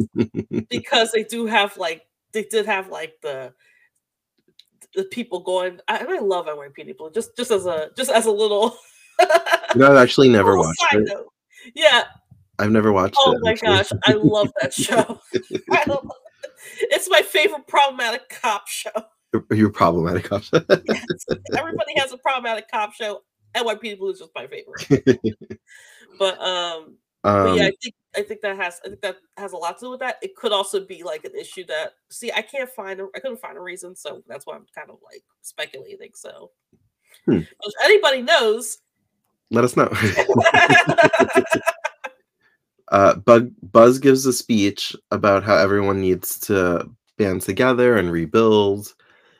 because 0.68 1.12
they 1.12 1.24
do 1.24 1.46
have 1.46 1.76
like 1.76 2.02
they 2.32 2.44
did 2.44 2.66
have 2.66 2.88
like 2.88 3.14
the 3.22 3.52
the 4.94 5.04
people 5.04 5.40
going. 5.40 5.80
I, 5.88 6.04
I 6.08 6.18
love 6.18 6.46
NYPD 6.46 6.96
Blue 6.96 7.10
just 7.10 7.36
just 7.36 7.50
as 7.50 7.66
a 7.66 7.90
just 7.96 8.10
as 8.10 8.26
a 8.26 8.30
little. 8.30 8.76
you 9.74 9.80
know, 9.80 9.90
I've 9.90 9.96
actually 9.96 10.28
never 10.30 10.56
watched 10.56 10.84
it. 10.92 11.08
Note. 11.08 11.26
Yeah, 11.74 12.04
I've 12.58 12.70
never 12.70 12.92
watched 12.92 13.16
oh 13.18 13.32
it. 13.32 13.36
Oh 13.36 13.40
my 13.42 13.54
gosh, 13.54 13.90
I 14.04 14.12
love 14.12 14.52
that 14.60 14.72
show. 14.72 15.20
love 15.86 16.08
it's 16.80 17.08
my 17.10 17.22
favorite 17.22 17.66
problematic 17.66 18.28
cop 18.28 18.68
show. 18.68 18.90
Your 19.50 19.70
problematic 19.70 20.24
cop 20.24 20.42
show. 20.42 20.62
yes. 20.68 21.24
Everybody 21.56 21.94
has 21.96 22.12
a 22.12 22.18
problematic 22.18 22.70
cop 22.70 22.92
show. 22.92 23.22
NYPD 23.54 23.98
Blue 23.98 24.10
is 24.10 24.18
just 24.18 24.30
my 24.34 24.46
favorite. 24.46 25.20
but 26.18 26.40
um, 26.40 26.96
um 27.24 27.46
but 27.46 27.56
yeah, 27.56 27.64
I 27.64 27.66
um 27.66 27.72
think 27.82 27.94
I 28.16 28.22
think 28.22 28.40
that 28.42 28.56
has 28.56 28.80
I 28.84 28.88
think 28.88 29.00
that 29.00 29.16
has 29.36 29.52
a 29.52 29.56
lot 29.56 29.78
to 29.78 29.86
do 29.86 29.90
with 29.90 30.00
that. 30.00 30.16
It 30.22 30.36
could 30.36 30.52
also 30.52 30.84
be 30.84 31.02
like 31.02 31.24
an 31.24 31.34
issue 31.34 31.64
that 31.66 31.94
see 32.10 32.30
I 32.32 32.42
can't 32.42 32.70
find 32.70 33.00
a, 33.00 33.08
I 33.14 33.20
couldn't 33.20 33.40
find 33.40 33.56
a 33.56 33.60
reason, 33.60 33.96
so 33.96 34.22
that's 34.28 34.46
why 34.46 34.54
I'm 34.54 34.66
kind 34.74 34.90
of 34.90 34.98
like 35.04 35.22
speculating. 35.40 36.10
So 36.14 36.50
hmm. 37.24 37.38
if 37.38 37.74
anybody 37.82 38.22
knows, 38.22 38.78
let 39.52 39.64
us 39.64 39.76
know. 39.76 39.90
uh, 42.88 43.16
Bug 43.16 43.50
Buzz 43.62 43.98
gives 43.98 44.26
a 44.26 44.32
speech 44.32 44.96
about 45.10 45.44
how 45.44 45.56
everyone 45.56 46.00
needs 46.00 46.38
to 46.40 46.88
band 47.18 47.42
together 47.42 47.96
and 47.96 48.10
rebuild. 48.10 48.94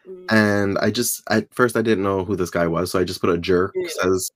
Mm. 0.06 0.26
And 0.30 0.78
I 0.78 0.90
just 0.90 1.22
at 1.30 1.52
first 1.52 1.76
I 1.76 1.82
didn't 1.82 2.04
know 2.04 2.24
who 2.24 2.36
this 2.36 2.50
guy 2.50 2.66
was, 2.66 2.90
so 2.90 2.98
I 2.98 3.04
just 3.04 3.20
put 3.20 3.30
a 3.30 3.38
jerk 3.38 3.72
yeah. 3.74 3.88
says 4.00 4.30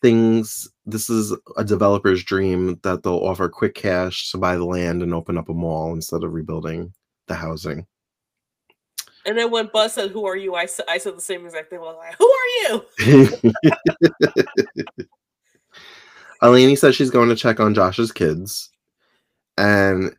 things. 0.00 0.68
This 0.86 1.08
is 1.08 1.36
a 1.56 1.64
developer's 1.64 2.24
dream 2.24 2.78
that 2.82 3.02
they'll 3.02 3.14
offer 3.14 3.48
quick 3.48 3.74
cash 3.74 4.30
to 4.30 4.38
buy 4.38 4.56
the 4.56 4.64
land 4.64 5.02
and 5.02 5.14
open 5.14 5.38
up 5.38 5.48
a 5.48 5.54
mall 5.54 5.92
instead 5.92 6.24
of 6.24 6.32
rebuilding 6.32 6.92
the 7.28 7.34
housing. 7.34 7.86
And 9.26 9.38
then 9.38 9.50
when 9.50 9.70
Buzz 9.72 9.92
said, 9.92 10.10
"Who 10.10 10.26
are 10.26 10.36
you?" 10.36 10.54
I 10.54 10.66
said, 10.66 10.86
"I 10.88 10.98
said 10.98 11.16
the 11.16 11.20
same 11.20 11.44
exact 11.44 11.70
thing. 11.70 11.78
I 11.78 11.82
was 11.82 11.96
like, 11.96 12.16
"Who 12.18 12.30
are 12.30 12.82
you?" 13.04 13.52
Eleni 16.42 16.76
says 16.76 16.96
she's 16.96 17.10
going 17.10 17.28
to 17.28 17.36
check 17.36 17.60
on 17.60 17.74
Josh's 17.74 18.10
kids, 18.10 18.70
and 19.56 20.14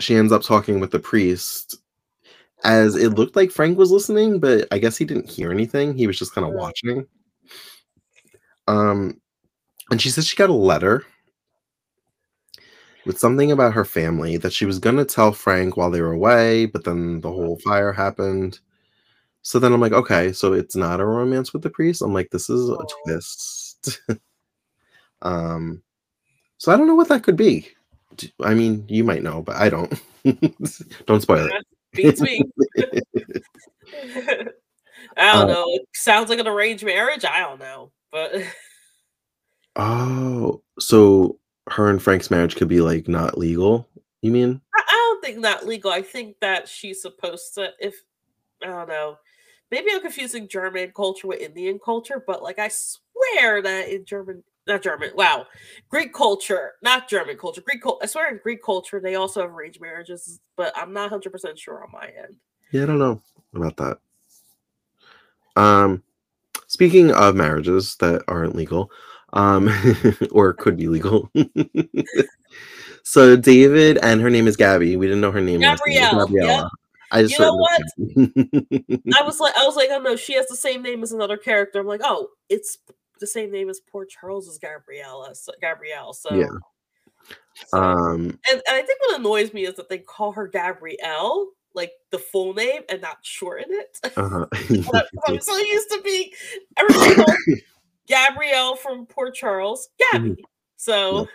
she 0.00 0.16
ends 0.16 0.32
up 0.32 0.42
talking 0.42 0.80
with 0.80 0.90
the 0.90 0.98
priest. 0.98 1.76
As 2.64 2.96
it 2.96 3.10
looked 3.10 3.36
like 3.36 3.52
Frank 3.52 3.78
was 3.78 3.92
listening, 3.92 4.40
but 4.40 4.66
I 4.72 4.78
guess 4.78 4.96
he 4.96 5.04
didn't 5.04 5.30
hear 5.30 5.52
anything. 5.52 5.96
He 5.96 6.08
was 6.08 6.18
just 6.18 6.34
kind 6.34 6.44
of 6.44 6.54
watching. 6.54 7.06
Um, 8.66 9.20
and 9.92 10.02
she 10.02 10.10
says 10.10 10.26
she 10.26 10.36
got 10.36 10.50
a 10.50 10.54
letter 10.54 11.06
with 13.08 13.18
something 13.18 13.50
about 13.50 13.72
her 13.72 13.86
family 13.86 14.36
that 14.36 14.52
she 14.52 14.66
was 14.66 14.78
gonna 14.78 15.04
tell 15.04 15.32
Frank 15.32 15.78
while 15.78 15.90
they 15.90 16.02
were 16.02 16.12
away, 16.12 16.66
but 16.66 16.84
then 16.84 17.22
the 17.22 17.30
whole 17.30 17.58
fire 17.64 17.90
happened. 17.90 18.60
So 19.40 19.58
then 19.58 19.72
I'm 19.72 19.80
like, 19.80 19.94
okay, 19.94 20.30
so 20.30 20.52
it's 20.52 20.76
not 20.76 21.00
a 21.00 21.06
romance 21.06 21.54
with 21.54 21.62
the 21.62 21.70
priest. 21.70 22.02
I'm 22.02 22.12
like, 22.12 22.28
this 22.30 22.50
is 22.50 22.68
a 22.68 22.76
twist. 23.04 24.02
um, 25.22 25.82
so 26.58 26.70
I 26.70 26.76
don't 26.76 26.86
know 26.86 26.94
what 26.94 27.08
that 27.08 27.22
could 27.22 27.36
be. 27.36 27.68
I 28.44 28.52
mean, 28.52 28.84
you 28.88 29.04
might 29.04 29.22
know, 29.22 29.40
but 29.40 29.56
I 29.56 29.70
don't. 29.70 29.90
don't 31.06 31.22
spoil 31.22 31.46
it. 31.46 31.66
Beats 31.94 32.20
me. 32.20 32.42
I 35.16 35.32
don't 35.32 35.44
uh, 35.44 35.46
know. 35.46 35.64
It 35.68 35.88
sounds 35.94 36.28
like 36.28 36.40
an 36.40 36.46
arranged 36.46 36.84
marriage. 36.84 37.24
I 37.24 37.40
don't 37.40 37.58
know, 37.58 37.90
but 38.12 38.34
oh, 39.76 40.60
so 40.78 41.38
her 41.70 41.90
and 41.90 42.02
Frank's 42.02 42.30
marriage 42.30 42.56
could 42.56 42.68
be 42.68 42.80
like 42.80 43.08
not 43.08 43.38
legal. 43.38 43.88
You 44.22 44.32
mean? 44.32 44.60
I, 44.74 44.82
I 44.86 44.92
don't 44.92 45.24
think 45.24 45.38
not 45.38 45.66
legal. 45.66 45.90
I 45.90 46.02
think 46.02 46.40
that 46.40 46.68
she's 46.68 47.02
supposed 47.02 47.54
to. 47.54 47.70
If 47.78 48.02
I 48.62 48.66
don't 48.66 48.88
know, 48.88 49.18
maybe 49.70 49.88
I'm 49.92 50.00
confusing 50.00 50.48
German 50.48 50.92
culture 50.94 51.28
with 51.28 51.40
Indian 51.40 51.78
culture, 51.82 52.22
but 52.26 52.42
like 52.42 52.58
I 52.58 52.68
swear 52.68 53.62
that 53.62 53.88
in 53.88 54.04
German, 54.04 54.42
not 54.66 54.82
German, 54.82 55.10
wow, 55.14 55.46
Greek 55.88 56.12
culture, 56.12 56.72
not 56.82 57.08
German 57.08 57.36
culture, 57.36 57.62
Greek. 57.62 57.82
I 58.02 58.06
swear 58.06 58.30
in 58.30 58.40
Greek 58.42 58.62
culture 58.62 59.00
they 59.00 59.14
also 59.14 59.42
have 59.42 59.50
arranged 59.50 59.80
marriages, 59.80 60.40
but 60.56 60.72
I'm 60.76 60.92
not 60.92 61.10
100 61.10 61.30
percent 61.30 61.58
sure 61.58 61.84
on 61.84 61.92
my 61.92 62.06
end. 62.06 62.36
Yeah, 62.72 62.82
I 62.82 62.86
don't 62.86 62.98
know 62.98 63.22
about 63.54 63.76
that. 63.78 63.98
Um, 65.56 66.02
speaking 66.66 67.10
of 67.12 67.34
marriages 67.34 67.96
that 67.96 68.22
aren't 68.28 68.54
legal, 68.54 68.90
um, 69.32 69.70
or 70.30 70.52
could 70.52 70.76
be 70.76 70.88
legal. 70.88 71.30
so 73.02 73.36
David 73.36 73.98
and 73.98 74.20
her 74.20 74.30
name 74.30 74.46
is 74.46 74.56
Gabby. 74.56 74.96
We 74.96 75.06
didn't 75.06 75.20
know 75.20 75.32
her 75.32 75.40
name. 75.40 75.60
Gabrielle. 75.60 76.26
Gabriella. 76.26 76.62
Yep. 76.62 76.70
I 77.10 77.22
just 77.22 77.38
you 77.38 77.44
know 77.44 77.54
what? 77.54 77.82
I 79.18 79.22
was 79.22 79.40
like, 79.40 79.56
I 79.56 79.64
was 79.64 79.76
like, 79.76 79.88
oh 79.90 80.00
no, 80.00 80.16
she 80.16 80.34
has 80.34 80.46
the 80.46 80.56
same 80.56 80.82
name 80.82 81.02
as 81.02 81.12
another 81.12 81.38
character. 81.38 81.80
I'm 81.80 81.86
like, 81.86 82.02
oh, 82.04 82.28
it's 82.48 82.78
the 83.18 83.26
same 83.26 83.50
name 83.50 83.70
as 83.70 83.80
Port 83.80 84.10
Charles's 84.10 84.58
Gabriella, 84.58 85.34
so, 85.34 85.52
Gabrielle. 85.60 86.12
So 86.12 86.34
yeah. 86.34 86.46
So, 87.68 87.78
um, 87.78 88.20
and, 88.20 88.38
and 88.50 88.62
I 88.68 88.82
think 88.82 89.00
what 89.00 89.18
annoys 89.18 89.52
me 89.52 89.66
is 89.66 89.74
that 89.74 89.88
they 89.88 89.98
call 89.98 90.32
her 90.32 90.46
Gabrielle, 90.46 91.48
like 91.74 91.92
the 92.10 92.18
full 92.18 92.54
name, 92.54 92.82
and 92.88 93.00
not 93.00 93.18
shorten 93.22 93.66
it. 93.70 93.98
Uh-huh. 94.16 94.46
I'm 95.26 95.40
so 95.40 95.56
used 95.56 95.88
to 95.90 96.00
being 96.04 96.30
everybody 96.76 97.62
Gabrielle 98.08 98.76
from 98.76 99.06
Port 99.06 99.34
Charles, 99.34 99.88
Gabby. 99.98 100.30
Mm-hmm. 100.30 100.42
So 100.76 101.28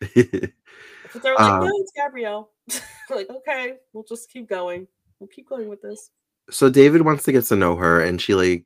they're 0.14 1.34
like, 1.34 1.40
um, 1.40 1.64
no, 1.64 1.72
it's 1.76 1.92
Gabrielle. 1.94 2.50
like, 3.10 3.28
okay, 3.30 3.74
we'll 3.92 4.04
just 4.04 4.30
keep 4.30 4.48
going. 4.48 4.86
We'll 5.20 5.28
keep 5.28 5.48
going 5.48 5.68
with 5.68 5.82
this. 5.82 6.10
So 6.50 6.68
David 6.68 7.02
wants 7.02 7.24
to 7.24 7.32
get 7.32 7.44
to 7.46 7.56
know 7.56 7.76
her, 7.76 8.00
and 8.00 8.20
she 8.20 8.34
like 8.34 8.64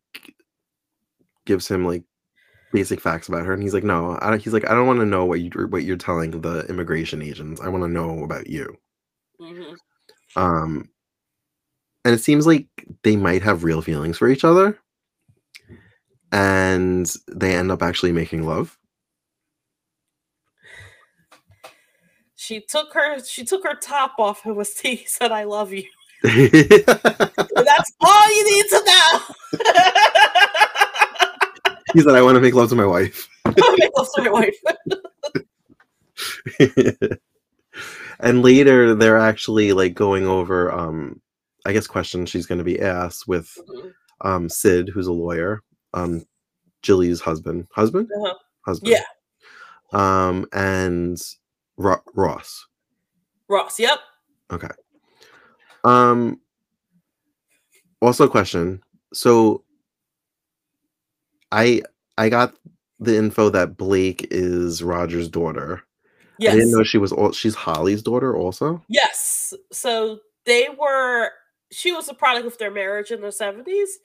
gives 1.46 1.68
him 1.68 1.86
like 1.86 2.02
basic 2.72 3.00
facts 3.00 3.28
about 3.28 3.46
her, 3.46 3.52
and 3.52 3.62
he's 3.62 3.74
like, 3.74 3.84
no, 3.84 4.18
I 4.20 4.30
don't, 4.30 4.42
he's 4.42 4.52
like, 4.52 4.68
I 4.68 4.74
don't 4.74 4.86
want 4.86 5.00
to 5.00 5.06
know 5.06 5.24
what 5.24 5.40
you 5.40 5.50
what 5.68 5.84
you're 5.84 5.96
telling 5.96 6.40
the 6.40 6.66
immigration 6.68 7.22
agents. 7.22 7.61
I 7.61 7.68
want 7.68 7.84
to 7.84 7.88
know 7.88 8.24
about 8.24 8.46
you. 8.48 8.76
Mm-hmm. 9.40 9.74
Um, 10.36 10.88
and 12.04 12.14
it 12.14 12.18
seems 12.18 12.46
like 12.46 12.66
they 13.02 13.16
might 13.16 13.42
have 13.42 13.64
real 13.64 13.82
feelings 13.82 14.16
for 14.18 14.28
each 14.28 14.44
other 14.44 14.78
and 16.33 17.12
they 17.28 17.55
end 17.55 17.70
up 17.70 17.83
actually 17.83 18.12
making 18.12 18.47
love. 18.47 18.78
She 22.37 22.61
took 22.61 22.93
her 22.95 23.22
she 23.24 23.45
took 23.45 23.64
her 23.64 23.74
top 23.74 24.14
off 24.18 24.45
and 24.45 24.57
was 24.57 24.78
he 24.81 25.05
said 25.07 25.33
I 25.33 25.45
love 25.45 25.72
you. 25.72 25.85
That's 26.22 27.93
all 28.01 28.37
you 28.37 28.45
need 28.51 28.66
to 28.68 28.83
know. 28.87 29.20
he 31.95 32.01
said, 32.01 32.14
"I 32.14 32.22
want 32.22 32.35
to 32.37 32.41
make 32.41 32.55
love 32.55 32.68
to 32.70 32.74
my 32.74 32.85
wife." 32.85 33.28
make 33.47 33.91
love 33.97 34.09
to 34.16 34.22
my 34.22 34.31
wife. 34.31 34.55
and 38.20 38.43
later, 38.43 38.95
they're 38.95 39.16
actually 39.16 39.72
like 39.72 39.95
going 39.95 40.26
over, 40.26 40.70
um, 40.70 41.22
I 41.64 41.72
guess, 41.72 41.87
questions 41.87 42.28
she's 42.28 42.45
going 42.47 42.59
to 42.59 42.64
be 42.64 42.81
asked 42.81 43.26
with 43.26 43.57
Mm-hmm. 43.68 43.89
um 44.28 44.49
Sid, 44.51 44.91
who's 44.91 45.07
a 45.07 45.12
lawyer, 45.12 45.62
um, 45.95 46.24
Gilly's 46.82 47.20
husband, 47.20 47.66
husband, 47.74 48.09
Uh-huh. 48.16 48.34
husband, 48.66 48.93
Yeah, 48.93 49.05
um, 49.93 50.47
and 50.53 51.20
Ro- 51.76 52.03
Ross. 52.14 52.66
Ross. 53.49 53.78
Yep. 53.78 53.99
Okay. 54.53 54.68
Um. 55.84 56.41
Also, 58.03 58.24
a 58.24 58.30
question. 58.30 58.82
So, 59.12 59.64
I 61.53 61.82
I 62.16 62.28
got 62.28 62.55
the 62.99 63.16
info 63.16 63.51
that 63.51 63.76
Blake 63.76 64.28
is 64.30 64.82
Roger's 64.82 65.28
daughter. 65.28 65.82
Yes. 66.38 66.55
I 66.55 66.57
didn't 66.59 66.72
know 66.72 66.82
she 66.84 66.99
was. 66.99 67.12
al- 67.12 67.32
She's 67.32 67.55
Holly's 67.55 68.03
daughter, 68.03 68.34
also. 68.36 68.82
Yes. 68.88 69.53
So 69.72 70.20
they 70.47 70.68
were. 70.78 71.30
She 71.72 71.93
was 71.93 72.09
a 72.09 72.14
product 72.14 72.47
of 72.47 72.59
their 72.59 72.70
marriage 72.70 73.11
in 73.11 73.20
the 73.20 73.30
seventies. 73.32 73.99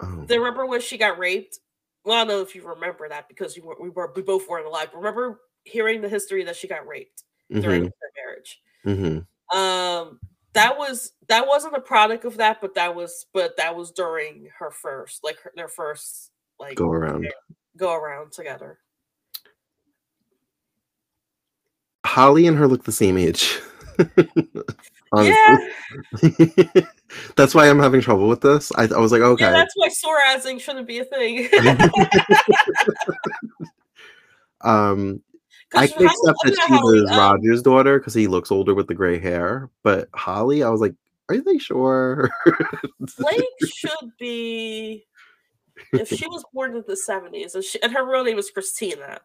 Oh, 0.00 0.24
They 0.26 0.38
remember 0.38 0.66
when 0.66 0.80
she 0.80 0.98
got 0.98 1.18
raped. 1.18 1.58
Well, 2.04 2.16
I 2.16 2.18
don't 2.20 2.28
know 2.28 2.40
if 2.42 2.54
you 2.54 2.66
remember 2.66 3.08
that 3.08 3.28
because 3.28 3.56
you 3.56 3.64
were, 3.64 3.76
we 3.80 3.88
were 3.90 4.12
we 4.14 4.22
both 4.22 4.48
weren't 4.48 4.66
alive. 4.66 4.90
Remember 4.94 5.40
hearing 5.64 6.00
the 6.00 6.08
history 6.08 6.44
that 6.44 6.56
she 6.56 6.68
got 6.68 6.86
raped 6.86 7.24
during 7.50 7.82
hmm 7.84 7.88
their 7.88 8.24
marriage. 8.24 8.60
hmm 8.84 9.56
Um, 9.56 10.20
that 10.52 10.78
was 10.78 11.12
that 11.28 11.46
wasn't 11.46 11.76
a 11.76 11.80
product 11.80 12.24
of 12.24 12.36
that, 12.38 12.60
but 12.60 12.74
that 12.74 12.94
was 12.94 13.26
but 13.32 13.56
that 13.56 13.74
was 13.76 13.90
during 13.90 14.48
her 14.58 14.70
first 14.70 15.24
like 15.24 15.38
her, 15.40 15.52
their 15.56 15.68
first 15.68 16.30
like 16.60 16.76
Go 16.76 16.90
around. 16.90 17.26
go 17.76 17.92
around 17.94 18.32
together. 18.32 18.78
Holly 22.04 22.46
and 22.46 22.56
her 22.56 22.68
look 22.68 22.84
the 22.84 22.92
same 22.92 23.18
age. 23.18 23.60
Honestly. 25.12 25.72
Yeah, 26.22 26.82
that's 27.36 27.54
why 27.54 27.68
I'm 27.68 27.78
having 27.78 28.00
trouble 28.00 28.28
with 28.28 28.40
this. 28.40 28.72
I, 28.76 28.84
I 28.84 28.98
was 28.98 29.12
like, 29.12 29.22
okay. 29.22 29.44
yeah, 29.44 29.52
that's 29.52 29.74
why 29.76 29.88
SORASing 29.88 30.60
shouldn't 30.60 30.86
be 30.86 30.98
a 30.98 31.04
thing. 31.04 31.48
um, 34.62 35.22
I 35.74 35.86
can 35.86 36.04
accept 36.04 36.38
that 36.44 36.64
she 36.66 36.72
was 36.72 37.16
Roger's 37.16 37.62
daughter 37.62 37.98
because 37.98 38.14
he 38.14 38.26
looks 38.26 38.50
older 38.50 38.74
with 38.74 38.86
the 38.86 38.94
gray 38.94 39.18
hair. 39.18 39.70
But 39.82 40.08
Holly, 40.14 40.62
I 40.62 40.70
was 40.70 40.80
like, 40.80 40.94
are 41.28 41.38
they 41.38 41.58
sure? 41.58 42.30
Blake 43.18 43.44
should 43.66 44.12
be 44.18 45.06
if 45.92 46.08
she 46.08 46.26
was 46.28 46.44
born 46.52 46.76
in 46.76 46.84
the 46.86 46.96
seventies, 46.96 47.54
and, 47.54 47.64
she- 47.64 47.82
and 47.82 47.92
her 47.92 48.08
real 48.08 48.24
name 48.24 48.38
is 48.38 48.50
Christina 48.50 49.20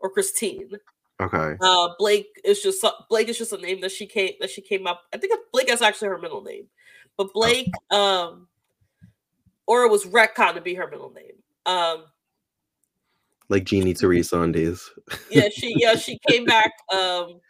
or 0.00 0.10
Christine. 0.10 0.72
okay. 1.20 1.56
Uh, 1.60 1.90
Blake 1.98 2.40
is 2.44 2.60
just 2.60 2.84
Blake 3.08 3.28
is 3.28 3.38
just 3.38 3.52
a 3.52 3.58
name 3.58 3.80
that 3.82 3.92
she 3.92 4.06
came 4.06 4.32
that 4.40 4.50
she 4.50 4.62
came 4.62 4.86
up. 4.86 5.02
I 5.12 5.18
think 5.18 5.34
Blake 5.52 5.70
is 5.70 5.82
actually 5.82 6.08
her 6.08 6.18
middle 6.18 6.42
name, 6.42 6.66
but 7.16 7.32
Blake, 7.32 7.72
um, 7.90 8.48
or 9.66 9.84
it 9.84 9.90
was 9.90 10.04
retcon 10.06 10.54
to 10.54 10.60
be 10.60 10.74
her 10.74 10.88
middle 10.88 11.12
name. 11.12 11.36
Um, 11.66 12.04
Like 13.48 13.64
Jeannie 13.64 13.94
Teresa 13.94 14.46
days. 14.48 14.90
yeah, 15.30 15.48
she 15.52 15.74
yeah 15.78 15.96
she 15.96 16.18
came 16.28 16.44
back. 16.44 16.72
Um, 16.92 17.40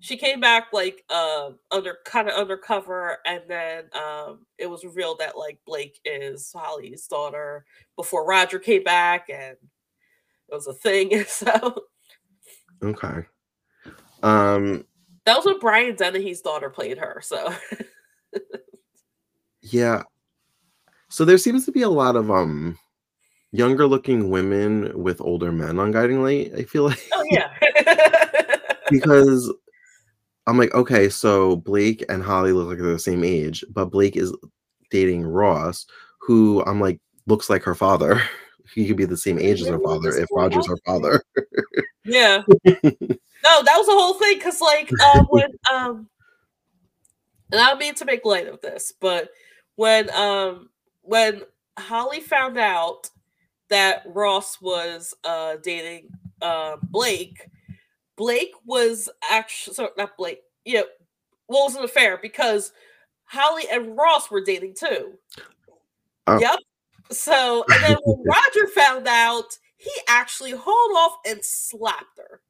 she 0.00 0.16
came 0.16 0.40
back 0.40 0.72
like 0.72 1.04
um 1.10 1.58
under 1.70 1.98
kind 2.04 2.28
of 2.28 2.34
undercover, 2.34 3.18
and 3.24 3.42
then 3.48 3.84
um 3.94 4.46
it 4.58 4.68
was 4.68 4.84
revealed 4.84 5.20
that 5.20 5.38
like 5.38 5.60
Blake 5.64 6.00
is 6.04 6.52
Holly's 6.54 7.06
daughter 7.06 7.64
before 7.96 8.26
Roger 8.26 8.58
came 8.58 8.82
back, 8.82 9.28
and 9.30 9.56
it 10.48 10.54
was 10.54 10.66
a 10.66 10.74
thing. 10.74 11.24
So 11.28 11.84
Okay. 12.82 13.26
Um, 14.22 14.84
that 15.24 15.36
was 15.36 15.46
when 15.46 15.58
Brian 15.60 15.94
Dennehy's 15.94 16.40
daughter 16.40 16.68
played 16.68 16.98
her. 16.98 17.20
So 17.22 17.52
yeah. 19.62 20.02
So 21.08 21.24
there 21.24 21.38
seems 21.38 21.64
to 21.66 21.72
be 21.72 21.82
a 21.82 21.88
lot 21.88 22.16
of 22.16 22.30
um 22.30 22.78
younger 23.52 23.86
looking 23.86 24.30
women 24.30 24.90
with 25.00 25.20
older 25.20 25.52
men 25.52 25.78
on 25.78 25.92
Guiding 25.92 26.22
Light, 26.22 26.52
I 26.56 26.64
feel 26.64 26.84
like. 26.88 27.08
oh 27.12 27.24
yeah. 27.30 27.50
because 28.90 29.52
I'm 30.46 30.58
like, 30.58 30.74
okay, 30.74 31.08
so 31.08 31.56
Blake 31.56 32.04
and 32.08 32.22
Holly 32.22 32.52
look 32.52 32.68
like 32.68 32.78
they're 32.78 32.92
the 32.92 32.98
same 32.98 33.24
age, 33.24 33.64
but 33.70 33.86
Blake 33.86 34.16
is 34.16 34.34
dating 34.90 35.24
Ross, 35.24 35.86
who 36.20 36.62
I'm 36.66 36.80
like 36.80 37.00
looks 37.26 37.48
like 37.48 37.62
her 37.62 37.74
father. 37.74 38.20
He 38.74 38.86
could 38.86 38.96
be 38.96 39.04
the 39.04 39.18
same 39.18 39.38
age 39.38 39.60
as 39.60 39.68
her 39.68 39.80
father 39.80 40.16
if 40.16 40.28
Roger's 40.32 40.66
her 40.68 40.78
father. 40.86 41.22
Yeah. 42.04 42.42
no, 42.48 42.62
that 42.64 43.76
was 43.76 43.86
the 43.86 43.92
whole 43.92 44.14
thing. 44.14 44.40
Cause 44.40 44.62
like 44.62 44.90
um 45.02 45.26
when 45.26 45.50
um 45.70 46.08
and 47.50 47.60
I 47.60 47.68
don't 47.68 47.78
mean 47.78 47.94
to 47.96 48.04
make 48.06 48.24
light 48.24 48.46
of 48.46 48.62
this, 48.62 48.94
but 48.98 49.28
when 49.76 50.10
um 50.14 50.68
when 51.02 51.42
Holly 51.78 52.20
found 52.20 52.58
out 52.58 53.08
that 53.70 54.02
Ross 54.06 54.60
was 54.60 55.14
uh 55.24 55.56
dating 55.62 56.10
uh 56.40 56.76
Blake, 56.82 57.48
Blake 58.16 58.52
was 58.64 59.08
actually 59.30 59.74
so 59.74 59.90
not 59.96 60.16
Blake, 60.16 60.40
yeah, 60.64 60.82
well 61.48 61.62
it 61.62 61.64
was 61.66 61.76
an 61.76 61.84
affair 61.84 62.18
because 62.20 62.72
Holly 63.24 63.64
and 63.70 63.96
Ross 63.96 64.30
were 64.30 64.44
dating 64.44 64.74
too. 64.74 65.14
Oh. 66.26 66.38
Yep. 66.38 66.58
So 67.10 67.64
and 67.70 67.82
then 67.82 67.96
when 68.04 68.24
Roger 68.26 68.68
found 68.68 69.08
out, 69.08 69.56
he 69.76 69.90
actually 70.06 70.52
hauled 70.52 70.96
off 70.96 71.16
and 71.26 71.44
slapped 71.44 72.18
her. 72.18 72.40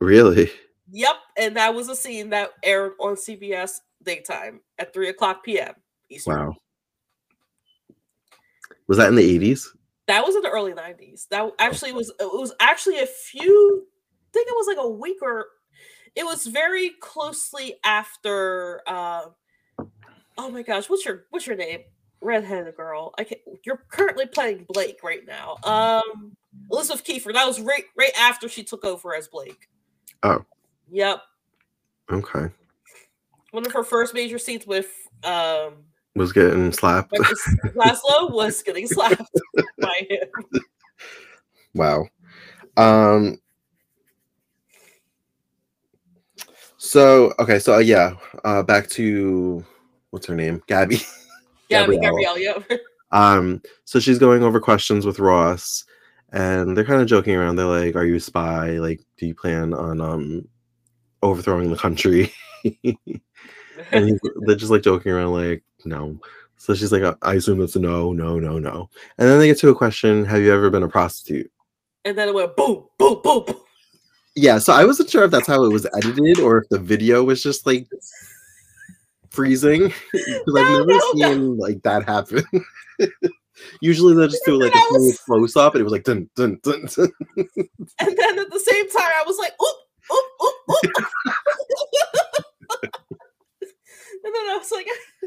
really? 0.00 0.50
Yep, 0.90 1.16
and 1.36 1.56
that 1.56 1.74
was 1.74 1.88
a 1.88 1.96
scene 1.96 2.30
that 2.30 2.52
aired 2.62 2.92
on 2.98 3.14
CBS 3.14 3.72
daytime 4.02 4.60
at 4.78 4.94
three 4.94 5.10
o'clock 5.10 5.44
p.m. 5.44 5.74
Eastern. 6.08 6.38
Wow. 6.38 6.56
Was 8.86 8.98
that 8.98 9.08
in 9.08 9.16
the 9.16 9.38
80s? 9.38 9.66
That 10.08 10.24
was 10.24 10.34
in 10.34 10.42
the 10.42 10.48
early 10.48 10.72
nineties. 10.72 11.26
That 11.30 11.52
actually 11.58 11.92
was 11.92 12.08
it 12.08 12.24
was 12.24 12.54
actually 12.60 12.98
a 12.98 13.06
few. 13.06 13.84
I 13.84 14.30
think 14.32 14.48
it 14.48 14.54
was 14.56 14.66
like 14.66 14.84
a 14.84 14.88
week 14.88 15.18
or. 15.22 15.46
It 16.16 16.24
was 16.24 16.46
very 16.46 16.92
closely 17.00 17.74
after. 17.84 18.80
Uh, 18.86 19.26
oh 20.38 20.50
my 20.50 20.62
gosh, 20.62 20.88
what's 20.88 21.04
your 21.04 21.26
what's 21.30 21.46
your 21.46 21.56
name? 21.56 21.80
Redheaded 22.22 22.74
girl. 22.74 23.14
I 23.18 23.24
can't. 23.24 23.42
You're 23.64 23.84
currently 23.90 24.24
playing 24.26 24.64
Blake 24.70 25.00
right 25.04 25.24
now. 25.26 25.58
Um, 25.62 26.34
Elizabeth 26.72 27.04
Keifer. 27.04 27.32
That 27.34 27.46
was 27.46 27.60
right 27.60 27.84
right 27.96 28.18
after 28.18 28.48
she 28.48 28.64
took 28.64 28.86
over 28.86 29.14
as 29.14 29.28
Blake. 29.28 29.68
Oh. 30.22 30.42
Yep. 30.90 31.20
Okay. 32.10 32.46
One 33.50 33.66
of 33.66 33.72
her 33.72 33.84
first 33.84 34.14
major 34.14 34.38
scenes 34.38 34.66
with 34.66 34.90
um 35.22 35.84
Was 36.18 36.32
getting 36.32 36.72
slapped. 36.72 37.12
Laszlo 37.74 38.32
was 38.32 38.62
getting 38.62 38.86
slapped 38.86 39.22
by 39.80 40.06
him. 40.08 40.62
Wow. 41.74 42.08
Um 42.76 43.38
so 46.76 47.32
okay, 47.38 47.58
so 47.58 47.74
uh, 47.74 47.78
yeah, 47.78 48.14
uh 48.44 48.62
back 48.62 48.88
to 48.90 49.64
what's 50.10 50.26
her 50.26 50.34
name? 50.34 50.62
Gabby. 50.66 51.00
Yeah, 51.68 51.80
Gabrielle. 51.80 52.16
Gabrielle. 52.16 52.38
Yeah. 52.38 52.76
Um, 53.10 53.62
so 53.84 54.00
she's 54.00 54.18
going 54.18 54.42
over 54.42 54.60
questions 54.60 55.06
with 55.06 55.18
Ross, 55.18 55.84
and 56.32 56.76
they're 56.76 56.84
kind 56.84 57.00
of 57.00 57.08
joking 57.08 57.34
around. 57.34 57.56
They're 57.56 57.66
like, 57.66 57.96
"Are 57.96 58.04
you 58.04 58.16
a 58.16 58.20
spy? 58.20 58.78
Like, 58.78 59.00
do 59.16 59.26
you 59.26 59.34
plan 59.34 59.74
on 59.74 60.00
um 60.00 60.48
overthrowing 61.22 61.70
the 61.70 61.76
country?" 61.76 62.32
and 63.92 64.18
they're 64.46 64.56
just 64.56 64.70
like 64.70 64.82
joking 64.82 65.12
around, 65.12 65.32
like, 65.32 65.62
"No." 65.84 66.18
So 66.56 66.74
she's 66.74 66.92
like, 66.92 67.16
"I 67.22 67.34
assume 67.34 67.58
that's 67.58 67.76
a 67.76 67.80
no, 67.80 68.12
no, 68.12 68.38
no, 68.38 68.58
no." 68.58 68.90
And 69.18 69.28
then 69.28 69.38
they 69.38 69.46
get 69.46 69.58
to 69.58 69.70
a 69.70 69.74
question: 69.74 70.24
Have 70.24 70.42
you 70.42 70.52
ever 70.52 70.70
been 70.70 70.82
a 70.82 70.88
prostitute? 70.88 71.50
and 72.04 72.16
then 72.16 72.28
it 72.28 72.34
went 72.34 72.56
boom, 72.56 72.86
boom, 72.98 73.20
boom. 73.22 73.44
boom. 73.46 73.56
Yeah. 74.34 74.58
So 74.58 74.72
I 74.72 74.84
wasn't 74.84 75.10
sure 75.10 75.24
if 75.24 75.30
that's 75.30 75.46
how 75.46 75.64
it 75.64 75.72
was 75.72 75.86
edited 75.96 76.40
or 76.40 76.58
if 76.58 76.68
the 76.70 76.78
video 76.78 77.22
was 77.24 77.42
just 77.42 77.66
like 77.66 77.86
freezing 79.30 79.92
because 80.12 80.54
I've 80.56 80.72
never 80.72 80.86
no, 80.86 81.12
no. 81.14 81.32
seen 81.32 81.58
like 81.58 81.82
that 81.82 82.04
happen. 82.04 82.44
Usually 83.80 84.14
they'll 84.14 84.28
just 84.28 84.44
do 84.46 84.58
like 84.58 84.72
a 84.74 84.78
was- 84.92 85.20
close 85.26 85.56
up, 85.56 85.74
and 85.74 85.80
it 85.80 85.84
was 85.84 85.92
like 85.92 86.04
dun 86.04 86.30
dun 86.36 86.58
dun. 86.62 86.86
dun. 86.86 87.12
And 87.36 88.16
then 88.16 88.38
at 88.38 88.50
the 88.50 88.60
same 88.64 88.88
time, 88.90 89.12
I 89.16 89.24
was 89.26 89.36
like, 89.38 89.52
oop, 89.60 89.76
oop, 90.12 90.24
oop, 90.42 90.54
oop. 92.84 92.94
and 94.28 94.34
then 94.34 94.54
I 94.54 94.58
was 94.58 94.70
like, 94.70 94.86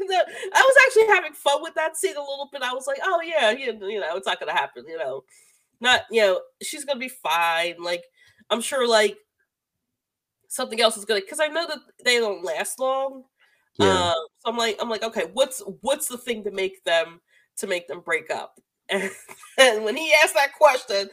I 0.54 0.62
was 0.62 0.76
actually 0.86 1.14
having 1.14 1.32
fun 1.32 1.62
with 1.62 1.74
that 1.74 1.96
scene 1.96 2.16
a 2.16 2.20
little 2.20 2.48
bit. 2.52 2.62
I 2.62 2.72
was 2.72 2.86
like, 2.86 3.00
oh 3.02 3.20
yeah, 3.22 3.50
you 3.50 3.66
you 3.88 4.00
know, 4.00 4.16
it's 4.16 4.26
not 4.26 4.38
gonna 4.38 4.52
happen, 4.52 4.84
you 4.86 4.98
know. 4.98 5.24
Not, 5.80 6.02
you 6.10 6.22
know, 6.22 6.40
she's 6.62 6.84
gonna 6.84 7.00
be 7.00 7.08
fine. 7.08 7.74
Like, 7.82 8.04
I'm 8.50 8.60
sure 8.60 8.86
like 8.86 9.16
something 10.48 10.80
else 10.80 10.96
is 10.96 11.04
gonna 11.04 11.20
because 11.20 11.40
I 11.40 11.48
know 11.48 11.66
that 11.66 11.78
they 12.04 12.18
don't 12.18 12.44
last 12.44 12.78
long. 12.78 13.24
Yeah. 13.78 14.10
Um, 14.10 14.26
so 14.38 14.50
I'm 14.50 14.56
like, 14.56 14.76
I'm 14.80 14.88
like, 14.90 15.02
okay, 15.02 15.24
what's 15.32 15.62
what's 15.80 16.06
the 16.06 16.18
thing 16.18 16.44
to 16.44 16.50
make 16.50 16.84
them 16.84 17.20
to 17.56 17.66
make 17.66 17.88
them 17.88 18.00
break 18.00 18.30
up? 18.30 18.54
And, 18.88 19.10
and 19.58 19.84
when 19.84 19.96
he 19.96 20.12
asked 20.22 20.34
that 20.34 20.54
question, 20.56 21.08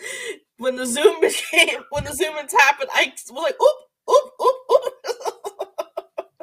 when 0.57 0.75
the 0.75 0.85
Zoom 0.85 1.19
became 1.21 1.81
when 1.89 2.03
the 2.03 2.13
Zoom 2.13 2.35
happened, 2.35 2.89
I 2.93 3.11
was 3.11 3.31
like, 3.31 3.55
oop, 3.59 3.75
oop, 4.09 4.31
oop, 4.39 4.55
oop. 4.71 4.93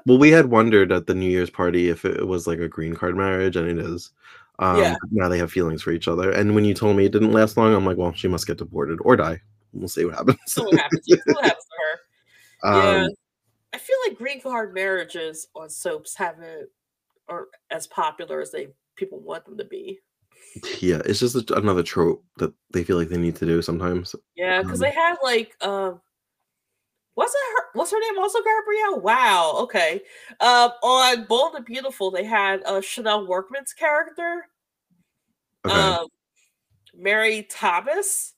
Well, 0.07 0.19
we 0.19 0.31
had 0.31 0.47
wondered 0.47 0.93
at 0.93 1.07
the 1.07 1.15
New 1.15 1.29
Year's 1.29 1.51
party 1.51 1.89
if 1.91 2.05
it 2.05 2.27
was 2.27 2.47
like 2.47 2.61
a 2.61 2.69
green 2.69 2.95
card 2.95 3.17
marriage, 3.17 3.57
and 3.57 3.69
it 3.69 3.79
is. 3.79 4.13
Um, 4.59 4.79
yeah. 4.79 4.97
Now 5.11 5.29
they 5.29 5.39
have 5.39 5.53
feelings 5.53 5.83
for 5.83 5.91
each 5.91 6.09
other. 6.09 6.31
And 6.31 6.55
when 6.55 6.65
you 6.65 6.73
told 6.73 6.97
me 6.97 7.05
it 7.05 7.13
didn't 7.13 7.33
last 7.33 7.57
long, 7.57 7.75
I'm 7.75 7.85
like, 7.85 7.99
well, 7.99 8.13
she 8.15 8.29
must 8.29 8.47
get 8.47 8.57
deported 8.57 8.99
or 9.03 9.17
die. 9.17 9.43
We'll 9.73 9.89
see 9.89 10.05
what 10.05 10.15
happens. 10.15 10.39
see 10.47 10.63
what 10.63 10.79
happens. 10.79 11.05
See 11.05 11.19
what 11.27 11.45
happens 11.45 11.65
to 11.65 11.77
her. 11.79 12.01
Um, 12.63 12.75
yeah. 12.83 13.09
I 13.75 13.79
feel 13.79 13.97
like 14.09 14.17
green 14.17 14.41
card 14.41 14.73
marriages 14.73 15.47
on 15.55 15.69
soaps 15.69 16.17
haven't 16.17 16.71
are 17.29 17.49
as 17.71 17.87
popular 17.87 18.41
as 18.41 18.51
they 18.51 18.69
people 18.97 19.21
want 19.21 19.45
them 19.45 19.59
to 19.59 19.65
be. 19.65 20.01
Yeah, 20.81 21.03
it's 21.05 21.21
just 21.21 21.51
another 21.51 21.83
trope 21.83 22.25
that 22.39 22.55
they 22.73 22.83
feel 22.83 22.97
like 22.97 23.11
they 23.11 23.19
need 23.19 23.37
to 23.37 23.47
do 23.47 23.61
sometimes. 23.61 24.17
Yeah, 24.35 24.63
because 24.63 24.81
um, 24.81 24.89
they 24.89 24.91
had 24.91 25.17
like 25.23 25.55
um 25.63 26.01
was 27.17 27.31
it 27.31 27.57
her 27.57 27.65
what's 27.73 27.91
her 27.91 28.01
name 28.01 28.19
also 28.19 28.39
Gabrielle? 28.41 29.01
Wow, 29.01 29.55
okay. 29.61 30.03
Um 30.41 30.71
on 30.83 31.25
Bold 31.25 31.55
and 31.55 31.65
Beautiful, 31.65 32.11
they 32.11 32.25
had 32.25 32.63
uh 32.65 32.81
Chanel 32.81 33.27
Workman's 33.27 33.73
character. 33.73 34.47
Okay. 35.67 35.75
Um 35.75 36.09
Mary 36.95 37.47
Thomas. 37.51 38.35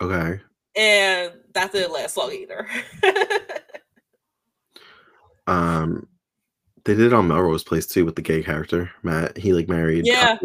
Okay. 0.00 0.40
And 0.76 1.32
that 1.54 1.72
didn't 1.72 1.92
last 1.92 2.16
long 2.16 2.32
either. 2.32 2.68
um 5.46 6.06
they 6.84 6.94
did 6.94 7.06
it 7.06 7.12
on 7.12 7.28
Melrose 7.28 7.64
Place 7.64 7.86
too 7.86 8.04
with 8.04 8.16
the 8.16 8.22
gay 8.22 8.42
character 8.42 8.90
Matt. 9.02 9.36
He 9.36 9.52
like 9.52 9.68
married 9.68 10.06
yeah, 10.06 10.36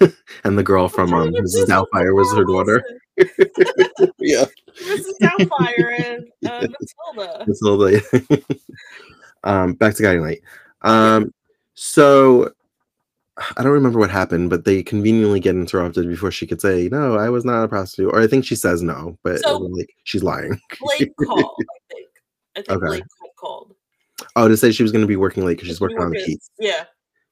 and 0.44 0.58
the 0.58 0.62
girl 0.62 0.88
from 0.88 1.12
um, 1.12 1.30
Mrs. 1.30 1.66
Doubtfire 1.66 2.14
was 2.14 2.32
her 2.34 2.44
daughter. 2.44 2.82
yeah, 4.18 4.44
Mrs. 4.82 5.18
Doubtfire 5.20 6.00
and 6.00 6.28
uh, 6.46 6.66
Matilda. 7.16 7.44
Matilda. 7.46 8.42
um, 9.44 9.74
back 9.74 9.94
to 9.94 10.02
Guiding 10.02 10.22
Light. 10.22 10.42
Um, 10.82 11.32
so 11.74 12.52
I 13.56 13.62
don't 13.62 13.72
remember 13.72 13.98
what 13.98 14.10
happened, 14.10 14.50
but 14.50 14.64
they 14.64 14.82
conveniently 14.82 15.40
get 15.40 15.54
interrupted 15.54 16.08
before 16.08 16.30
she 16.30 16.46
could 16.46 16.60
say, 16.60 16.88
"No, 16.90 17.16
I 17.16 17.28
was 17.28 17.44
not 17.44 17.62
a 17.62 17.68
prostitute," 17.68 18.12
or 18.12 18.20
I 18.20 18.26
think 18.26 18.44
she 18.44 18.56
says 18.56 18.82
no, 18.82 19.16
but 19.22 19.40
so, 19.40 19.58
like 19.58 19.94
she's 20.04 20.22
lying. 20.22 20.60
Blake 20.80 21.12
called. 21.16 21.54
I 21.60 21.94
think. 21.94 22.08
I 22.56 22.62
think 22.62 22.70
okay. 22.70 22.86
Blake 22.86 23.36
called. 23.36 23.74
Oh, 24.36 24.48
to 24.48 24.56
say 24.56 24.72
she 24.72 24.82
was 24.82 24.92
going 24.92 25.02
to 25.02 25.08
be 25.08 25.16
working 25.16 25.44
late 25.44 25.56
because 25.56 25.68
she's 25.68 25.80
working 25.80 25.98
on 25.98 26.10
the 26.10 26.24
case. 26.24 26.50
Yeah. 26.58 26.84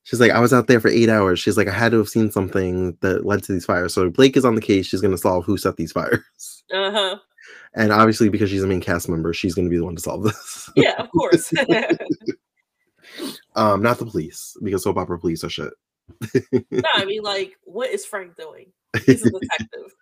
She's 0.05 0.21
like, 0.21 0.31
I 0.31 0.39
was 0.39 0.53
out 0.53 0.69
there 0.69 0.79
for 0.79 0.89
eight 0.89 1.09
hours. 1.09 1.41
She's 1.41 1.57
like, 1.57 1.67
I 1.67 1.73
had 1.73 1.91
to 1.91 1.99
have 1.99 2.09
seen 2.09 2.31
something 2.31 2.97
that 3.01 3.27
led 3.27 3.43
to 3.43 3.53
these 3.53 3.65
fires. 3.65 3.93
So 3.93 4.09
Blake 4.09 4.37
is 4.37 4.45
on 4.45 4.55
the 4.55 4.61
case. 4.61 4.87
She's 4.87 5.01
going 5.01 5.11
to 5.11 5.19
solve 5.19 5.45
who 5.45 5.57
set 5.57 5.77
these 5.77 5.93
fires. 5.93 6.21
Uh 6.75 6.91
huh. 6.91 7.17
And 7.75 7.93
obviously, 7.93 8.29
because 8.29 8.51
she's 8.51 8.65
a 8.65 8.67
main 8.67 8.81
cast 8.81 9.09
member, 9.09 9.33
she's 9.33 9.55
going 9.55 9.67
to 9.67 9.71
be 9.71 9.77
the 9.77 9.85
one 9.85 9.95
to 9.95 10.03
solve 10.03 10.25
this. 10.25 10.69
Yeah, 10.75 10.97
of 11.01 11.09
course. 11.13 11.53
um, 13.55 13.83
not 13.83 14.01
the 14.01 14.07
police, 14.07 14.57
because 14.61 14.83
soap 14.83 14.97
opera 14.97 15.17
police 15.17 15.45
are 15.45 15.49
shit. 15.49 15.73
no, 16.73 16.83
I 16.93 17.05
mean, 17.05 17.23
like, 17.23 17.53
what 17.63 17.91
is 17.91 18.05
Frank 18.05 18.37
doing? 18.37 18.73
He's 19.05 19.25
a 19.25 19.31
detective. 19.31 19.95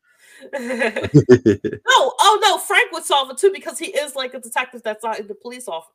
no, 1.86 2.12
oh 2.18 2.38
no, 2.42 2.56
Frank 2.56 2.92
would 2.92 3.04
solve 3.04 3.28
it 3.30 3.36
too 3.36 3.52
because 3.52 3.78
he 3.78 3.88
is 3.88 4.16
like 4.16 4.32
a 4.32 4.40
detective 4.40 4.82
that's 4.82 5.04
not 5.04 5.20
in 5.20 5.26
the 5.26 5.34
police 5.34 5.68
office 5.68 5.92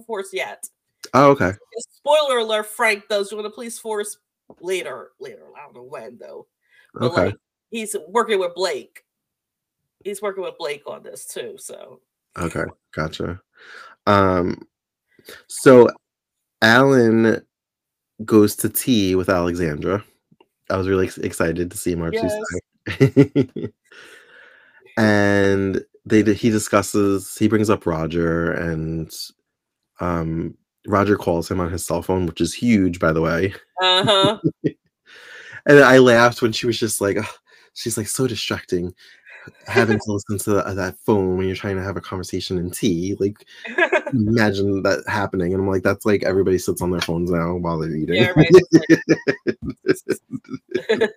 force 0.00 0.30
yet. 0.32 0.66
Oh, 1.12 1.32
okay. 1.32 1.52
Spoiler 1.90 2.38
alert: 2.38 2.66
Frank 2.66 3.08
does 3.08 3.30
join 3.30 3.42
the 3.42 3.50
police 3.50 3.78
force 3.78 4.16
later. 4.60 5.10
Later, 5.20 5.44
I 5.56 5.64
don't 5.64 5.74
know 5.74 5.82
when 5.82 6.16
though. 6.18 6.46
But 6.94 7.02
okay. 7.10 7.24
Like, 7.26 7.36
he's 7.70 7.96
working 8.08 8.38
with 8.38 8.54
Blake. 8.54 9.04
He's 10.04 10.22
working 10.22 10.44
with 10.44 10.58
Blake 10.58 10.82
on 10.86 11.02
this 11.02 11.26
too. 11.26 11.56
So. 11.58 12.00
Okay, 12.38 12.64
gotcha. 12.94 13.40
Um, 14.06 14.66
so 15.48 15.90
Alan 16.62 17.44
goes 18.24 18.56
to 18.56 18.68
tea 18.68 19.14
with 19.14 19.28
Alexandra. 19.28 20.02
I 20.70 20.76
was 20.76 20.88
really 20.88 21.10
excited 21.20 21.70
to 21.70 21.76
see 21.76 21.94
Marcy 21.94 22.20
yes. 22.22 23.68
and 24.96 25.84
they 26.04 26.22
he 26.34 26.50
discusses 26.50 27.36
he 27.36 27.48
brings 27.48 27.70
up 27.70 27.86
Roger 27.86 28.52
and 28.52 29.12
um, 30.00 30.56
Roger 30.86 31.16
calls 31.16 31.50
him 31.50 31.60
on 31.60 31.70
his 31.70 31.86
cell 31.86 32.02
phone, 32.02 32.26
which 32.26 32.40
is 32.40 32.54
huge, 32.54 32.98
by 32.98 33.12
the 33.12 33.20
way. 33.20 33.54
Uh 33.80 34.04
huh. 34.04 34.38
and 35.66 35.80
I 35.80 35.98
laughed 35.98 36.42
when 36.42 36.52
she 36.52 36.66
was 36.66 36.78
just 36.78 37.00
like, 37.00 37.16
oh, 37.18 37.34
she's 37.74 37.96
like 37.96 38.08
so 38.08 38.26
distracting 38.26 38.94
having 39.66 39.98
to 39.98 40.12
listen 40.12 40.38
to 40.38 40.50
the, 40.50 40.74
that 40.74 40.96
phone 40.98 41.36
when 41.36 41.46
you're 41.46 41.56
trying 41.56 41.76
to 41.76 41.82
have 41.82 41.96
a 41.96 42.00
conversation 42.00 42.58
in 42.58 42.70
tea. 42.70 43.16
Like, 43.18 43.46
imagine 44.12 44.82
that 44.82 45.04
happening. 45.08 45.52
And 45.52 45.62
I'm 45.62 45.68
like, 45.68 45.82
that's 45.82 46.06
like 46.06 46.24
everybody 46.24 46.58
sits 46.58 46.82
on 46.82 46.90
their 46.90 47.00
phones 47.00 47.30
now 47.30 47.56
while 47.56 47.78
they're 47.78 47.94
eating. 47.94 48.16
Yeah, 48.16 48.32
right. 48.36 48.48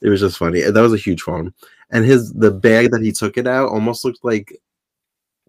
it 0.00 0.02
was 0.02 0.20
just 0.20 0.38
funny. 0.38 0.62
That 0.62 0.80
was 0.80 0.94
a 0.94 0.98
huge 0.98 1.22
phone. 1.22 1.52
And 1.90 2.04
his 2.04 2.32
the 2.32 2.50
bag 2.50 2.90
that 2.92 3.02
he 3.02 3.12
took 3.12 3.36
it 3.36 3.46
out 3.46 3.70
almost 3.70 4.04
looked 4.04 4.24
like 4.24 4.60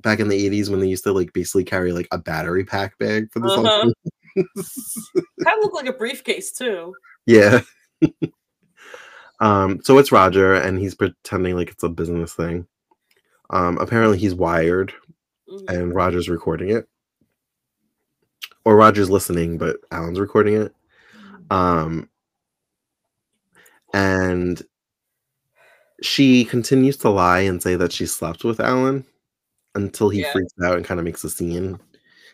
back 0.01 0.19
in 0.19 0.27
the 0.27 0.49
80s 0.49 0.69
when 0.69 0.79
they 0.79 0.87
used 0.87 1.03
to 1.03 1.13
like 1.13 1.33
basically 1.33 1.63
carry 1.63 1.91
like 1.91 2.07
a 2.11 2.17
battery 2.17 2.63
pack 2.63 2.97
bag 2.97 3.31
for 3.31 3.39
the 3.39 3.47
uh-huh. 3.47 3.91
kind 4.35 5.57
of 5.57 5.63
look 5.63 5.73
like 5.73 5.87
a 5.87 5.93
briefcase 5.93 6.51
too. 6.51 6.93
Yeah. 7.25 7.61
um, 9.39 9.79
so 9.83 9.97
it's 9.97 10.11
Roger, 10.11 10.55
and 10.55 10.79
he's 10.79 10.95
pretending 10.95 11.55
like 11.55 11.69
it's 11.69 11.83
a 11.83 11.89
business 11.89 12.33
thing. 12.33 12.67
Um, 13.49 13.77
apparently 13.79 14.17
he's 14.17 14.33
wired, 14.33 14.93
mm-hmm. 15.49 15.75
and 15.75 15.95
Roger's 15.95 16.29
recording 16.29 16.69
it, 16.69 16.87
or 18.65 18.75
Roger's 18.75 19.09
listening, 19.09 19.57
but 19.57 19.77
Alan's 19.91 20.19
recording 20.19 20.55
it. 20.55 20.73
Um, 21.49 22.09
and 23.93 24.61
she 26.01 26.45
continues 26.45 26.97
to 26.97 27.09
lie 27.09 27.41
and 27.41 27.61
say 27.61 27.75
that 27.75 27.91
she 27.91 28.05
slept 28.05 28.43
with 28.43 28.59
Alan 28.59 29.05
until 29.75 30.09
he 30.09 30.21
yeah. 30.21 30.31
freaks 30.31 30.53
out 30.63 30.77
and 30.77 30.85
kind 30.85 30.99
of 30.99 31.05
makes 31.05 31.23
a 31.23 31.29
scene. 31.29 31.79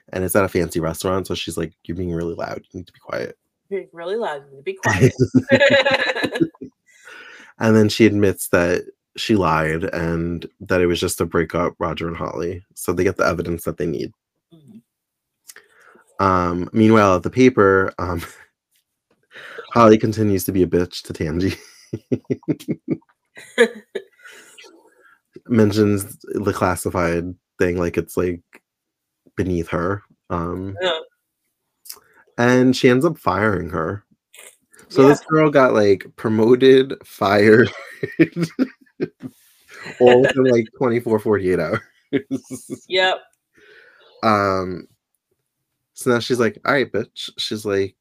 And 0.10 0.24
it's 0.24 0.36
at 0.36 0.46
a 0.46 0.50
fancy 0.50 0.80
restaurant, 0.80 1.28
so 1.28 1.36
she's 1.36 1.58
like, 1.58 1.74
"You're 1.84 1.98
being 1.98 2.14
really 2.14 2.34
loud. 2.34 2.64
You 2.72 2.80
need 2.80 2.88
to 2.88 2.94
be 2.94 3.00
quiet." 3.00 3.38
Being 3.70 3.90
really 3.92 4.16
loud. 4.16 4.44
You 4.46 4.52
need 4.52 4.58
to 4.58 4.64
be 4.64 4.74
quiet. 4.74 5.14
and 7.60 7.76
then 7.76 7.90
she 7.90 8.06
admits 8.06 8.48
that 8.50 8.86
she 9.18 9.36
lied 9.36 9.84
and 9.84 10.48
that 10.62 10.80
it 10.80 10.86
was 10.86 11.00
just 11.00 11.18
to 11.18 11.26
break 11.26 11.56
up 11.56 11.74
Roger 11.80 12.08
and 12.08 12.16
Holly, 12.16 12.64
so 12.74 12.94
they 12.94 13.04
get 13.04 13.18
the 13.18 13.26
evidence 13.26 13.66
that 13.66 13.78
they 13.78 13.86
need. 13.86 14.12
Mm-hmm. 14.54 16.24
Um, 16.26 16.70
meanwhile, 16.72 17.16
at 17.18 17.24
the 17.24 17.30
paper, 17.30 17.94
um, 18.00 18.22
Holly 19.74 19.98
continues 19.98 20.46
to 20.46 20.54
be 20.54 20.64
a 20.64 20.68
bitch 20.68 21.02
to 21.04 21.14
Tangie 21.14 21.58
mentions 25.50 26.18
the 26.24 26.54
classified 26.54 27.34
thing 27.60 27.78
like 27.78 27.98
it's 27.98 28.18
like 28.18 28.42
beneath 29.36 29.70
her. 29.70 30.04
Um, 30.30 30.76
yeah. 30.82 31.00
And 32.38 32.76
she 32.76 32.90
ends 32.90 33.06
up 33.06 33.18
firing 33.18 33.70
her. 33.70 34.04
So 34.90 35.02
yeah. 35.02 35.08
this 35.10 35.22
girl 35.22 35.50
got 35.50 35.74
like 35.74 36.06
promoted, 36.16 36.96
fired, 37.06 37.72
all 40.00 40.22
within 40.22 40.46
like 40.46 40.68
24, 40.78 41.20
48 41.20 41.60
hours. 41.60 41.80
yep. 42.88 43.18
Um, 44.24 44.88
so 45.94 46.12
now 46.12 46.20
she's 46.20 46.40
like, 46.40 46.60
all 46.66 46.74
right, 46.74 46.92
bitch. 46.92 47.30
She's 47.38 47.66
like, 47.66 47.96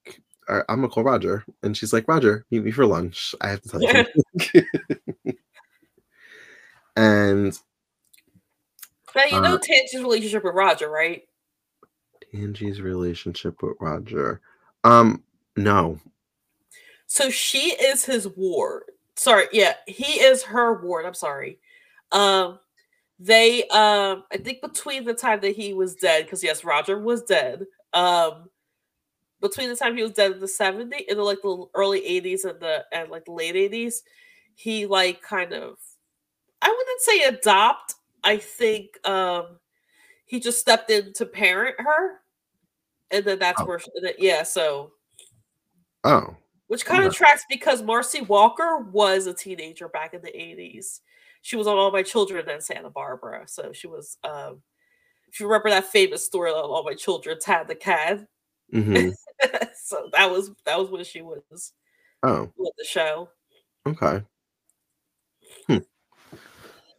right, 0.49 0.65
I'm 0.69 0.77
gonna 0.77 0.89
call 0.89 1.05
Roger. 1.05 1.45
And 1.63 1.77
she's 1.77 1.93
like, 1.93 2.07
Roger, 2.07 2.45
meet 2.51 2.63
me 2.63 2.71
for 2.71 2.87
lunch. 2.87 3.35
I 3.41 3.49
have 3.49 3.63
to 3.63 3.69
tell 3.69 3.83
you. 3.83 5.33
And 6.97 7.59
now 9.15 9.25
you 9.25 9.41
know 9.41 9.55
uh, 9.55 9.59
Tangie's 9.59 10.01
relationship 10.01 10.45
with 10.45 10.55
Roger, 10.55 10.89
right? 10.89 11.23
Tangie's 12.33 12.81
relationship 12.81 13.63
with 13.63 13.77
Roger. 13.81 14.41
Um, 14.85 15.23
no. 15.57 15.99
So 17.07 17.31
she 17.31 17.73
is 17.73 18.05
his 18.05 18.29
ward. 18.29 18.85
Sorry, 19.17 19.47
yeah, 19.53 19.75
he 19.87 20.21
is 20.21 20.43
her 20.45 20.83
ward. 20.83 21.07
I'm 21.07 21.15
sorry. 21.15 21.59
Um, 22.13 22.59
they 23.19 23.63
um, 23.69 24.25
I 24.33 24.37
think 24.39 24.61
between 24.61 25.05
the 25.05 25.15
time 25.15 25.41
that 25.41 25.57
he 25.57 25.73
was 25.73 25.95
dead, 25.95 26.25
because 26.25 26.45
yes, 26.45 26.65
Roger 26.65 26.99
was 26.99 27.23
dead. 27.23 27.65
Um, 27.95 28.51
between 29.41 29.69
the 29.69 29.77
time 29.77 29.97
he 29.97 30.03
was 30.03 30.13
dead 30.13 30.33
in 30.33 30.41
the 30.41 30.47
70s, 30.47 30.93
in 31.09 31.17
the 31.17 31.23
like 31.23 31.43
the 31.43 31.67
early 31.75 32.01
80s 32.01 32.45
and 32.45 32.61
the 32.61 32.85
and 32.93 33.11
like 33.11 33.25
the 33.25 33.33
late 33.33 33.55
80s, 33.55 33.97
he 34.55 34.87
like 34.87 35.23
kind 35.23 35.53
of 35.53 35.79
I 36.63 36.69
wouldn't 36.69 37.01
say 37.01 37.23
adopt. 37.25 37.95
I 38.25 38.39
think 38.39 38.99
um 39.07 39.59
he 40.27 40.41
just 40.41 40.59
stepped 40.59 40.91
in 40.91 41.13
to 41.15 41.25
parent 41.25 41.77
her, 41.79 42.21
and 43.11 43.25
then 43.25 43.39
that's 43.39 43.61
oh. 43.61 43.65
where, 43.65 43.79
she, 43.79 43.91
yeah. 44.19 44.43
So, 44.43 44.93
oh, 46.05 46.37
which 46.67 46.85
kind 46.85 47.05
of 47.05 47.13
yeah. 47.13 47.19
tracks 47.19 47.45
because 47.49 47.83
Marcy 47.83 48.23
Walker 48.23 48.79
was 48.91 49.27
a 49.27 49.35
teenager 49.35 49.89
back 49.89 50.15
in 50.15 50.23
the 50.23 50.29
80s. 50.29 51.01
She 51.43 51.57
was 51.57 51.69
on 51.69 51.77
All 51.77 51.93
My 51.93 52.03
Children 52.03 52.49
in 52.51 52.61
Santa 52.61 52.91
Barbara. 52.91 53.45
So 53.47 53.73
she 53.73 53.87
was, 53.87 54.19
um, 54.25 54.63
if 55.29 55.39
you 55.39 55.47
remember 55.47 55.71
that 55.71 55.85
famous 55.85 56.25
story 56.25 56.51
of 56.51 56.57
All 56.57 56.83
My 56.83 56.95
Children, 56.95 57.39
Tad 57.39 57.69
the 57.69 57.77
Cad. 57.77 58.27
Mm-hmm. 58.75 59.11
so 59.85 60.09
that 60.13 60.29
was 60.29 60.51
that 60.65 60.77
was 60.77 60.91
when 60.91 61.05
she 61.05 61.23
was 61.23 61.73
oh 62.25 62.51
with 62.57 62.73
the 62.77 62.85
show. 62.85 63.29
Okay. 63.87 64.25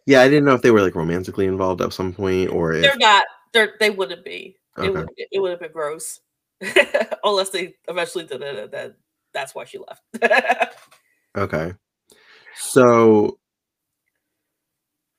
Yeah, 0.08 0.22
I 0.22 0.30
didn't 0.30 0.46
know 0.46 0.56
if 0.56 0.62
they 0.62 0.72
were 0.72 0.82
like 0.82 0.96
romantically 0.96 1.46
involved 1.46 1.82
at 1.82 1.92
some 1.92 2.14
point 2.14 2.50
or 2.50 2.72
if... 2.72 2.82
they're 2.82 2.98
not. 2.98 3.26
They're 3.54 3.76
they 3.80 3.90
wouldn't 3.90 4.24
be. 4.24 4.56
Okay. 4.78 4.88
It 4.88 4.94
would 4.94 5.10
it 5.18 5.40
would 5.42 5.52
have 5.52 5.60
been 5.60 5.72
gross. 5.74 6.22
Unless 7.24 7.50
they 7.50 7.76
eventually 7.90 8.26
did 8.26 8.42
it 8.42 8.58
and 8.58 8.72
then 8.72 8.96
that's 9.34 9.54
why 9.54 9.66
she 9.66 9.78
left. 9.78 10.74
okay. 11.38 11.74
So 12.56 13.38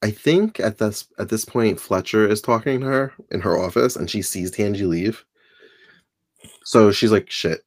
I 0.03 0.11
think 0.11 0.59
at 0.59 0.79
this 0.79 1.07
at 1.19 1.29
this 1.29 1.45
point 1.45 1.79
Fletcher 1.79 2.27
is 2.27 2.41
talking 2.41 2.81
to 2.81 2.87
her 2.87 3.13
in 3.31 3.43
her 3.43 3.59
office 3.59 3.95
and 3.95 4.11
she 4.11 4.23
sees 4.23 4.51
Tangie 4.51 4.89
leave. 4.89 5.23
So 6.65 6.93
she's 6.93 7.13
like, 7.13 7.31
shit. 7.31 7.61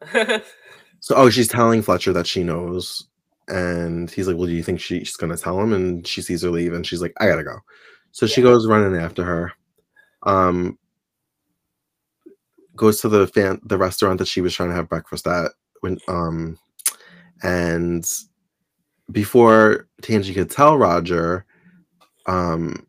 so 1.00 1.16
oh, 1.16 1.28
she's 1.28 1.48
telling 1.48 1.82
Fletcher 1.82 2.12
that 2.12 2.28
she 2.28 2.44
knows. 2.44 3.08
And 3.48 4.10
he's 4.10 4.26
like, 4.26 4.36
Well, 4.36 4.46
do 4.46 4.52
you 4.52 4.62
think 4.62 4.80
she, 4.80 5.00
she's 5.00 5.16
gonna 5.16 5.36
tell 5.36 5.60
him? 5.60 5.72
And 5.72 6.06
she 6.06 6.22
sees 6.22 6.42
her 6.42 6.50
leave 6.50 6.72
and 6.72 6.86
she's 6.86 7.02
like, 7.02 7.14
I 7.18 7.26
gotta 7.26 7.44
go. 7.44 7.58
So 8.12 8.26
yeah. 8.26 8.32
she 8.34 8.42
goes 8.42 8.66
running 8.66 9.00
after 9.00 9.24
her. 9.24 9.52
Um 10.22 10.78
goes 12.74 13.00
to 13.00 13.08
the 13.08 13.26
fan 13.26 13.60
the 13.64 13.78
restaurant 13.78 14.18
that 14.18 14.28
she 14.28 14.40
was 14.40 14.54
trying 14.54 14.68
to 14.68 14.74
have 14.74 14.88
breakfast 14.88 15.26
at 15.26 15.52
when 15.80 15.98
um 16.08 16.58
and 17.42 18.04
before 19.10 19.88
Tangie 20.02 20.34
could 20.34 20.50
tell 20.50 20.76
Roger, 20.76 21.46
um 22.26 22.86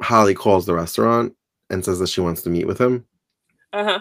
Holly 0.00 0.34
calls 0.34 0.66
the 0.66 0.74
restaurant 0.74 1.34
and 1.70 1.84
says 1.84 1.98
that 1.98 2.08
she 2.08 2.20
wants 2.20 2.42
to 2.42 2.50
meet 2.50 2.66
with 2.66 2.80
him. 2.80 3.04
Uh-huh. 3.72 4.00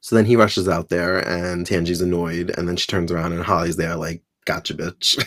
So 0.00 0.16
then 0.16 0.24
he 0.26 0.36
rushes 0.36 0.68
out 0.68 0.88
there 0.88 1.18
and 1.26 1.66
Tangie's 1.66 2.00
annoyed, 2.00 2.50
and 2.56 2.68
then 2.68 2.76
she 2.76 2.86
turns 2.86 3.10
around 3.10 3.32
and 3.32 3.42
Holly's 3.42 3.76
there 3.76 3.96
like, 3.96 4.22
gotcha, 4.44 4.74
bitch. 4.74 5.18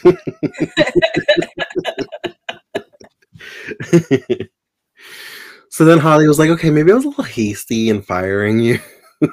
so 5.70 5.86
then 5.86 5.99
Holly 5.99 6.28
was 6.28 6.39
like, 6.39 6.49
okay, 6.51 6.70
maybe 6.70 6.91
I 6.91 6.95
was 6.95 7.05
a 7.05 7.09
little 7.09 7.24
hasty 7.24 7.89
in 7.89 8.01
firing 8.01 8.59
you. 8.59 8.80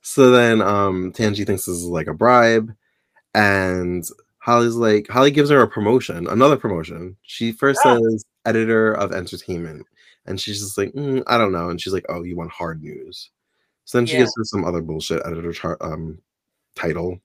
so 0.00 0.30
then 0.30 0.62
um 0.62 1.12
Tangie 1.12 1.46
thinks 1.46 1.66
this 1.66 1.76
is 1.76 1.84
like 1.84 2.06
a 2.06 2.14
bribe, 2.14 2.74
and 3.34 4.04
Holly's 4.38 4.76
like 4.76 5.08
Holly 5.08 5.30
gives 5.30 5.50
her 5.50 5.60
a 5.60 5.68
promotion, 5.68 6.26
another 6.26 6.56
promotion. 6.56 7.16
She 7.22 7.52
first 7.52 7.80
oh. 7.84 7.98
says 7.98 8.24
editor 8.46 8.92
of 8.92 9.12
entertainment, 9.12 9.86
and 10.26 10.40
she's 10.40 10.60
just 10.60 10.78
like, 10.78 10.92
mm, 10.92 11.22
I 11.26 11.36
don't 11.38 11.52
know, 11.52 11.68
and 11.70 11.80
she's 11.80 11.92
like, 11.92 12.06
oh, 12.08 12.22
you 12.22 12.36
want 12.36 12.50
hard 12.50 12.82
news. 12.82 13.30
So 13.84 13.98
then 13.98 14.06
she 14.06 14.14
yeah. 14.14 14.20
gives 14.20 14.34
her 14.36 14.44
some 14.44 14.64
other 14.64 14.82
bullshit 14.82 15.22
editor 15.24 15.52
chart 15.52 15.78
um 15.80 16.18
title. 16.78 17.20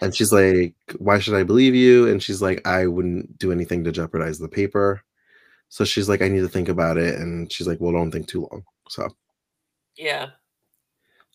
And 0.00 0.14
she's 0.14 0.32
like, 0.32 0.74
Why 0.98 1.18
should 1.18 1.34
I 1.34 1.44
believe 1.44 1.74
you? 1.74 2.08
And 2.08 2.22
she's 2.22 2.42
like, 2.42 2.66
I 2.66 2.86
wouldn't 2.86 3.38
do 3.38 3.52
anything 3.52 3.84
to 3.84 3.92
jeopardize 3.92 4.38
the 4.38 4.48
paper. 4.48 5.02
So 5.68 5.84
she's 5.84 6.08
like, 6.08 6.22
I 6.22 6.28
need 6.28 6.40
to 6.40 6.48
think 6.48 6.68
about 6.68 6.98
it. 6.98 7.18
And 7.18 7.50
she's 7.50 7.66
like, 7.66 7.80
Well, 7.80 7.92
don't 7.92 8.10
think 8.10 8.28
too 8.28 8.48
long. 8.50 8.64
So, 8.88 9.08
yeah. 9.96 10.30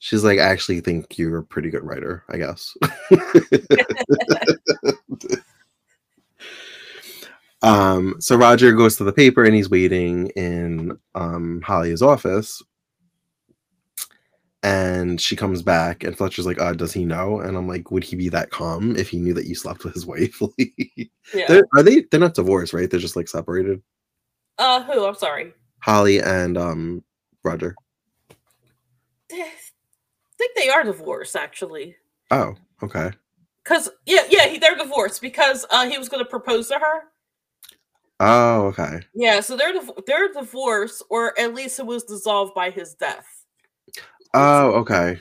She's 0.02 0.24
like, 0.24 0.40
I 0.40 0.44
actually 0.44 0.80
think 0.80 1.18
you're 1.18 1.40
a 1.40 1.44
pretty 1.44 1.70
good 1.70 1.84
writer, 1.84 2.24
I 2.30 2.38
guess. 2.38 2.74
um, 7.62 8.16
so 8.20 8.38
Roger 8.38 8.72
goes 8.72 8.96
to 8.98 9.04
the 9.04 9.12
paper 9.12 9.44
and 9.44 9.54
he's 9.54 9.70
waiting 9.70 10.28
in 10.38 10.98
um, 11.16 11.62
Holly's 11.66 12.02
office. 12.02 12.64
And 14.62 15.22
she 15.22 15.38
comes 15.38 15.62
back, 15.62 16.04
and 16.04 16.18
Fletcher's 16.18 16.46
like, 16.46 16.60
uh, 16.60 16.74
does 16.74 16.92
he 16.92 17.06
know? 17.06 17.40
And 17.40 17.56
I'm 17.56 17.68
like, 17.68 17.92
would 17.92 18.04
he 18.04 18.18
be 18.18 18.28
that 18.30 18.50
calm 18.50 18.96
if 18.98 19.10
he 19.10 19.18
knew 19.18 19.34
that 19.34 19.46
you 19.46 19.56
slept 19.56 19.86
with 19.86 19.94
his 19.94 20.06
wife? 20.06 20.38
yeah. 20.58 21.48
They're, 21.48 21.68
are 21.78 21.84
they? 21.84 22.02
They're 22.12 22.20
not 22.20 22.36
divorced, 22.36 22.74
right? 22.74 22.90
They're 22.90 23.00
just 23.00 23.16
like 23.16 23.30
separated. 23.30 23.82
Uh, 24.58 24.84
who? 24.84 25.06
I'm 25.06 25.16
sorry. 25.16 25.54
Holly 25.82 26.22
and 26.22 26.58
um 26.58 27.04
Roger. 27.44 27.76
I 29.32 29.52
think 30.38 30.56
they 30.56 30.70
are 30.70 30.84
divorced, 30.84 31.36
actually. 31.36 31.96
Oh, 32.32 32.56
okay. 32.84 33.12
Because 33.64 33.90
yeah, 34.06 34.24
yeah, 34.30 34.58
they're 34.60 34.76
divorced 34.76 35.22
because 35.22 35.66
uh, 35.70 35.88
he 35.88 35.98
was 35.98 36.10
going 36.10 36.24
to 36.24 36.30
propose 36.30 36.68
to 36.70 36.76
her. 36.76 37.04
Oh, 38.20 38.66
okay. 38.68 39.00
Yeah, 39.14 39.40
so 39.40 39.56
they're 39.56 39.74
they're 40.06 40.34
divorced, 40.34 41.04
or 41.10 41.40
at 41.40 41.54
least 41.54 41.80
it 41.80 41.86
was 41.86 42.04
dissolved 42.04 42.54
by 42.54 42.70
his 42.70 42.94
death. 42.96 43.26
Oh, 44.34 44.72
okay. 44.74 45.20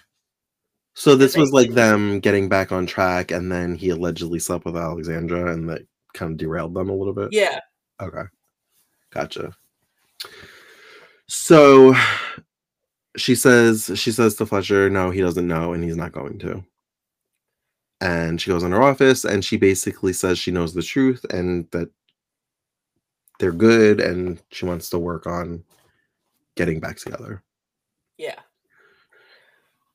So 0.95 1.15
this 1.15 1.37
was 1.37 1.53
like 1.53 1.71
them 1.71 2.19
getting 2.21 2.49
back 2.49 2.73
on 2.73 2.87
track, 2.87 3.31
and 3.31 3.53
then 3.53 3.75
he 3.77 3.91
allegedly 3.91 4.39
slept 4.41 4.65
with 4.65 4.77
Alexandra, 4.77 5.53
and 5.53 5.69
that 5.69 5.83
kind 6.13 6.33
of 6.33 6.39
derailed 6.39 6.75
them 6.75 6.91
a 6.91 6.95
little 6.95 7.15
bit. 7.15 7.29
Yeah. 7.31 7.61
Okay. 8.01 8.25
Gotcha. 9.11 9.53
So 11.29 11.95
she 13.17 13.35
says 13.35 13.91
she 13.95 14.11
says 14.11 14.35
to 14.37 14.47
Fletcher, 14.47 14.91
no, 14.91 15.11
he 15.11 15.21
doesn't 15.21 15.47
know, 15.47 15.73
and 15.73 15.85
he's 15.85 15.97
not 15.97 16.13
going 16.13 16.39
to. 16.41 16.65
And 18.01 18.41
she 18.41 18.51
goes 18.51 18.63
in 18.63 18.73
her 18.73 18.83
office 18.83 19.25
and 19.25 19.45
she 19.45 19.57
basically 19.57 20.13
says 20.13 20.39
she 20.39 20.53
knows 20.53 20.73
the 20.73 20.83
truth 20.83 21.25
and 21.31 21.69
that 21.73 21.91
they're 23.41 23.51
good 23.51 24.01
and 24.01 24.41
she 24.53 24.67
wants 24.67 24.89
to 24.91 24.99
work 24.99 25.27
on 25.27 25.65
getting 26.57 26.79
back 26.79 26.97
together. 26.97 27.43
Yeah. 28.17 28.39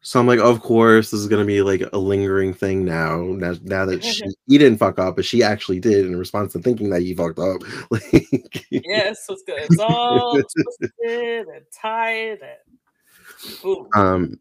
So 0.05 0.19
I'm 0.19 0.27
like, 0.27 0.39
of 0.39 0.61
course, 0.61 1.11
this 1.11 1.21
is 1.21 1.27
gonna 1.27 1.45
be 1.45 1.61
like 1.61 1.81
a 1.93 1.97
lingering 1.97 2.53
thing 2.53 2.83
now. 2.83 3.21
Now, 3.21 3.55
now 3.63 3.85
that 3.85 4.03
she, 4.03 4.21
he 4.47 4.57
didn't 4.57 4.77
fuck 4.77 4.99
up, 4.99 5.15
but 5.15 5.23
she 5.23 5.41
actually 5.41 5.79
did 5.79 6.05
in 6.05 6.17
response 6.17 6.51
to 6.53 6.59
thinking 6.59 6.89
that 6.89 7.01
he 7.01 7.15
fucked 7.15 7.39
up. 7.39 7.61
like, 7.89 8.65
yes, 8.69 9.25
it's 9.29 9.43
good. 9.43 9.63
It's 9.63 9.79
all 9.79 10.33
twisted 10.91 11.47
and 11.47 11.65
tied 11.73 12.39
and 12.41 13.65
Ooh. 13.65 13.87
um. 13.95 14.39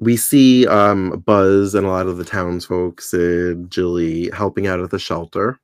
We 0.00 0.16
see 0.16 0.66
um 0.66 1.22
Buzz 1.24 1.76
and 1.76 1.86
a 1.86 1.90
lot 1.90 2.08
of 2.08 2.16
the 2.16 2.24
townsfolk, 2.24 3.00
Sid, 3.00 3.70
Gilly, 3.70 4.30
helping 4.30 4.66
out 4.66 4.80
at 4.80 4.90
the 4.90 4.98
shelter, 4.98 5.60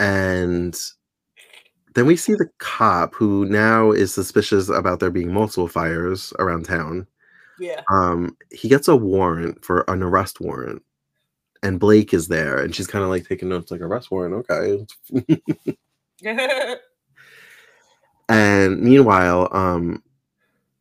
and 0.00 0.74
then 1.94 2.06
we 2.06 2.16
see 2.16 2.32
the 2.32 2.48
cop 2.56 3.14
who 3.14 3.44
now 3.44 3.90
is 3.90 4.14
suspicious 4.14 4.70
about 4.70 5.00
there 5.00 5.10
being 5.10 5.30
multiple 5.30 5.68
fires 5.68 6.32
around 6.38 6.64
town 6.64 7.06
yeah. 7.58 7.82
Um, 7.90 8.36
he 8.50 8.68
gets 8.68 8.88
a 8.88 8.96
warrant 8.96 9.64
for 9.64 9.84
an 9.88 10.02
arrest 10.02 10.40
warrant, 10.40 10.82
and 11.62 11.80
Blake 11.80 12.14
is 12.14 12.28
there, 12.28 12.58
and 12.58 12.74
she's 12.74 12.86
kind 12.86 13.04
of 13.04 13.10
like 13.10 13.26
taking 13.26 13.48
notes, 13.48 13.70
like 13.70 13.80
arrest 13.80 14.10
warrant, 14.10 14.46
okay. 14.50 14.86
and 18.28 18.80
meanwhile, 18.80 19.48
um, 19.52 20.02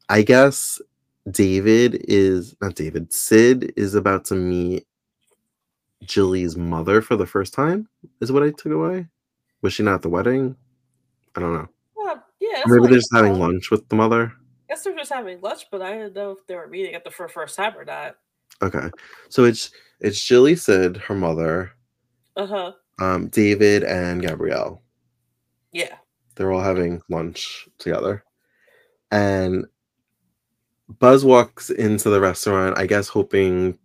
I 0.10 0.22
guess 0.22 0.82
David 1.30 2.06
is 2.08 2.56
not 2.62 2.76
David. 2.76 3.14
Sid 3.14 3.74
is 3.76 3.96
about 3.96 4.26
to 4.26 4.36
meet 4.36 4.86
Gilly's 6.06 6.58
mother 6.58 7.02
for 7.02 7.16
the 7.16 7.26
first 7.26 7.54
time. 7.54 7.88
Is 8.22 8.32
what 8.32 8.44
I 8.44 8.52
took 8.52 8.72
away. 8.72 9.08
Was 9.62 9.74
she 9.74 9.84
not 9.84 9.96
at 9.96 10.02
the 10.02 10.10
wedding? 10.10 10.56
I 11.36 11.40
don't 11.40 11.54
know. 11.54 11.70
Well, 11.96 12.24
yeah. 12.40 12.64
Maybe 12.66 12.88
they're 12.88 12.98
just 12.98 13.14
having 13.14 13.40
lunch 13.40 13.72
with 13.72 13.88
the 13.88 13.96
mother 13.96 14.34
guess 14.74 14.84
they're 14.84 14.96
just 14.96 15.14
having 15.14 15.40
lunch, 15.42 15.68
but 15.72 15.84
I 15.84 15.94
didn't 15.94 16.16
know 16.16 16.32
if 16.32 16.48
they 16.48 16.56
were 16.56 16.68
meeting 16.68 16.96
at 16.96 17.04
the 17.04 17.12
for 17.12 17.28
first 17.28 17.56
time 17.56 17.78
or 17.78 17.86
not. 17.86 18.16
Okay, 18.62 18.90
so 19.30 19.44
it's 19.44 19.72
it's 20.00 20.28
Gilly 20.28 20.56
Sid, 20.56 20.98
her 20.98 21.16
mother, 21.16 21.72
uh 22.36 22.48
huh, 22.48 22.72
um, 23.00 23.28
David 23.28 23.84
and 23.84 24.22
Gabrielle. 24.22 24.82
Yeah, 25.72 25.96
they're 26.36 26.52
all 26.52 26.62
having 26.62 27.02
lunch 27.10 27.68
together, 27.78 28.24
and 29.12 29.66
Buzz 31.00 31.24
walks 31.24 31.70
into 31.70 32.10
the 32.10 32.22
restaurant, 32.22 32.78
I 32.78 32.88
guess, 32.88 33.08
hoping 33.08 33.78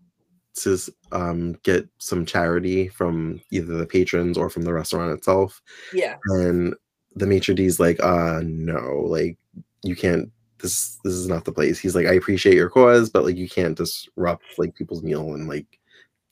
to 0.54 0.78
um, 1.12 1.52
get 1.62 1.86
some 1.98 2.24
charity 2.24 2.88
from 2.88 3.40
either 3.50 3.76
the 3.76 3.86
patrons 3.86 4.38
or 4.38 4.48
from 4.48 4.62
the 4.62 4.72
restaurant 4.72 5.12
itself. 5.12 5.60
Yeah, 5.92 6.16
and 6.26 6.74
the 7.14 7.26
maitre 7.26 7.54
d's 7.54 7.78
like, 7.78 8.02
uh, 8.02 8.40
no, 8.42 9.02
like 9.06 9.36
you 9.82 9.94
can't 9.94 10.30
this 10.58 10.98
this 11.04 11.14
is 11.14 11.28
not 11.28 11.44
the 11.44 11.52
place. 11.52 11.78
He's 11.78 11.94
like, 11.94 12.06
I 12.06 12.14
appreciate 12.14 12.54
your 12.54 12.70
cause, 12.70 13.10
but 13.10 13.24
like 13.24 13.36
you 13.36 13.48
can't 13.48 13.76
disrupt 13.76 14.44
like 14.58 14.74
people's 14.74 15.02
meal 15.02 15.34
and 15.34 15.48
like 15.48 15.78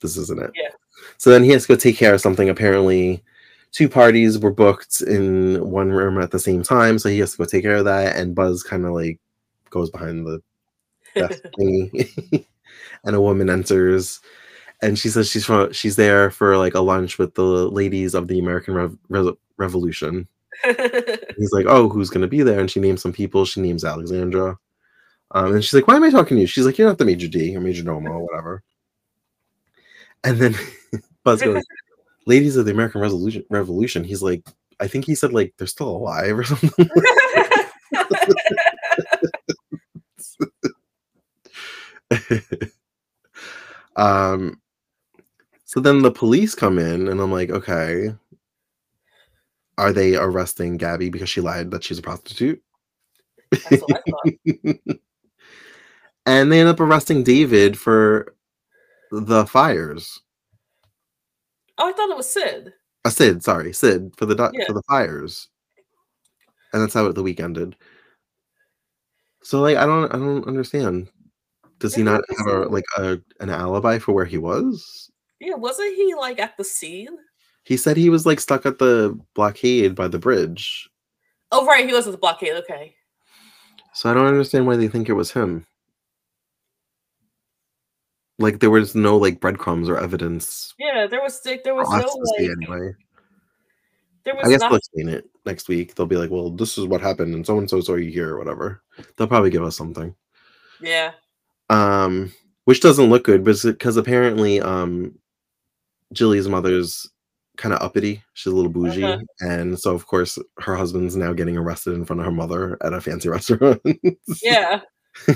this 0.00 0.16
isn't 0.16 0.42
it. 0.42 0.50
Yeah. 0.54 0.70
So 1.18 1.30
then 1.30 1.44
he 1.44 1.50
has 1.50 1.62
to 1.62 1.68
go 1.68 1.76
take 1.76 1.96
care 1.96 2.14
of 2.14 2.20
something. 2.20 2.48
Apparently, 2.48 3.22
two 3.72 3.88
parties 3.88 4.38
were 4.38 4.52
booked 4.52 5.00
in 5.02 5.70
one 5.70 5.90
room 5.90 6.20
at 6.20 6.30
the 6.30 6.38
same 6.38 6.62
time, 6.62 6.98
so 6.98 7.08
he 7.08 7.18
has 7.20 7.32
to 7.32 7.38
go 7.38 7.44
take 7.44 7.62
care 7.62 7.76
of 7.76 7.84
that. 7.84 8.16
And 8.16 8.34
Buzz 8.34 8.62
kind 8.62 8.84
of 8.84 8.92
like 8.92 9.18
goes 9.70 9.90
behind 9.90 10.26
the 10.26 10.42
thingy, 11.16 12.46
and 13.04 13.16
a 13.16 13.20
woman 13.20 13.50
enters 13.50 14.20
and 14.82 14.98
she 14.98 15.08
says 15.08 15.30
she's 15.30 15.44
from 15.44 15.72
she's 15.72 15.96
there 15.96 16.30
for 16.30 16.56
like 16.56 16.74
a 16.74 16.80
lunch 16.80 17.18
with 17.18 17.34
the 17.34 17.42
ladies 17.42 18.14
of 18.14 18.28
the 18.28 18.38
American 18.38 18.74
Rev- 18.74 18.98
Re- 19.08 19.36
Revolution. 19.56 20.28
He's 21.36 21.52
like, 21.52 21.66
"Oh, 21.66 21.88
who's 21.88 22.10
gonna 22.10 22.26
be 22.28 22.42
there?" 22.42 22.60
And 22.60 22.70
she 22.70 22.80
names 22.80 23.02
some 23.02 23.12
people. 23.12 23.44
She 23.44 23.60
names 23.60 23.84
Alexandra, 23.84 24.58
um, 25.32 25.54
and 25.54 25.64
she's 25.64 25.74
like, 25.74 25.88
"Why 25.88 25.96
am 25.96 26.04
I 26.04 26.10
talking 26.10 26.36
to 26.36 26.40
you?" 26.42 26.46
She's 26.46 26.66
like, 26.66 26.78
"You're 26.78 26.88
not 26.88 26.98
the 26.98 27.04
major 27.04 27.28
D 27.28 27.56
or 27.56 27.60
major 27.60 27.82
domo 27.82 28.10
or 28.10 28.24
whatever." 28.24 28.62
And 30.24 30.38
then 30.38 30.54
Buzz 31.24 31.42
goes, 31.42 31.62
"Ladies 32.26 32.56
of 32.56 32.64
the 32.64 32.72
American 32.72 33.00
Revolution." 33.00 33.44
Revolution. 33.50 34.04
He's 34.04 34.22
like, 34.22 34.44
I 34.80 34.88
think 34.88 35.04
he 35.04 35.14
said 35.14 35.32
like 35.32 35.54
they're 35.56 35.66
still 35.66 35.88
alive 35.88 36.38
or 36.38 36.44
something. 36.44 36.88
um 43.96 44.60
so 45.64 45.80
then 45.80 46.00
the 46.00 46.10
police 46.10 46.54
come 46.54 46.78
in 46.78 47.08
and 47.08 47.20
I'm 47.20 47.32
like, 47.32 47.50
okay. 47.50 48.14
Are 49.78 49.92
they 49.92 50.16
arresting 50.16 50.76
Gabby 50.78 51.10
because 51.10 51.28
she 51.28 51.40
lied 51.40 51.70
that 51.70 51.84
she's 51.84 51.98
a 51.98 52.02
prostitute? 52.02 52.62
and 56.26 56.50
they 56.50 56.60
end 56.60 56.68
up 56.68 56.80
arresting 56.80 57.22
David 57.22 57.78
for 57.78 58.34
the 59.10 59.46
fires. 59.46 60.20
Oh, 61.78 61.88
I 61.88 61.92
thought 61.92 62.10
it 62.10 62.16
was 62.16 62.30
Sid. 62.30 62.72
A 63.04 63.08
uh, 63.08 63.10
Sid, 63.10 63.44
sorry, 63.44 63.72
Sid 63.72 64.14
for 64.16 64.26
the 64.26 64.50
yeah. 64.52 64.66
for 64.66 64.72
the 64.72 64.82
fires, 64.88 65.48
and 66.72 66.82
that's 66.82 66.94
how 66.94 67.10
the 67.12 67.22
week 67.22 67.38
ended. 67.40 67.76
So 69.42 69.60
like, 69.60 69.76
I 69.76 69.86
don't, 69.86 70.12
I 70.12 70.18
don't 70.18 70.48
understand. 70.48 71.08
Does 71.78 71.92
yeah, 71.92 71.98
he 71.98 72.02
not 72.04 72.22
have 72.38 72.46
a 72.46 72.58
like 72.68 72.84
a 72.98 73.18
an 73.40 73.50
alibi 73.50 73.98
for 73.98 74.12
where 74.12 74.24
he 74.24 74.38
was? 74.38 75.10
Yeah, 75.38 75.54
wasn't 75.54 75.94
he 75.94 76.14
like 76.14 76.40
at 76.40 76.56
the 76.56 76.64
scene? 76.64 77.16
He 77.66 77.76
said 77.76 77.96
he 77.96 78.10
was 78.10 78.24
like 78.24 78.38
stuck 78.38 78.64
at 78.64 78.78
the 78.78 79.18
blockade 79.34 79.96
by 79.96 80.06
the 80.06 80.20
bridge. 80.20 80.88
Oh 81.50 81.66
right, 81.66 81.84
he 81.84 81.92
was 81.92 82.06
at 82.06 82.12
the 82.12 82.16
blockade. 82.16 82.52
Okay. 82.52 82.94
So 83.92 84.08
I 84.08 84.14
don't 84.14 84.26
understand 84.26 84.68
why 84.68 84.76
they 84.76 84.86
think 84.86 85.08
it 85.08 85.14
was 85.14 85.32
him. 85.32 85.66
Like 88.38 88.60
there 88.60 88.70
was 88.70 88.94
no 88.94 89.16
like 89.16 89.40
breadcrumbs 89.40 89.88
or 89.88 89.98
evidence. 89.98 90.74
Yeah, 90.78 91.08
there 91.08 91.20
was 91.20 91.40
like, 91.44 91.64
there 91.64 91.74
was 91.74 91.88
no 91.90 92.06
like 92.38 92.50
anyway. 92.56 92.94
There 94.22 94.36
was 94.36 94.46
I 94.46 94.50
guess 94.50 94.60
not... 94.60 94.70
they'll 94.70 94.78
explain 94.78 95.08
it 95.08 95.28
next 95.44 95.66
week. 95.66 95.96
They'll 95.96 96.06
be 96.06 96.16
like, 96.16 96.30
"Well, 96.30 96.50
this 96.50 96.78
is 96.78 96.84
what 96.84 97.00
happened, 97.00 97.34
and 97.34 97.44
so 97.44 97.58
and 97.58 97.68
so 97.68 97.80
saw 97.80 97.96
you 97.96 98.12
here, 98.12 98.34
or 98.34 98.38
whatever." 98.38 98.80
They'll 99.16 99.26
probably 99.26 99.50
give 99.50 99.64
us 99.64 99.76
something. 99.76 100.14
Yeah. 100.80 101.14
Um, 101.68 102.32
which 102.64 102.80
doesn't 102.80 103.10
look 103.10 103.24
good, 103.24 103.42
because 103.42 103.96
apparently, 103.96 104.60
um, 104.60 105.18
Gilly's 106.12 106.48
mother's 106.48 107.10
kind 107.56 107.74
of 107.74 107.82
uppity. 107.82 108.22
She's 108.34 108.52
a 108.52 108.56
little 108.56 108.70
bougie, 108.70 109.04
uh-huh. 109.04 109.22
and 109.40 109.78
so 109.78 109.94
of 109.94 110.06
course 110.06 110.38
her 110.58 110.76
husband's 110.76 111.16
now 111.16 111.32
getting 111.32 111.56
arrested 111.56 111.94
in 111.94 112.04
front 112.04 112.20
of 112.20 112.26
her 112.26 112.32
mother 112.32 112.76
at 112.82 112.92
a 112.92 113.00
fancy 113.00 113.28
restaurant. 113.30 113.80
yeah. 114.42 114.80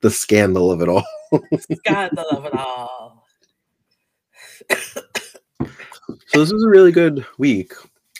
the 0.00 0.10
scandal 0.10 0.72
of 0.72 0.80
it 0.80 0.88
all. 0.88 1.04
scandal 1.72 2.24
of 2.30 2.46
it 2.46 2.54
all. 2.54 3.26
so 4.70 5.70
this 6.32 6.52
was 6.52 6.64
a 6.64 6.68
really 6.68 6.92
good 6.92 7.26
week. 7.38 7.72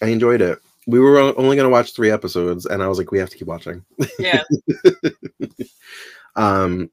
I 0.03 0.07
enjoyed 0.09 0.43
it. 0.43 0.59
We 0.87 1.01
were 1.01 1.19
only 1.19 1.57
going 1.57 1.65
to 1.65 1.71
watch 1.71 1.95
three 1.95 2.11
episodes, 2.11 2.67
and 2.67 2.83
I 2.83 2.87
was 2.87 2.99
like, 2.99 3.11
we 3.11 3.19
have 3.19 3.31
to 3.31 3.37
keep 3.37 3.49
watching. 3.49 3.85
Yeah. 4.19 4.43
um, 6.37 6.91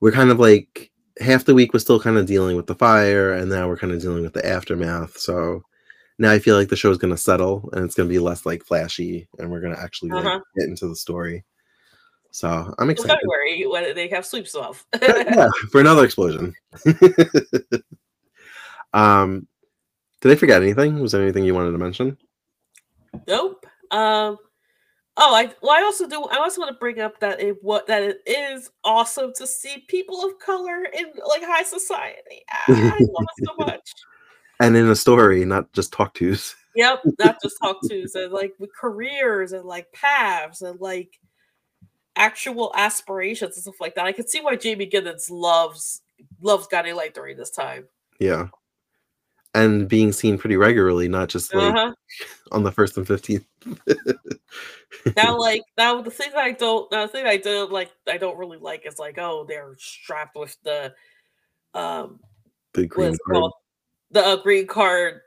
we're 0.00 0.12
kind 0.12 0.30
of 0.30 0.38
like 0.38 0.91
half 1.20 1.44
the 1.44 1.54
week 1.54 1.72
was 1.72 1.82
still 1.82 2.00
kind 2.00 2.16
of 2.16 2.26
dealing 2.26 2.56
with 2.56 2.66
the 2.66 2.74
fire, 2.74 3.32
and 3.32 3.50
now 3.50 3.68
we're 3.68 3.76
kind 3.76 3.92
of 3.92 4.00
dealing 4.00 4.22
with 4.22 4.32
the 4.32 4.46
aftermath. 4.46 5.18
So 5.18 5.62
now 6.18 6.30
I 6.30 6.38
feel 6.38 6.56
like 6.56 6.68
the 6.68 6.76
show 6.76 6.90
is 6.90 6.98
going 6.98 7.14
to 7.14 7.18
settle, 7.18 7.68
and 7.72 7.84
it's 7.84 7.94
going 7.94 8.08
to 8.08 8.12
be 8.12 8.18
less 8.18 8.46
like 8.46 8.64
flashy, 8.64 9.28
and 9.38 9.50
we're 9.50 9.60
going 9.60 9.74
to 9.74 9.80
actually 9.80 10.10
uh-huh. 10.12 10.40
get 10.58 10.68
into 10.68 10.88
the 10.88 10.96
story. 10.96 11.44
So 12.30 12.74
I'm 12.78 12.88
excited. 12.88 13.18
February 13.20 13.66
when 13.66 13.94
they 13.94 14.08
have 14.08 14.24
sleep 14.24 14.48
stuff. 14.48 14.86
yeah, 15.02 15.48
for 15.70 15.80
another 15.80 16.04
explosion. 16.04 16.54
um, 18.94 19.46
did 20.22 20.32
I 20.32 20.34
forget 20.36 20.62
anything? 20.62 21.00
Was 21.00 21.12
there 21.12 21.22
anything 21.22 21.44
you 21.44 21.54
wanted 21.54 21.72
to 21.72 21.78
mention? 21.78 22.16
Nope. 23.26 23.66
Um. 23.90 24.38
Oh, 25.16 25.34
I 25.34 25.52
well, 25.60 25.72
I 25.72 25.82
also 25.82 26.08
do. 26.08 26.24
I 26.24 26.36
also 26.36 26.60
want 26.60 26.72
to 26.74 26.78
bring 26.78 27.00
up 27.00 27.20
that 27.20 27.40
it 27.40 27.62
what 27.62 27.86
that 27.86 28.02
it 28.02 28.22
is 28.26 28.70
awesome 28.82 29.32
to 29.36 29.46
see 29.46 29.84
people 29.88 30.24
of 30.24 30.38
color 30.38 30.84
in 30.84 31.12
like 31.28 31.42
high 31.44 31.64
society. 31.64 32.44
I 32.50 32.96
love 33.00 33.26
it 33.36 33.46
so 33.46 33.54
much. 33.58 33.92
And 34.60 34.76
in 34.76 34.88
a 34.88 34.96
story, 34.96 35.44
not 35.44 35.70
just 35.72 35.92
talk 35.92 36.14
tos. 36.14 36.54
Yep, 36.76 37.00
not 37.18 37.36
just 37.42 37.56
talk 37.62 37.76
tos, 37.88 38.14
and 38.14 38.32
like 38.32 38.54
with 38.58 38.70
careers 38.74 39.52
and 39.52 39.64
like 39.64 39.92
paths 39.92 40.62
and 40.62 40.80
like 40.80 41.18
actual 42.16 42.72
aspirations 42.74 43.56
and 43.56 43.62
stuff 43.62 43.80
like 43.80 43.94
that. 43.96 44.06
I 44.06 44.12
can 44.12 44.26
see 44.26 44.40
why 44.40 44.56
Jamie 44.56 44.88
Giddens 44.88 45.30
loves 45.30 46.00
loves 46.40 46.66
Guiding 46.66 46.96
Light 46.96 47.14
during 47.14 47.36
this 47.36 47.50
time. 47.50 47.86
Yeah. 48.18 48.48
And 49.54 49.86
being 49.86 50.12
seen 50.12 50.38
pretty 50.38 50.56
regularly, 50.56 51.08
not 51.08 51.28
just 51.28 51.54
like 51.54 51.74
uh-huh. 51.74 51.92
on 52.52 52.62
the 52.62 52.72
first 52.72 52.96
and 52.96 53.06
fifteenth. 53.06 53.44
now, 55.16 55.36
like 55.38 55.62
now, 55.76 56.00
the 56.02 56.10
thing 56.10 56.30
I 56.36 56.52
don't, 56.52 56.90
now 56.92 57.06
the 57.06 57.12
thing 57.12 57.26
I 57.26 57.36
don't 57.36 57.72
like, 57.72 57.90
I 58.08 58.16
don't 58.16 58.38
really 58.38 58.58
like 58.58 58.86
is 58.86 58.98
like, 58.98 59.18
oh, 59.18 59.44
they're 59.48 59.74
strapped 59.78 60.36
with 60.36 60.56
the, 60.62 60.94
um, 61.74 62.20
the 62.74 62.86
green 62.86 63.16
card, 63.30 63.52
the 64.10 64.24
uh, 64.24 64.36
green 64.36 64.66
card 64.66 65.20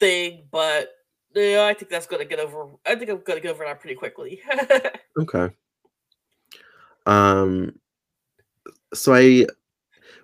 thing. 0.00 0.44
But 0.50 0.90
yeah, 1.34 1.66
I 1.66 1.74
think 1.74 1.90
that's 1.90 2.06
gonna 2.06 2.24
get 2.24 2.40
over. 2.40 2.66
I 2.86 2.94
think 2.94 3.10
I'm 3.10 3.22
gonna 3.24 3.40
get 3.40 3.52
over 3.52 3.64
that 3.64 3.80
pretty 3.80 3.96
quickly. 3.96 4.40
okay. 5.18 5.50
Um, 7.06 7.78
so 8.92 9.14
I 9.14 9.46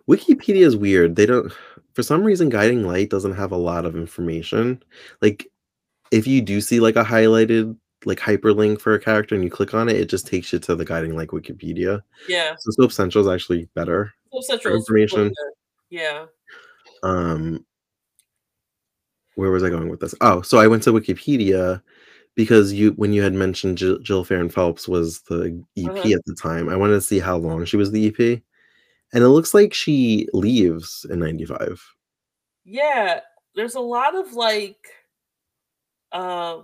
Wikipedia 0.09 0.67
is 0.67 0.77
weird. 0.77 1.17
They 1.17 1.27
don't 1.27 1.53
for 1.95 2.03
some 2.03 2.25
reason 2.25 2.49
Guiding 2.49 2.87
Light 2.87 3.11
doesn't 3.11 3.35
have 3.35 3.53
a 3.53 3.57
lot 3.57 3.85
of 3.85 3.97
information. 3.97 4.83
Like 5.21 5.47
if 6.11 6.27
you 6.27 6.41
do 6.41 6.61
see 6.61 6.81
like 6.81 6.97
a 6.97 7.05
highlighted 7.05 7.77
like 8.05 8.19
hyperlink 8.19 8.81
for 8.81 8.95
a 8.95 9.01
character 9.01 9.35
and 9.35 9.45
you 9.45 9.51
click 9.51 9.75
on 9.75 9.89
it, 9.89 9.97
it 9.97 10.09
just 10.09 10.27
takes 10.27 10.53
you 10.53 10.59
to 10.61 10.75
the 10.75 10.85
Guiding 10.85 11.17
like 11.17 11.31
Wikipedia. 11.31 12.03
Yeah. 12.29 12.55
So 12.59 12.71
Soap 12.73 12.93
Central 12.93 13.27
is 13.27 13.33
actually 13.33 13.69
better. 13.75 14.13
Soap 14.33 14.45
Central 14.45 14.77
information. 14.77 15.33
yeah. 15.91 16.27
Um 17.03 17.65
where 19.35 19.51
was 19.51 19.63
I 19.63 19.71
going 19.71 19.89
with 19.89 20.01
this? 20.01 20.15
Oh, 20.21 20.43
so 20.43 20.59
I 20.59 20.67
went 20.67 20.83
to 20.85 20.93
Wikipedia 20.93 21.83
because 22.35 22.73
you 22.73 22.93
when 22.93 23.13
you 23.13 23.23
had 23.23 23.35
mentioned 23.35 23.79
Jill, 23.79 23.99
Jill 23.99 24.25
Farren 24.25 24.49
Phelps 24.49 24.89
was 24.89 25.21
the 25.23 25.63
EP 25.77 25.89
uh-huh. 25.89 26.15
at 26.15 26.25
the 26.27 26.35
time, 26.35 26.69
I 26.69 26.77
wanted 26.77 26.95
to 26.95 27.01
see 27.01 27.19
how 27.19 27.37
long 27.37 27.65
she 27.65 27.77
was 27.77 27.91
the 27.91 28.09
EP, 28.09 28.43
and 29.13 29.25
it 29.25 29.29
looks 29.29 29.55
like 29.55 29.75
she 29.75 30.29
leaves 30.33 31.07
in 31.11 31.21
'95. 31.21 31.83
Yeah, 32.65 33.21
there's 33.55 33.75
a 33.75 33.81
lot 33.81 34.15
of 34.15 34.33
like, 34.35 34.87
uh, 36.13 36.59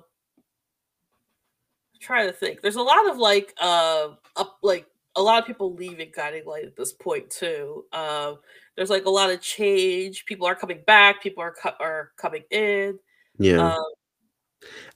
trying 2.01 2.27
to 2.27 2.33
think. 2.33 2.61
There's 2.61 2.77
a 2.77 2.83
lot 2.83 3.09
of 3.09 3.19
like, 3.19 3.55
uh, 3.61 4.09
up 4.37 4.59
like 4.63 4.87
a 5.17 5.23
lot 5.23 5.41
of 5.41 5.47
people 5.47 5.75
leaving 5.75 6.13
Guiding 6.15 6.45
Light 6.47 6.65
at 6.65 6.77
this 6.77 6.93
point 6.93 7.31
too. 7.31 7.85
Uh, 7.93 8.35
there's 8.77 8.91
like 8.91 9.07
a 9.07 9.11
lot 9.11 9.31
of 9.31 9.41
change. 9.41 10.27
People 10.27 10.47
are 10.47 10.55
coming 10.55 10.83
back. 10.87 11.23
People 11.23 11.43
are 11.43 11.55
co- 11.61 11.75
are 11.81 12.13
coming 12.17 12.43
in. 12.51 12.99
Yeah. 13.39 13.73
Um, 13.73 13.85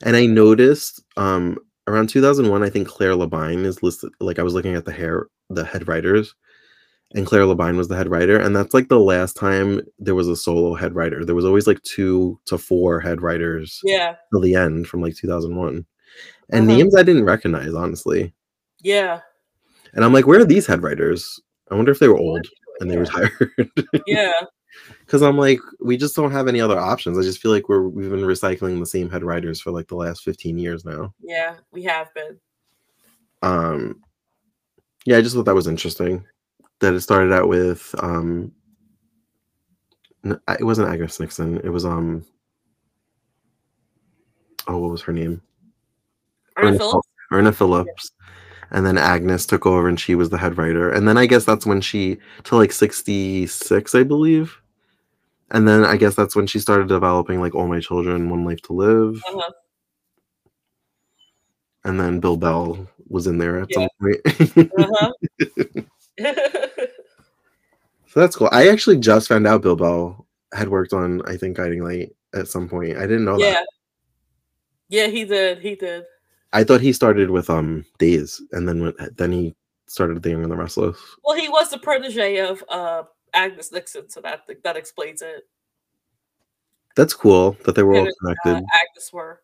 and 0.03 0.15
I 0.15 0.25
noticed 0.25 1.01
um 1.17 1.57
around 1.87 2.07
2001, 2.07 2.63
I 2.63 2.69
think 2.69 2.87
Claire 2.87 3.13
Labine 3.13 3.65
is 3.65 3.83
listed. 3.83 4.11
Like 4.19 4.39
I 4.39 4.43
was 4.43 4.53
looking 4.53 4.75
at 4.75 4.85
the 4.85 4.91
hair, 4.91 5.27
the 5.49 5.65
head 5.65 5.87
writers, 5.87 6.35
and 7.13 7.25
Claire 7.25 7.43
Labine 7.43 7.77
was 7.77 7.87
the 7.87 7.95
head 7.95 8.09
writer, 8.09 8.39
and 8.39 8.55
that's 8.55 8.73
like 8.73 8.87
the 8.87 8.99
last 8.99 9.35
time 9.35 9.81
there 9.99 10.15
was 10.15 10.27
a 10.27 10.35
solo 10.35 10.75
head 10.75 10.95
writer. 10.95 11.25
There 11.25 11.35
was 11.35 11.45
always 11.45 11.67
like 11.67 11.81
two 11.81 12.39
to 12.45 12.57
four 12.57 12.99
head 12.99 13.21
writers. 13.21 13.79
Yeah. 13.83 14.15
Till 14.31 14.41
the 14.41 14.55
end 14.55 14.87
from 14.87 15.01
like 15.01 15.15
2001, 15.15 15.85
and 16.51 16.69
uh-huh. 16.69 16.77
names 16.77 16.95
I 16.95 17.03
didn't 17.03 17.25
recognize 17.25 17.73
honestly. 17.73 18.33
Yeah. 18.81 19.19
And 19.93 20.05
I'm 20.05 20.13
like, 20.13 20.27
where 20.27 20.39
are 20.39 20.45
these 20.45 20.65
head 20.65 20.83
writers? 20.83 21.39
I 21.69 21.75
wonder 21.75 21.91
if 21.91 21.99
they 21.99 22.07
were 22.07 22.17
old 22.17 22.45
and 22.79 22.89
they 22.89 22.97
retired. 22.97 23.31
yeah 24.07 24.41
because 24.99 25.21
I'm 25.21 25.37
like, 25.37 25.59
we 25.79 25.97
just 25.97 26.15
don't 26.15 26.31
have 26.31 26.47
any 26.47 26.61
other 26.61 26.79
options. 26.79 27.17
I 27.17 27.21
just 27.21 27.41
feel 27.41 27.51
like 27.51 27.69
we're 27.69 27.87
we've 27.87 28.09
been 28.09 28.21
recycling 28.21 28.79
the 28.79 28.85
same 28.85 29.09
head 29.09 29.23
writers 29.23 29.59
for 29.59 29.71
like 29.71 29.87
the 29.87 29.95
last 29.95 30.23
15 30.23 30.57
years 30.57 30.85
now. 30.85 31.13
Yeah, 31.21 31.55
we 31.71 31.83
have 31.83 32.13
been. 32.13 32.39
Um, 33.41 34.01
yeah, 35.05 35.17
I 35.17 35.21
just 35.21 35.35
thought 35.35 35.45
that 35.45 35.55
was 35.55 35.67
interesting 35.67 36.25
that 36.79 36.93
it 36.93 37.01
started 37.01 37.33
out 37.33 37.47
with 37.47 37.93
um, 37.99 38.51
it 40.23 40.63
wasn't 40.63 40.89
Agnes 40.89 41.19
Nixon. 41.19 41.57
It 41.63 41.69
was 41.69 41.85
um, 41.85 42.25
oh, 44.67 44.77
what 44.77 44.91
was 44.91 45.01
her 45.01 45.13
name? 45.13 45.41
Irna 46.61 46.77
Phillips. 46.77 47.07
Irna 47.31 47.55
Phillips. 47.55 48.11
and 48.71 48.85
then 48.85 48.97
Agnes 48.97 49.45
took 49.45 49.65
over 49.65 49.87
and 49.87 49.99
she 49.99 50.15
was 50.15 50.29
the 50.29 50.37
head 50.37 50.57
writer. 50.57 50.91
And 50.91 51.07
then 51.07 51.17
I 51.17 51.25
guess 51.25 51.45
that's 51.45 51.65
when 51.65 51.81
she 51.81 52.17
to 52.45 52.55
like 52.55 52.71
66, 52.71 53.95
I 53.95 54.03
believe. 54.03 54.61
And 55.51 55.67
then 55.67 55.83
I 55.83 55.97
guess 55.97 56.15
that's 56.15 56.35
when 56.35 56.47
she 56.47 56.59
started 56.59 56.87
developing 56.87 57.41
like 57.41 57.53
All 57.53 57.67
My 57.67 57.81
Children, 57.81 58.29
One 58.29 58.45
Life 58.45 58.61
to 58.63 58.73
Live. 58.73 59.21
Uh-huh. 59.27 59.51
And 61.83 61.99
then 61.99 62.19
Bill 62.19 62.37
Bell 62.37 62.87
was 63.09 63.27
in 63.27 63.37
there 63.37 63.59
at 63.59 63.67
yeah. 63.69 63.75
some 63.75 63.89
point. 63.99 64.71
uh-huh. 64.79 65.11
so 68.07 68.19
that's 68.19 68.35
cool. 68.35 68.49
I 68.51 68.69
actually 68.69 68.97
just 68.97 69.27
found 69.27 69.45
out 69.45 69.63
Bill 69.63 69.75
Bell 69.75 70.25
had 70.53 70.69
worked 70.69 70.93
on 70.93 71.21
I 71.27 71.35
think 71.35 71.57
Guiding 71.57 71.83
Light 71.83 72.15
at 72.33 72.47
some 72.47 72.69
point. 72.69 72.97
I 72.97 73.01
didn't 73.01 73.25
know 73.25 73.37
yeah. 73.37 73.51
that. 73.51 73.67
Yeah, 74.87 75.07
he 75.07 75.25
did. 75.25 75.59
He 75.59 75.75
did. 75.75 76.03
I 76.53 76.63
thought 76.63 76.81
he 76.81 76.93
started 76.93 77.29
with 77.29 77.49
um 77.49 77.85
Days, 77.97 78.41
and 78.51 78.67
then 78.67 78.81
went, 78.81 79.17
then 79.17 79.31
he 79.31 79.55
started 79.87 80.21
The 80.21 80.31
Young 80.31 80.43
and 80.43 80.51
the 80.51 80.57
Restless. 80.57 80.97
Well, 81.23 81.37
he 81.37 81.49
was 81.49 81.69
the 81.69 81.77
protege 81.77 82.39
of 82.39 82.63
uh 82.69 83.03
Agnes 83.33 83.71
Nixon, 83.71 84.09
so 84.09 84.21
that 84.21 84.41
that 84.63 84.75
explains 84.75 85.21
it. 85.21 85.47
That's 86.95 87.13
cool 87.13 87.57
that 87.63 87.75
they 87.75 87.83
were 87.83 87.95
and 87.95 88.07
all 88.07 88.13
connected. 88.19 88.63
Uh, 88.63 88.67
Agnes 88.73 89.13
were. 89.13 89.41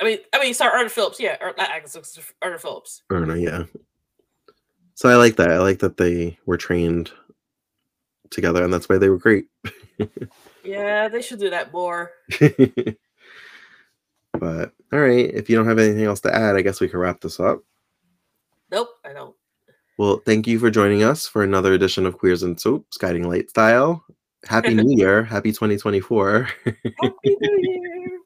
I 0.00 0.04
mean, 0.04 0.18
I 0.32 0.40
mean, 0.40 0.52
sorry, 0.52 0.82
Irna 0.82 0.90
Phillips. 0.90 1.20
Yeah, 1.20 1.36
or 1.40 1.54
not 1.56 1.70
Agnes, 1.70 1.96
Irna 2.42 2.60
Phillips. 2.60 3.02
Irna, 3.10 3.40
yeah. 3.40 3.64
So 4.94 5.08
I 5.08 5.14
like 5.14 5.36
that. 5.36 5.50
I 5.50 5.58
like 5.58 5.78
that 5.78 5.96
they 5.96 6.38
were 6.44 6.56
trained 6.56 7.12
together, 8.30 8.64
and 8.64 8.72
that's 8.72 8.88
why 8.88 8.98
they 8.98 9.08
were 9.08 9.18
great. 9.18 9.46
yeah, 10.64 11.08
they 11.08 11.22
should 11.22 11.38
do 11.38 11.50
that 11.50 11.72
more. 11.72 12.10
but 14.38 14.72
all 14.92 15.00
right, 15.00 15.30
if 15.32 15.48
you 15.48 15.56
don't 15.56 15.66
have 15.66 15.78
anything 15.78 16.04
else 16.04 16.20
to 16.20 16.34
add, 16.34 16.56
I 16.56 16.62
guess 16.62 16.80
we 16.80 16.88
can 16.88 17.00
wrap 17.00 17.20
this 17.20 17.40
up. 17.40 17.62
Nope, 18.70 18.88
I 19.04 19.12
don't. 19.12 19.34
Well, 19.98 20.22
thank 20.24 20.46
you 20.46 20.58
for 20.58 20.70
joining 20.70 21.02
us 21.02 21.28
for 21.28 21.42
another 21.42 21.74
edition 21.74 22.06
of 22.06 22.18
Queers 22.18 22.42
and 22.42 22.58
Soaps, 22.58 22.96
Guiding 22.96 23.28
Light 23.28 23.50
Style. 23.50 24.04
Happy 24.44 24.74
New 24.74 24.96
Year. 24.96 25.22
Happy 25.22 25.52
2024. 25.52 26.48
Happy 26.64 26.76
New 27.24 27.58
Year. 27.60 28.20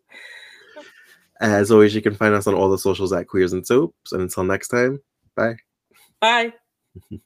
As 1.40 1.70
always, 1.70 1.94
you 1.94 2.00
can 2.00 2.14
find 2.14 2.34
us 2.34 2.46
on 2.46 2.54
all 2.54 2.70
the 2.70 2.78
socials 2.78 3.12
at 3.12 3.26
Queers 3.26 3.52
and 3.52 3.66
Soaps. 3.66 4.12
And 4.12 4.22
until 4.22 4.44
next 4.44 4.68
time, 4.68 5.00
bye. 5.34 5.56
Bye. 6.20 6.54